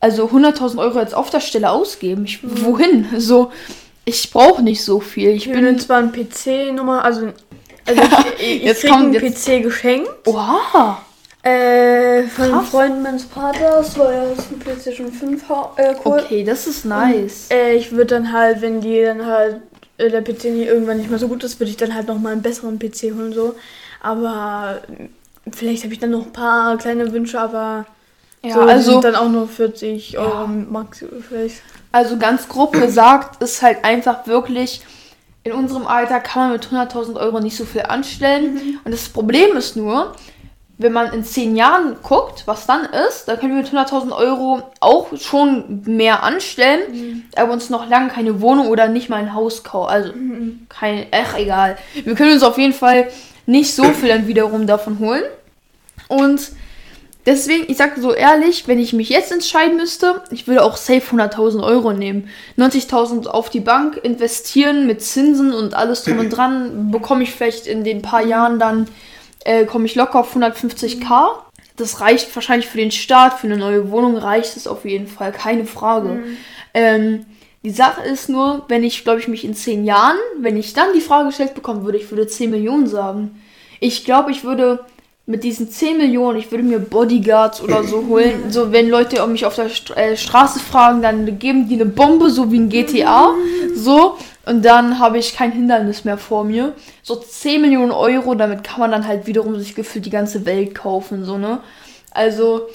also 0.00 0.26
100.000 0.26 0.78
Euro 0.78 1.00
jetzt 1.00 1.14
auf 1.14 1.30
der 1.30 1.40
Stelle 1.40 1.70
ausgeben. 1.70 2.24
Ich, 2.24 2.40
Wohin? 2.42 3.06
So, 3.16 3.50
ich 4.04 4.30
brauche 4.30 4.62
nicht 4.62 4.84
so 4.84 5.00
viel. 5.00 5.30
Ich 5.30 5.46
Ich 5.46 5.52
bin 5.52 5.78
zwar 5.78 5.98
ein 5.98 6.12
PC-Nummer, 6.12 7.04
also, 7.04 7.28
also 7.86 8.02
ich, 8.38 8.56
ich 8.58 8.62
Jetzt 8.62 8.80
krieg 8.82 8.90
kommt 8.90 9.04
einen 9.04 9.12
jetzt- 9.14 9.46
PC 9.46 9.62
geschenkt. 9.62 10.10
Oha! 10.26 11.02
Äh, 11.52 12.22
von 12.24 12.50
Krass. 12.50 12.68
Freund 12.68 13.02
meines 13.02 13.24
Vaters, 13.24 13.98
weil 13.98 14.12
er 14.12 14.32
ist 14.32 14.50
ein 14.50 14.58
PlayStation 14.58 15.10
5 15.12 15.48
ha- 15.48 15.72
äh, 15.76 15.94
cool. 16.04 16.20
Okay, 16.24 16.44
das 16.44 16.66
ist 16.66 16.84
nice. 16.84 17.48
Äh, 17.50 17.74
ich 17.76 17.92
würde 17.92 18.06
dann 18.16 18.32
halt, 18.32 18.60
wenn 18.60 18.80
die 18.80 19.02
dann 19.02 19.24
halt 19.24 19.62
äh, 19.96 20.10
der 20.10 20.20
PC 20.22 20.44
nie, 20.44 20.64
irgendwann 20.64 20.98
nicht 20.98 21.10
mehr 21.10 21.18
so 21.18 21.28
gut 21.28 21.42
ist, 21.44 21.58
würde 21.58 21.70
ich 21.70 21.76
dann 21.76 21.94
halt 21.94 22.08
noch 22.08 22.18
mal 22.18 22.32
einen 22.32 22.42
besseren 22.42 22.78
PC 22.78 23.14
holen 23.16 23.32
so. 23.32 23.54
Aber 24.02 24.80
äh, 24.98 25.08
vielleicht 25.52 25.84
habe 25.84 25.92
ich 25.94 26.00
dann 26.00 26.10
noch 26.10 26.26
ein 26.26 26.32
paar 26.32 26.76
kleine 26.76 27.10
Wünsche, 27.12 27.40
aber 27.40 27.86
Ja, 28.44 28.52
so, 28.54 28.60
also. 28.60 29.00
dann 29.00 29.14
auch 29.16 29.28
nur 29.28 29.48
40 29.48 30.18
Euro 30.18 30.42
Ja. 30.42 30.46
max 30.46 31.04
vielleicht. 31.28 31.62
Also 31.92 32.18
ganz 32.18 32.46
grob 32.48 32.72
gesagt 32.72 33.42
ist 33.42 33.62
halt 33.62 33.84
einfach 33.84 34.26
wirklich 34.26 34.82
in 35.44 35.52
unserem 35.52 35.86
Alter 35.86 36.20
kann 36.20 36.42
man 36.42 36.52
mit 36.52 36.66
100.000 36.66 37.16
Euro 37.18 37.40
nicht 37.40 37.56
so 37.56 37.64
viel 37.64 37.82
anstellen. 37.82 38.78
Und 38.84 38.92
das 38.92 39.08
Problem 39.08 39.56
ist 39.56 39.76
nur, 39.76 40.14
wenn 40.80 40.92
man 40.92 41.12
in 41.12 41.24
10 41.24 41.56
Jahren 41.56 41.96
guckt, 42.04 42.44
was 42.46 42.66
dann 42.66 42.84
ist, 43.08 43.26
dann 43.26 43.38
können 43.40 43.56
wir 43.56 43.62
mit 43.62 43.72
100.000 43.72 44.16
Euro 44.16 44.62
auch 44.78 45.08
schon 45.16 45.82
mehr 45.86 46.22
anstellen, 46.22 47.28
aber 47.34 47.52
uns 47.52 47.68
noch 47.68 47.88
lange 47.88 48.08
keine 48.10 48.40
Wohnung 48.40 48.68
oder 48.68 48.86
nicht 48.86 49.08
mal 49.08 49.16
ein 49.16 49.34
Haus 49.34 49.64
kaufen. 49.64 49.90
Also, 49.90 50.12
kein, 50.68 51.06
ach, 51.10 51.36
egal. 51.36 51.76
Wir 52.04 52.14
können 52.14 52.32
uns 52.32 52.44
auf 52.44 52.58
jeden 52.58 52.72
Fall 52.72 53.08
nicht 53.44 53.74
so 53.74 53.82
viel 53.84 54.08
dann 54.08 54.28
wiederum 54.28 54.68
davon 54.68 55.00
holen. 55.00 55.24
Und 56.06 56.52
deswegen, 57.26 57.64
ich 57.66 57.76
sag 57.76 57.96
so 57.96 58.12
ehrlich, 58.14 58.68
wenn 58.68 58.78
ich 58.78 58.92
mich 58.92 59.08
jetzt 59.08 59.32
entscheiden 59.32 59.76
müsste, 59.76 60.22
ich 60.30 60.46
würde 60.46 60.62
auch 60.62 60.76
safe 60.76 61.16
100.000 61.16 61.64
Euro 61.64 61.92
nehmen. 61.92 62.28
90.000 62.56 63.26
auf 63.26 63.50
die 63.50 63.60
Bank 63.60 63.98
investieren 64.00 64.86
mit 64.86 65.02
Zinsen 65.02 65.52
und 65.52 65.74
alles 65.74 66.04
drum 66.04 66.20
und 66.20 66.30
dran, 66.30 66.92
bekomme 66.92 67.24
ich 67.24 67.32
vielleicht 67.32 67.66
in 67.66 67.82
den 67.82 68.00
paar 68.00 68.24
Jahren 68.24 68.60
dann, 68.60 68.86
äh, 69.44 69.64
komme 69.64 69.86
ich 69.86 69.94
locker 69.94 70.20
auf 70.20 70.36
150k. 70.36 71.30
Das 71.76 72.00
reicht 72.00 72.34
wahrscheinlich 72.34 72.66
für 72.66 72.78
den 72.78 72.90
Start, 72.90 73.38
für 73.38 73.46
eine 73.46 73.56
neue 73.56 73.90
Wohnung 73.90 74.16
reicht 74.16 74.56
es 74.56 74.66
auf 74.66 74.84
jeden 74.84 75.06
Fall, 75.06 75.32
keine 75.32 75.64
Frage. 75.64 76.24
Ähm, 76.74 77.24
die 77.64 77.70
Sache 77.70 78.02
ist 78.02 78.28
nur, 78.28 78.64
wenn 78.68 78.84
ich, 78.84 79.04
glaube 79.04 79.20
ich, 79.20 79.28
mich 79.28 79.44
in 79.44 79.54
10 79.54 79.84
Jahren, 79.84 80.16
wenn 80.38 80.56
ich 80.56 80.74
dann 80.74 80.92
die 80.94 81.00
Frage 81.00 81.28
gestellt 81.28 81.54
bekommen 81.54 81.84
würde, 81.84 81.98
ich 81.98 82.10
würde 82.10 82.26
10 82.26 82.50
Millionen 82.50 82.86
sagen. 82.86 83.42
Ich 83.80 84.04
glaube, 84.04 84.30
ich 84.30 84.44
würde 84.44 84.84
mit 85.26 85.44
diesen 85.44 85.70
10 85.70 85.98
Millionen, 85.98 86.38
ich 86.38 86.50
würde 86.50 86.64
mir 86.64 86.78
Bodyguards 86.78 87.60
oder 87.60 87.84
so 87.84 88.06
holen. 88.06 88.44
So, 88.50 88.72
wenn 88.72 88.88
Leute 88.88 89.24
mich 89.26 89.44
auf 89.44 89.56
der 89.56 89.68
äh, 89.96 90.16
Straße 90.16 90.58
fragen, 90.58 91.02
dann 91.02 91.38
geben 91.38 91.68
die 91.68 91.74
eine 91.74 91.86
Bombe, 91.86 92.30
so 92.30 92.50
wie 92.50 92.56
in 92.56 92.68
GTA. 92.68 93.34
So. 93.74 94.16
Und 94.48 94.64
dann 94.64 94.98
habe 94.98 95.18
ich 95.18 95.34
kein 95.34 95.52
Hindernis 95.52 96.04
mehr 96.04 96.16
vor 96.16 96.44
mir. 96.44 96.72
So 97.02 97.16
10 97.16 97.60
Millionen 97.60 97.90
Euro, 97.92 98.34
damit 98.34 98.64
kann 98.64 98.80
man 98.80 98.90
dann 98.90 99.06
halt 99.06 99.26
wiederum 99.26 99.58
sich 99.58 99.74
gefühlt 99.74 100.06
die 100.06 100.10
ganze 100.10 100.46
Welt 100.46 100.74
kaufen, 100.74 101.24
so, 101.24 101.36
ne? 101.36 101.60
Also, 102.12 102.68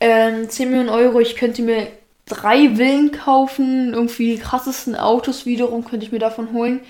ähm, 0.00 0.48
10 0.48 0.70
Millionen 0.70 0.88
Euro, 0.88 1.20
ich 1.20 1.36
könnte 1.36 1.62
mir 1.62 1.86
drei 2.26 2.70
Villen 2.76 3.12
kaufen, 3.12 3.92
irgendwie 3.94 4.34
die 4.34 4.40
krassesten 4.40 4.96
Autos 4.96 5.46
wiederum 5.46 5.84
könnte 5.84 6.04
ich 6.04 6.12
mir 6.12 6.18
davon 6.18 6.52
holen. 6.52 6.80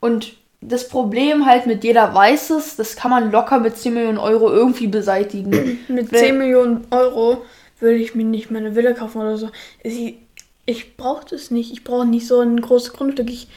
Und 0.00 0.34
das 0.60 0.88
Problem 0.88 1.44
halt 1.44 1.66
mit 1.66 1.84
jeder 1.84 2.14
weiß 2.14 2.50
es, 2.50 2.76
das 2.76 2.96
kann 2.96 3.10
man 3.10 3.30
locker 3.30 3.58
mit 3.60 3.76
10 3.76 3.92
Millionen 3.94 4.18
Euro 4.18 4.50
irgendwie 4.50 4.86
beseitigen. 4.86 5.78
Mit 5.88 6.10
Wer- 6.10 6.20
10 6.20 6.38
Millionen 6.38 6.86
Euro 6.90 7.42
würde 7.80 7.96
ich 7.96 8.14
mir 8.14 8.24
nicht 8.24 8.50
meine 8.50 8.74
Villa 8.74 8.92
kaufen 8.92 9.20
oder 9.20 9.36
so. 9.36 9.50
Ich, 9.82 10.14
ich 10.64 10.96
brauche 10.96 11.26
das 11.28 11.50
nicht. 11.50 11.70
Ich 11.72 11.84
brauche 11.84 12.06
nicht 12.06 12.26
so 12.26 12.40
ein 12.40 12.58
großes 12.60 12.94
Grundstück. 12.94 13.28
Ich 13.28 13.48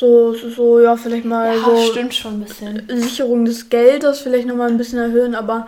so, 0.00 0.32
so, 0.34 0.48
so, 0.50 0.80
ja, 0.80 0.96
vielleicht 0.96 1.26
mal 1.26 1.54
ja, 1.56 1.62
so 1.64 1.76
stimmt 1.92 2.14
schon 2.14 2.34
ein 2.34 2.40
bisschen. 2.44 2.82
Sicherung 2.88 3.44
des 3.44 3.68
Geldes 3.68 4.20
vielleicht 4.20 4.46
nochmal 4.48 4.68
ein 4.70 4.78
bisschen 4.78 4.98
erhöhen, 4.98 5.34
aber 5.34 5.66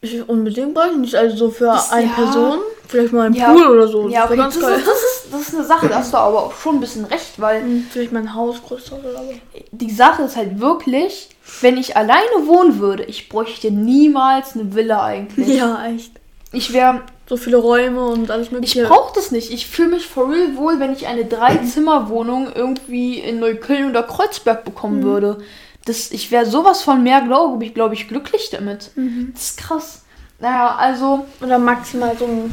ich 0.00 0.26
unbedingt 0.28 0.74
brauche 0.74 0.90
ich 0.92 0.96
nicht. 0.98 1.14
Also 1.16 1.36
so 1.36 1.50
für 1.50 1.64
Das- 1.66 1.90
eine 1.92 2.06
ja. 2.08 2.12
Person, 2.14 2.58
vielleicht 2.88 3.12
mal 3.12 3.26
ein 3.26 3.34
Ja. 3.34 3.52
Pool 3.52 3.66
oder 3.66 3.88
so. 3.88 4.08
Ja, 4.08 4.22
Das 4.26 4.30
okay, 4.30 4.36
das, 4.36 4.56
ist, 4.56 4.62
das, 4.62 4.96
ist, 5.02 5.32
das 5.32 5.40
ist 5.48 5.54
eine 5.54 5.64
Sache, 5.64 5.88
da 5.88 5.96
hast 5.96 6.12
du 6.12 6.16
aber 6.18 6.44
auch 6.44 6.54
schon 6.54 6.76
ein 6.76 6.80
bisschen 6.80 7.04
recht, 7.06 7.38
weil 7.40 7.62
Hm, 7.62 7.86
Vielleicht 7.90 8.12
mein 8.12 8.34
Haus 8.34 8.56
größer 8.66 8.98
oder 8.98 9.12
so. 9.14 9.34
die 9.72 9.90
Sache 9.90 10.22
ist 10.22 10.36
halt 10.36 10.60
wirklich, 10.60 11.28
wenn 11.60 11.76
ich 11.76 11.96
alleine 11.96 12.46
wohnen 12.46 12.78
würde, 12.78 13.04
ich 13.04 13.28
bräuchte 13.28 13.70
niemals 13.70 14.54
eine 14.54 14.74
Villa 14.74 15.04
eigentlich. 15.04 15.48
Ja, 15.56 15.84
echt. 15.86 16.12
Ich 16.52 16.72
wäre 16.72 17.00
So 17.28 17.36
viele 17.36 17.56
Räume 17.56 18.04
und 18.04 18.30
alles 18.30 18.48
Ich 18.48 18.52
mögliche. 18.52 18.84
brauche 18.84 19.14
das 19.14 19.30
nicht. 19.30 19.52
Ich 19.52 19.66
fühle 19.66 19.90
mich 19.90 20.06
for 20.06 20.28
real 20.30 20.56
wohl, 20.56 20.80
wenn 20.80 20.92
ich 20.92 21.06
eine 21.06 21.24
Drei-Zimmer-Wohnung 21.24 22.48
irgendwie 22.54 23.18
in 23.20 23.38
Neukölln 23.40 23.90
oder 23.90 24.02
Kreuzberg 24.02 24.64
bekommen 24.64 25.02
würde. 25.02 25.38
Das, 25.84 26.10
ich 26.10 26.30
wäre 26.30 26.46
sowas 26.46 26.82
von 26.82 27.02
mehr, 27.02 27.22
glaube 27.22 27.64
ich, 27.64 27.74
glaube 27.74 27.94
ich, 27.94 28.08
glücklich 28.08 28.50
damit. 28.50 28.90
Das 29.34 29.42
ist 29.42 29.58
krass. 29.58 30.02
Naja, 30.40 30.74
also, 30.76 31.24
Oder 31.40 31.58
maximal 31.58 32.16
so 32.18 32.24
ein. 32.26 32.52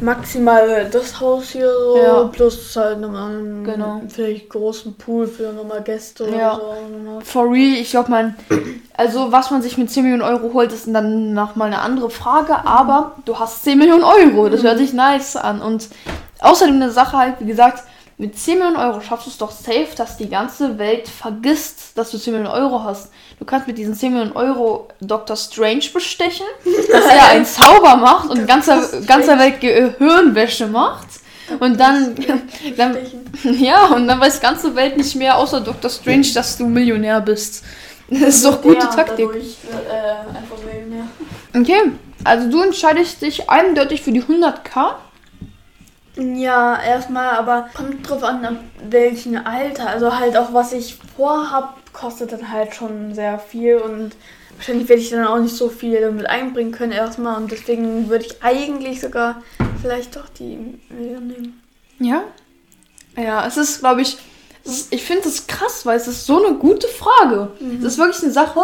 Maximal 0.00 0.88
das 0.90 1.20
Haus 1.20 1.50
hier 1.50 1.70
so. 1.72 1.96
Ja. 1.98 2.22
Plus 2.24 2.76
halt 2.76 3.00
nochmal 3.00 3.30
einen 3.30 3.64
Genau. 3.64 4.02
vielleicht 4.08 4.48
großen 4.50 4.94
Pool 4.94 5.26
für 5.26 5.52
nochmal 5.52 5.82
Gäste 5.82 6.24
Ja. 6.24 6.54
oder 6.56 6.76
so. 6.76 6.96
Genau. 6.96 7.20
for 7.20 7.50
real, 7.50 7.74
ich 7.80 7.90
glaube, 7.90 8.10
man. 8.10 8.34
Also, 8.96 9.32
was 9.32 9.50
man 9.50 9.62
sich 9.62 9.76
mit 9.78 9.90
10 9.90 10.02
Millionen 10.04 10.22
Euro 10.22 10.52
holt, 10.52 10.72
ist 10.72 10.86
dann 10.92 11.32
nochmal 11.34 11.68
eine 11.68 11.80
andere 11.80 12.10
Frage. 12.10 12.66
Aber 12.66 13.16
du 13.24 13.38
hast 13.38 13.64
10 13.64 13.78
Millionen 13.78 14.04
Euro. 14.04 14.48
Das 14.48 14.62
hört 14.62 14.78
sich 14.78 14.92
nice 14.92 15.36
an. 15.36 15.60
Und 15.62 15.88
außerdem 16.40 16.74
eine 16.76 16.90
Sache 16.90 17.16
halt, 17.16 17.34
wie 17.40 17.46
gesagt, 17.46 17.82
mit 18.16 18.38
10 18.38 18.58
Millionen 18.58 18.76
Euro 18.76 19.00
schaffst 19.00 19.26
du 19.26 19.30
es 19.30 19.38
doch 19.38 19.50
safe, 19.50 19.88
dass 19.96 20.16
die 20.16 20.28
ganze 20.28 20.78
Welt 20.78 21.08
vergisst, 21.08 21.96
dass 21.96 22.12
du 22.12 22.18
10 22.18 22.32
Millionen 22.32 22.54
Euro 22.54 22.84
hast. 22.84 23.10
Du 23.38 23.44
kannst 23.44 23.66
mit 23.66 23.76
diesen 23.76 23.94
10 23.94 24.12
Millionen 24.12 24.36
Euro 24.36 24.88
Dr. 25.00 25.36
Strange 25.36 25.84
bestechen, 25.92 26.46
dass 26.92 27.06
er 27.06 27.28
einen 27.30 27.44
Zauber 27.44 27.96
macht 27.96 28.30
und 28.30 28.46
ganzer, 28.46 28.80
ganzer 29.06 29.38
Welt 29.38 29.60
Gehirnwäsche 29.60 30.68
macht. 30.68 31.08
Und 31.58 31.78
dann, 31.78 32.14
dann, 32.76 32.96
ja, 33.58 33.86
und 33.86 34.06
dann 34.06 34.20
weiß 34.20 34.40
ganze 34.40 34.74
Welt 34.76 34.96
nicht 34.96 35.16
mehr, 35.16 35.36
außer 35.36 35.60
Dr. 35.60 35.90
Strange, 35.90 36.28
dass 36.34 36.56
du 36.56 36.66
Millionär 36.66 37.20
bist. 37.20 37.64
Das 38.08 38.36
ist 38.36 38.44
doch 38.44 38.62
gute 38.62 38.78
Ja, 38.78 38.86
Taktik. 38.86 39.26
dadurch, 39.26 39.56
äh, 39.90 40.36
einfach 40.36 40.58
Millionär. 40.64 41.06
Okay, 41.56 41.92
also 42.22 42.50
du 42.50 42.62
entscheidest 42.62 43.22
dich 43.22 43.50
eindeutig 43.50 44.02
für 44.02 44.12
die 44.12 44.22
100k. 44.22 44.94
Ja, 46.16 46.80
erstmal, 46.80 47.30
aber 47.30 47.68
kommt 47.74 48.08
drauf 48.08 48.22
an, 48.22 48.44
ab 48.44 48.56
welchem 48.88 49.36
Alter. 49.36 49.88
Also 49.88 50.16
halt 50.16 50.36
auch, 50.36 50.52
was 50.52 50.72
ich 50.72 50.96
vorhab, 51.16 51.76
kostet 51.92 52.32
dann 52.32 52.52
halt 52.52 52.74
schon 52.74 53.14
sehr 53.14 53.38
viel 53.38 53.76
und 53.76 54.14
wahrscheinlich 54.56 54.88
werde 54.88 55.02
ich 55.02 55.10
dann 55.10 55.26
auch 55.26 55.38
nicht 55.38 55.56
so 55.56 55.68
viel 55.68 56.00
damit 56.00 56.26
einbringen 56.26 56.72
können 56.72 56.92
erstmal 56.92 57.40
und 57.40 57.50
deswegen 57.50 58.08
würde 58.08 58.26
ich 58.26 58.42
eigentlich 58.42 59.00
sogar 59.00 59.42
vielleicht 59.82 60.14
doch 60.14 60.28
die 60.28 60.78
Million 60.88 61.26
nehmen. 61.26 61.62
Ja. 61.98 62.22
Ja, 63.16 63.46
es 63.46 63.56
ist, 63.56 63.80
glaube 63.80 64.02
ich, 64.02 64.18
ist, 64.64 64.92
ich 64.92 65.02
finde 65.02 65.28
es 65.28 65.46
krass, 65.46 65.84
weil 65.84 65.96
es 65.96 66.08
ist 66.08 66.26
so 66.26 66.44
eine 66.44 66.56
gute 66.56 66.88
Frage. 66.88 67.52
Es 67.78 67.84
ist 67.84 67.98
wirklich 67.98 68.22
eine 68.22 68.32
Sache. 68.32 68.60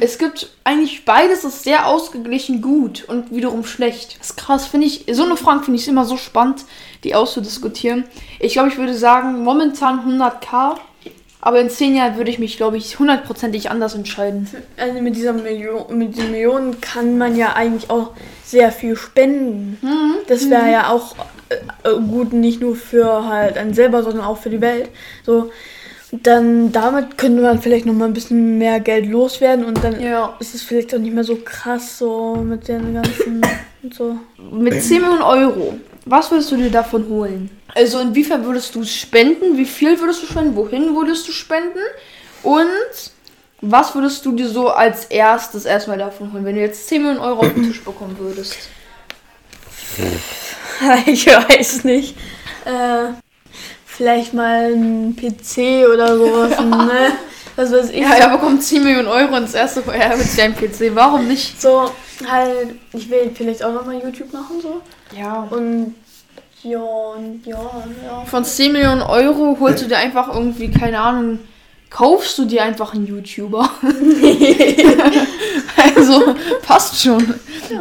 Es 0.00 0.18
gibt 0.18 0.50
eigentlich 0.64 1.04
beides 1.04 1.44
ist 1.44 1.64
sehr 1.64 1.86
ausgeglichen 1.86 2.62
gut 2.62 3.04
und 3.08 3.34
wiederum 3.34 3.64
schlecht. 3.64 4.18
Das 4.18 4.30
ist 4.30 4.36
krass, 4.36 4.66
finde 4.66 4.86
ich. 4.86 5.04
So 5.10 5.24
eine 5.24 5.36
Frage 5.36 5.64
finde 5.64 5.80
ich 5.80 5.88
immer 5.88 6.04
so 6.04 6.16
spannend, 6.16 6.64
die 7.04 7.14
auszudiskutieren. 7.14 8.04
Ich 8.40 8.54
glaube, 8.54 8.68
ich 8.68 8.78
würde 8.78 8.94
sagen, 8.94 9.42
momentan 9.42 10.00
100k, 10.00 10.76
aber 11.40 11.60
in 11.60 11.70
10 11.70 11.94
Jahren 11.94 12.16
würde 12.16 12.30
ich 12.30 12.38
mich, 12.38 12.56
glaube 12.56 12.76
ich, 12.76 12.98
hundertprozentig 12.98 13.70
anders 13.70 13.94
entscheiden. 13.94 14.48
Also 14.76 15.00
mit 15.00 15.14
dieser 15.16 15.32
Million, 15.32 15.96
mit 15.96 16.16
den 16.16 16.32
Millionen 16.32 16.80
kann 16.80 17.18
man 17.18 17.36
ja 17.36 17.52
eigentlich 17.52 17.90
auch 17.90 18.12
sehr 18.44 18.72
viel 18.72 18.96
spenden. 18.96 19.78
Das 20.28 20.50
wäre 20.50 20.72
ja 20.72 20.90
auch 20.90 21.14
äh, 21.48 21.88
äh, 21.88 22.00
gut, 22.00 22.32
nicht 22.32 22.60
nur 22.60 22.74
für 22.74 23.26
halt 23.28 23.56
einen 23.58 23.74
selber, 23.74 24.02
sondern 24.02 24.24
auch 24.24 24.38
für 24.38 24.50
die 24.50 24.60
Welt. 24.60 24.88
So, 25.24 25.50
dann 26.12 26.70
damit 26.72 27.18
könnte 27.18 27.42
man 27.42 27.60
vielleicht 27.60 27.84
noch 27.86 27.92
mal 27.92 28.04
ein 28.04 28.12
bisschen 28.12 28.58
mehr 28.58 28.78
Geld 28.80 29.06
loswerden 29.06 29.64
und 29.64 29.82
dann 29.82 30.00
Ja. 30.00 30.36
ist 30.38 30.54
es 30.54 30.62
vielleicht 30.62 30.94
auch 30.94 30.98
nicht 30.98 31.14
mehr 31.14 31.24
so 31.24 31.36
krass 31.36 31.98
so 31.98 32.36
mit 32.36 32.68
den 32.68 32.94
ganzen 32.94 33.42
und 33.82 33.94
so. 33.94 34.16
Mit 34.52 34.80
10 34.82 35.00
Millionen 35.02 35.22
Euro, 35.22 35.74
was 36.04 36.30
würdest 36.30 36.52
du 36.52 36.56
dir 36.56 36.70
davon 36.70 37.08
holen? 37.08 37.50
Also 37.74 37.98
inwiefern 38.00 38.44
würdest 38.44 38.74
du 38.74 38.82
es 38.82 38.94
spenden? 38.94 39.56
Wie 39.58 39.64
viel 39.64 39.98
würdest 40.00 40.22
du 40.22 40.26
spenden? 40.26 40.54
Wohin 40.56 40.94
würdest 40.94 41.26
du 41.28 41.32
spenden? 41.32 41.78
Und 42.42 42.66
was 43.60 43.94
würdest 43.94 44.24
du 44.24 44.32
dir 44.32 44.48
so 44.48 44.68
als 44.68 45.06
erstes 45.06 45.64
erstmal 45.64 45.98
davon 45.98 46.32
holen, 46.32 46.44
wenn 46.44 46.54
du 46.54 46.60
jetzt 46.60 46.86
10 46.88 47.02
Millionen 47.02 47.20
Euro 47.20 47.40
auf 47.40 47.52
den 47.52 47.64
Tisch 47.66 47.82
bekommen 47.82 48.16
würdest? 48.18 48.56
ich 51.06 51.26
weiß 51.26 51.84
nicht. 51.84 52.16
Äh, 52.64 53.08
vielleicht 53.96 54.34
mal 54.34 54.72
ein 54.72 55.16
PC 55.16 55.88
oder 55.92 56.16
sowas, 56.16 56.60
ne? 56.64 57.12
Was 57.56 57.72
weiß 57.72 57.90
ich. 57.90 58.00
Ja, 58.00 58.14
er 58.14 58.36
bekommt 58.36 58.62
10 58.62 58.84
Millionen 58.84 59.08
Euro 59.08 59.34
und 59.34 59.44
das 59.44 59.54
erste 59.54 59.82
er 59.90 60.16
mit 60.16 60.26
seinem 60.26 60.54
PC. 60.54 60.94
Warum 60.94 61.26
nicht? 61.26 61.60
So, 61.60 61.90
halt, 62.28 62.74
ich 62.92 63.08
will 63.08 63.30
vielleicht 63.34 63.64
auch 63.64 63.72
nochmal 63.72 64.00
YouTube 64.02 64.30
machen, 64.32 64.60
so. 64.60 64.82
Ja. 65.16 65.48
Und 65.50 65.94
ja, 66.62 66.78
und 66.78 67.46
ja, 67.46 67.84
ja. 68.04 68.24
Von 68.26 68.44
10 68.44 68.72
Millionen 68.72 69.00
Euro 69.00 69.56
holst 69.58 69.84
du 69.84 69.88
dir 69.88 69.98
einfach 69.98 70.34
irgendwie, 70.34 70.70
keine 70.70 70.98
Ahnung, 70.98 71.38
kaufst 71.88 72.36
du 72.38 72.44
dir 72.44 72.64
einfach 72.64 72.92
einen 72.92 73.06
YouTuber. 73.06 73.70
also, 75.94 76.34
passt 76.62 77.00
schon. 77.00 77.34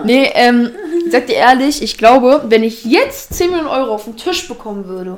Nee, 0.05 0.29
ähm, 0.35 0.71
sag 1.09 1.27
dir 1.27 1.35
ehrlich, 1.35 1.81
ich 1.81 1.97
glaube, 1.97 2.45
wenn 2.47 2.63
ich 2.63 2.85
jetzt 2.85 3.33
10 3.33 3.49
Millionen 3.49 3.69
Euro 3.69 3.95
auf 3.95 4.05
den 4.05 4.15
Tisch 4.15 4.47
bekommen 4.47 4.87
würde, 4.87 5.17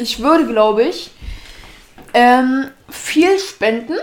ich 0.00 0.20
würde, 0.20 0.46
glaube 0.46 0.84
ich, 0.84 1.10
ähm, 2.14 2.68
viel 2.88 3.38
spenden. 3.38 3.96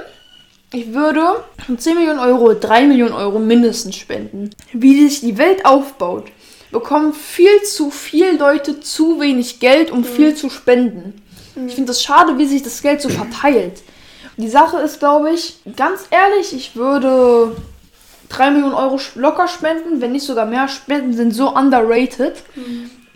Ich 0.72 0.94
würde 0.94 1.44
von 1.66 1.80
10 1.80 1.96
Millionen 1.96 2.20
Euro 2.20 2.54
3 2.54 2.88
Millionen 2.88 3.14
Euro 3.14 3.40
mindestens 3.40 3.96
spenden. 3.96 4.50
Wie 4.74 5.08
sich 5.08 5.22
die 5.22 5.38
Welt 5.38 5.66
aufbaut, 5.66 6.26
bekommen 6.72 7.14
viel 7.14 7.64
zu 7.64 7.90
viele 7.90 8.34
Leute 8.34 8.80
zu 8.80 9.20
wenig 9.20 9.60
Geld, 9.60 9.92
um 9.92 10.04
viel 10.04 10.36
zu 10.36 10.50
spenden. 10.50 11.22
Ich 11.66 11.76
finde 11.76 11.92
es 11.92 12.04
schade, 12.04 12.38
wie 12.38 12.46
sich 12.46 12.62
das 12.62 12.82
Geld 12.82 13.02
so 13.02 13.10
verteilt. 13.10 13.82
Die 14.36 14.50
Sache 14.50 14.78
ist, 14.78 15.00
glaube 15.00 15.32
ich, 15.32 15.58
ganz 15.76 16.02
ehrlich, 16.12 16.54
ich 16.54 16.76
würde 16.76 17.56
3 18.30 18.52
Millionen 18.52 18.76
Euro 18.76 19.00
locker 19.16 19.48
spenden, 19.48 20.02
wenn 20.02 20.12
nicht 20.12 20.26
sogar 20.26 20.46
mehr. 20.46 20.68
Spenden 20.68 21.14
sind 21.14 21.34
so 21.34 21.56
underrated. 21.56 22.34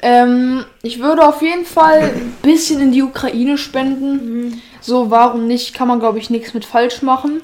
Ähm, 0.02 0.66
ich 0.82 0.99
würde 0.99 1.26
auf 1.28 1.41
jeden 1.41 1.66
Fall 1.66 2.02
ein 2.02 2.36
bisschen 2.41 2.80
in 2.82 2.91
die 2.91 3.04
Ukraine 3.04 3.58
spenden. 3.58 4.62
So, 4.82 5.12
warum 5.12 5.45
nicht? 5.47 5.74
Kann 5.76 5.88
man, 5.88 5.99
glaube 5.99 6.18
ich, 6.18 6.30
nichts 6.30 6.54
mit 6.54 6.66
falsch 6.66 7.02
machen. 7.04 7.41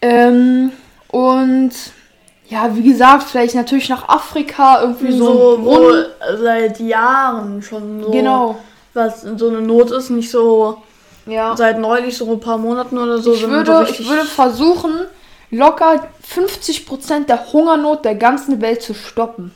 Ähm, 0.00 0.72
und 1.08 1.72
ja, 2.48 2.74
wie 2.74 2.82
gesagt, 2.82 3.24
vielleicht 3.24 3.54
natürlich 3.54 3.88
nach 3.88 4.08
Afrika 4.08 4.80
irgendwie 4.80 5.12
so, 5.12 5.56
so, 5.56 5.58
wo 5.64 5.92
seit 6.42 6.80
Jahren 6.80 7.62
schon 7.62 8.02
so 8.04 8.10
Genau. 8.10 8.58
was 8.94 9.22
so 9.22 9.48
eine 9.48 9.60
Not 9.60 9.90
ist, 9.90 10.10
nicht 10.10 10.30
so 10.30 10.78
Ja. 11.26 11.54
seit 11.56 11.78
neulich, 11.78 12.16
so 12.16 12.30
ein 12.32 12.40
paar 12.40 12.58
Monaten 12.58 12.96
oder 12.98 13.18
so. 13.18 13.34
Ich 13.34 13.46
würde, 13.48 13.86
ich 13.90 14.08
würde 14.08 14.24
versuchen, 14.24 14.92
locker 15.50 16.08
50% 16.34 17.26
der 17.28 17.52
Hungernot 17.52 18.04
der 18.04 18.14
ganzen 18.14 18.60
Welt 18.62 18.82
zu 18.82 18.94
stoppen. 18.94 19.54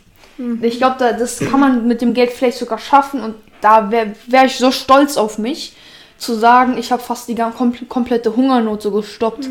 Ich 0.63 0.79
glaube, 0.79 0.97
da, 0.99 1.13
das 1.13 1.39
kann 1.39 1.61
man 1.61 1.87
mit 1.87 2.01
dem 2.01 2.13
Geld 2.15 2.31
vielleicht 2.31 2.59
sogar 2.59 2.79
schaffen 2.79 3.21
und 3.21 3.35
da 3.61 3.91
wäre 3.91 4.15
wär 4.27 4.45
ich 4.47 4.57
so 4.57 4.71
stolz 4.71 5.17
auf 5.17 5.39
mich, 5.39 5.75
zu 6.19 6.35
sagen, 6.35 6.77
ich 6.79 6.93
habe 6.93 7.03
fast 7.03 7.29
die 7.29 7.35
gan- 7.35 7.55
kom 7.55 7.73
komplette 7.89 8.35
Hungernot 8.35 8.83
so 8.83 8.91
gestoppt. 8.91 9.49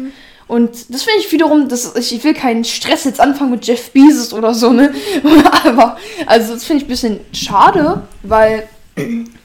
Und 0.47 0.93
das 0.93 1.03
finde 1.03 1.19
ich 1.19 1.31
wiederum, 1.31 1.67
das, 1.69 1.95
ich, 1.95 2.13
ich 2.15 2.23
will 2.23 2.33
keinen 2.33 2.63
Stress 2.65 3.05
jetzt 3.05 3.19
anfangen 3.21 3.51
mit 3.51 3.65
Jeff 3.65 3.91
Bezos 3.91 4.33
oder 4.33 4.53
so, 4.53 4.71
ne? 4.71 4.93
Aber, 5.65 5.97
also 6.25 6.53
das 6.53 6.65
finde 6.65 6.83
ich 6.83 6.87
ein 6.87 6.91
bisschen 6.91 7.19
schade, 7.31 8.01
weil 8.23 8.67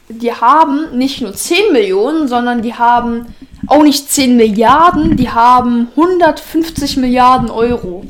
die 0.09 0.33
haben 0.33 0.97
nicht 0.99 1.21
nur 1.21 1.33
10 1.35 1.73
Millionen, 1.73 2.29
sondern 2.29 2.63
die 2.63 2.75
haben 2.75 3.27
auch 3.69 3.83
nicht 3.83 4.11
10 4.11 4.37
Milliarden, 4.37 5.17
die 5.17 5.31
haben 5.31 5.89
150 5.97 6.97
Milliarden 6.97 7.51
Euro. 7.51 8.05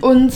Und 0.00 0.32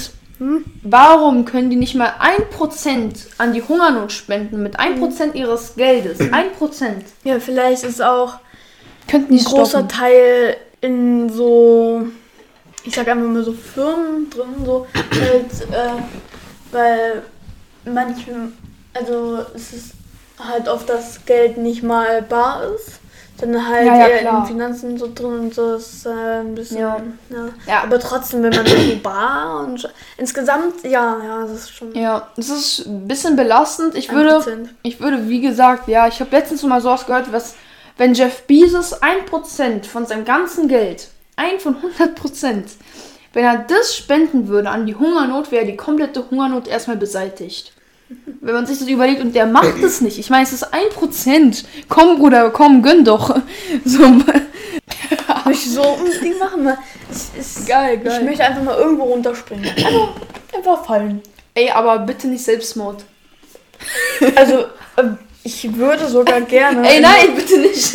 warum 0.82 1.44
können 1.44 1.70
die 1.70 1.76
nicht 1.76 1.94
mal 1.94 2.12
1% 2.20 3.14
an 3.38 3.52
die 3.52 3.62
Hungernot 3.62 4.12
spenden 4.12 4.62
mit 4.62 4.78
1% 4.78 5.34
ihres 5.34 5.74
Geldes? 5.74 6.20
1%. 6.20 7.02
ja, 7.24 7.38
vielleicht 7.40 7.84
ist 7.84 8.02
auch 8.02 8.38
Könnten 9.08 9.34
ein 9.34 9.44
großer 9.44 9.70
stoppen. 9.70 9.88
Teil 9.88 10.56
in 10.80 11.28
so, 11.28 12.06
ich 12.84 12.94
sag 12.94 13.08
einfach 13.08 13.28
mal 13.28 13.44
so 13.44 13.52
Firmen 13.52 14.30
drin, 14.30 14.64
so 14.64 14.86
halt, 14.94 15.70
äh, 15.70 16.02
weil 16.72 17.22
manche, 17.84 18.52
also 18.94 19.44
es 19.54 19.72
ist 19.72 19.92
halt 20.38 20.68
oft 20.68 20.88
das 20.88 21.24
Geld 21.24 21.56
nicht 21.58 21.82
mal 21.82 22.22
bar 22.22 22.64
ist, 22.74 23.01
sondern 23.42 23.68
halt 23.68 23.86
Ja, 23.86 23.96
ja, 23.96 24.06
eher 24.08 24.18
klar. 24.20 24.40
in 24.42 24.46
Finanzen 24.46 24.98
so 24.98 25.10
drin 25.12 25.40
und 25.40 25.54
so 25.54 25.74
ist 25.74 26.06
äh, 26.06 26.10
ein 26.40 26.54
bisschen, 26.54 26.78
Ja. 26.78 26.96
ja. 27.30 27.48
Ja. 27.66 27.82
Aber 27.82 27.98
trotzdem, 27.98 28.42
wenn 28.44 28.54
man 28.54 28.64
so 28.66 28.76
bar 29.02 29.64
und 29.66 29.88
insgesamt, 30.16 30.84
ja, 30.84 31.16
ja, 31.24 31.40
das 31.42 31.50
ist 31.52 31.70
schon 31.74 31.92
Ja, 31.94 32.28
das 32.36 32.48
ist 32.50 32.86
ein 32.86 33.08
bisschen 33.08 33.34
belastend. 33.34 33.96
Ich 33.96 34.12
würde, 34.12 34.36
1%. 34.38 34.68
ich 34.82 35.00
würde, 35.00 35.28
wie 35.28 35.40
gesagt, 35.40 35.88
ja, 35.88 36.06
ich 36.06 36.20
habe 36.20 36.30
letztens 36.30 36.62
mal 36.62 36.80
sowas 36.80 37.04
gehört, 37.06 37.32
was, 37.32 37.56
wenn 37.98 38.14
Jeff 38.14 38.42
Bezos 38.46 39.02
1% 39.02 39.84
von 39.86 40.06
seinem 40.06 40.24
ganzen 40.24 40.68
Geld, 40.68 41.08
ein 41.36 41.58
von 41.58 41.76
100%, 41.98 42.62
wenn 43.32 43.44
er 43.44 43.58
das 43.58 43.96
spenden 43.96 44.46
würde 44.46 44.70
an 44.70 44.86
die 44.86 44.94
Hungernot, 44.94 45.50
wäre 45.50 45.64
die 45.66 45.76
komplette 45.76 46.30
Hungernot 46.30 46.68
erstmal 46.68 46.96
beseitigt. 46.96 47.72
Wenn 48.40 48.54
man 48.54 48.66
sich 48.66 48.78
das 48.78 48.88
überlegt 48.88 49.20
und 49.20 49.34
der 49.34 49.46
macht 49.46 49.82
es 49.82 50.00
nicht. 50.00 50.18
Ich 50.18 50.30
meine, 50.30 50.44
es 50.44 50.52
ist 50.52 50.66
1%. 50.72 51.64
Komm, 51.88 52.18
Bruder, 52.18 52.50
komm, 52.50 52.82
gönn 52.82 53.04
doch. 53.04 53.36
So, 53.84 54.04
ich 55.52 55.70
so 55.70 55.82
unbedingt 55.98 56.38
machen, 56.38 56.76
es 57.10 57.30
ist 57.38 57.66
geil, 57.66 58.00
Ich 58.04 58.22
möchte 58.22 58.44
einfach 58.44 58.62
mal 58.62 58.76
irgendwo 58.76 59.04
runterspringen. 59.04 59.68
Einfach, 59.68 60.08
einfach 60.54 60.84
fallen. 60.84 61.22
Ey, 61.54 61.70
aber 61.70 61.98
bitte 62.00 62.28
nicht 62.28 62.44
Selbstmord. 62.44 63.04
Also, 64.36 64.66
ähm, 64.96 65.18
ich 65.42 65.76
würde 65.76 66.06
sogar 66.06 66.40
gerne. 66.42 66.88
Ey, 66.88 67.00
nein, 67.00 67.34
bitte 67.34 67.58
nicht. 67.58 67.92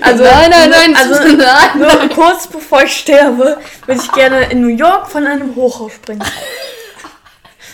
Also, 0.00 0.22
nein, 0.22 0.50
nein, 0.50 0.70
nein, 0.70 0.96
Also, 0.96 1.36
nein. 1.36 1.78
nur 1.78 2.08
kurz 2.14 2.46
bevor 2.46 2.84
ich 2.84 2.92
sterbe, 2.92 3.58
würde 3.86 4.00
ich 4.00 4.12
gerne 4.12 4.48
in 4.50 4.60
New 4.60 4.68
York 4.68 5.10
von 5.10 5.26
einem 5.26 5.56
Hochhaus 5.56 5.94
springen. 5.94 6.22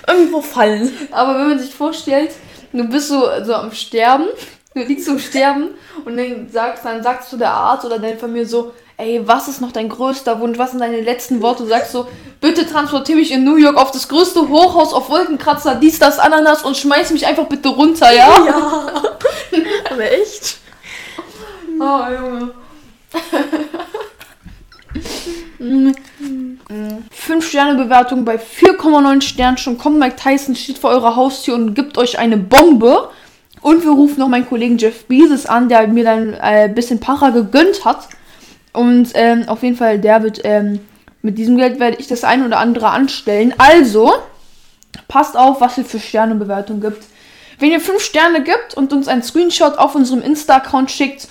Irgendwo 0.07 0.41
fallen. 0.41 0.93
Aber 1.11 1.39
wenn 1.39 1.49
man 1.49 1.59
sich 1.59 1.75
vorstellt, 1.75 2.31
du 2.73 2.89
bist 2.89 3.09
so, 3.09 3.29
so 3.43 3.55
am 3.55 3.73
Sterben, 3.73 4.27
du 4.75 4.81
liegst 4.83 5.07
so 5.07 5.13
am 5.13 5.19
Sterben 5.19 5.71
und 6.05 6.17
dann 6.17 6.49
sagst, 6.51 6.85
dann 6.85 7.03
sagst 7.03 7.33
du 7.33 7.37
der 7.37 7.51
Arzt 7.51 7.85
oder 7.85 7.99
deine 7.99 8.17
Familie 8.17 8.47
so, 8.47 8.73
ey, 8.99 9.21
was 9.27 9.49
ist 9.49 9.61
noch 9.61 9.73
dein 9.73 9.89
größter 9.89 10.41
Wunsch, 10.41 10.59
was 10.59 10.71
sind 10.71 10.81
deine 10.81 11.01
letzten 11.01 11.43
Worte? 11.43 11.65
Du 11.65 11.69
sagst 11.69 11.93
so, 11.93 12.07
bitte 12.41 12.67
transportier 12.67 13.17
mich 13.17 13.31
in 13.31 13.45
New 13.45 13.57
York 13.57 13.77
auf 13.77 13.91
das 13.91 14.09
größte 14.09 14.49
Hochhaus 14.49 14.93
auf 14.93 15.11
Wolkenkratzer, 15.11 15.75
dies, 15.75 15.99
das, 15.99 16.19
Ananas 16.19 16.63
und 16.63 16.77
schmeiß 16.77 17.11
mich 17.11 17.27
einfach 17.27 17.47
bitte 17.47 17.69
runter, 17.69 18.13
ja? 18.13 18.45
Ja. 18.47 18.87
Aber 19.91 20.13
echt? 20.13 20.59
Oh, 21.79 22.01
Junge. 22.11 22.51
5-Sterne-Bewertung 25.61 28.25
bei 28.25 28.37
4,9 28.37 29.23
Sternen 29.23 29.59
schon 29.59 29.79
kommt 29.79 29.99
Mike 29.99 30.17
Tyson, 30.17 30.55
steht 30.55 30.79
vor 30.79 30.91
eurer 30.91 31.17
Haustür 31.17 31.55
und 31.55 31.75
gibt 31.75 31.99
euch 31.99 32.19
eine 32.19 32.37
Bombe. 32.37 33.11
Und 33.63 33.85
wir 33.85 33.93
rufen 33.93 34.21
noch 34.21 34.29
meinen 34.29 34.49
Kollegen 34.49 34.79
Jeff 34.79 35.07
Bezos 35.07 35.47
an, 35.47 35.69
der 35.69 35.89
mir 35.89 36.05
dann 36.05 36.35
ein 36.35 36.75
bisschen 36.75 37.01
Para 37.01 37.31
gegönnt 37.31 37.85
hat. 37.85 38.09
Und 38.73 39.11
ähm, 39.15 39.49
auf 39.49 39.63
jeden 39.63 39.77
Fall, 39.77 39.99
der 39.99 40.23
wird, 40.23 40.41
ähm, 40.45 40.81
mit 41.23 41.39
diesem 41.39 41.57
Geld 41.57 41.81
werde 41.81 41.97
ich 41.99 42.07
das 42.07 42.25
ein 42.25 42.45
oder 42.45 42.59
andere 42.59 42.91
anstellen. 42.91 43.55
Also, 43.59 44.13
passt 45.09 45.37
auf, 45.37 45.61
was 45.61 45.79
ihr 45.79 45.85
für 45.85 45.99
Sternebewertung 45.99 46.81
gibt. 46.81 47.03
Wenn 47.59 47.71
ihr 47.71 47.81
5 47.81 48.03
Sterne 48.03 48.43
gibt 48.43 48.75
und 48.75 48.93
uns 48.93 49.09
einen 49.09 49.23
Screenshot 49.23 49.79
auf 49.79 49.95
unserem 49.95 50.23
Insta-Account 50.23 50.91
schickt, 50.91 51.27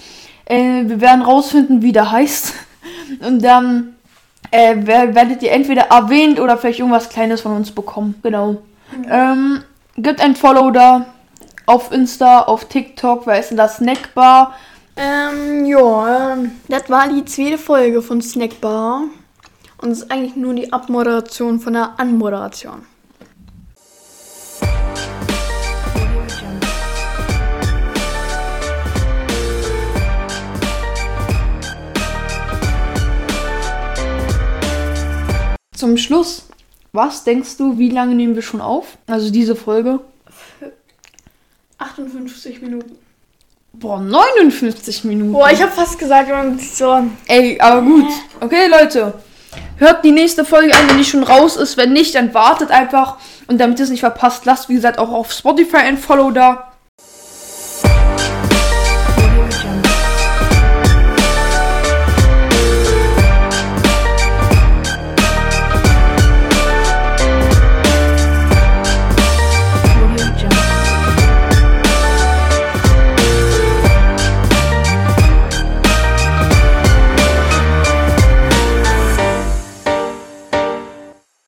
äh, 0.45 0.83
wir 0.85 1.01
werden 1.01 1.21
rausfinden, 1.21 1.81
wie 1.81 1.91
der 1.91 2.11
heißt. 2.11 2.53
Und 3.19 3.43
dann 3.43 3.94
äh, 4.51 4.75
wer- 4.79 5.15
werdet 5.15 5.41
ihr 5.43 5.51
entweder 5.51 5.83
erwähnt 5.83 6.39
oder 6.39 6.57
vielleicht 6.57 6.79
irgendwas 6.79 7.09
Kleines 7.09 7.41
von 7.41 7.55
uns 7.55 7.71
bekommen. 7.71 8.15
Genau. 8.23 8.57
Ähm, 9.09 9.63
gibt 9.97 10.21
ein 10.21 10.35
Follow 10.35 10.71
da 10.71 11.05
auf 11.65 11.91
Insta, 11.91 12.41
auf 12.41 12.65
TikTok, 12.65 13.25
wer 13.25 13.39
ist 13.39 13.49
denn 13.49 13.57
das? 13.57 13.77
Snackbar. 13.77 14.53
Ähm, 14.97 15.65
ja, 15.65 16.33
ähm, 16.33 16.51
das 16.67 16.89
war 16.89 17.07
die 17.07 17.25
zweite 17.25 17.57
Folge 17.57 18.01
von 18.01 18.21
Snackbar. 18.21 19.01
Und 19.81 19.91
es 19.91 20.03
ist 20.03 20.11
eigentlich 20.11 20.35
nur 20.35 20.53
die 20.53 20.71
Abmoderation 20.71 21.59
von 21.59 21.73
der 21.73 21.91
Anmoderation. 21.97 22.85
Zum 35.75 35.97
Schluss, 35.97 36.47
was 36.93 37.23
denkst 37.23 37.57
du, 37.57 37.77
wie 37.77 37.89
lange 37.89 38.15
nehmen 38.15 38.35
wir 38.35 38.41
schon 38.41 38.61
auf? 38.61 38.97
Also 39.07 39.29
diese 39.29 39.55
Folge? 39.55 39.99
58 41.77 42.61
Minuten. 42.61 42.97
Boah, 43.73 43.99
59 43.99 45.03
Minuten. 45.03 45.33
Boah, 45.33 45.51
ich 45.51 45.61
habe 45.61 45.71
fast 45.71 45.99
gesagt, 45.99 46.29
man 46.29 46.57
so. 46.57 47.03
Ey, 47.27 47.59
aber 47.59 47.81
gut. 47.81 48.07
Okay, 48.39 48.67
Leute. 48.67 49.13
Hört 49.77 50.05
die 50.05 50.11
nächste 50.11 50.45
Folge 50.45 50.73
an, 50.73 50.89
wenn 50.89 50.97
die 50.97 51.03
schon 51.03 51.23
raus 51.23 51.57
ist. 51.57 51.75
Wenn 51.75 51.91
nicht, 51.91 52.15
dann 52.15 52.33
wartet 52.33 52.71
einfach. 52.71 53.17
Und 53.47 53.59
damit 53.59 53.79
ihr 53.79 53.83
es 53.83 53.91
nicht 53.91 53.99
verpasst, 53.99 54.45
lasst, 54.45 54.69
wie 54.69 54.75
gesagt, 54.75 54.97
auch 54.97 55.11
auf 55.11 55.33
Spotify 55.33 55.77
ein 55.77 55.97
Follow 55.97 56.31
da. 56.31 56.71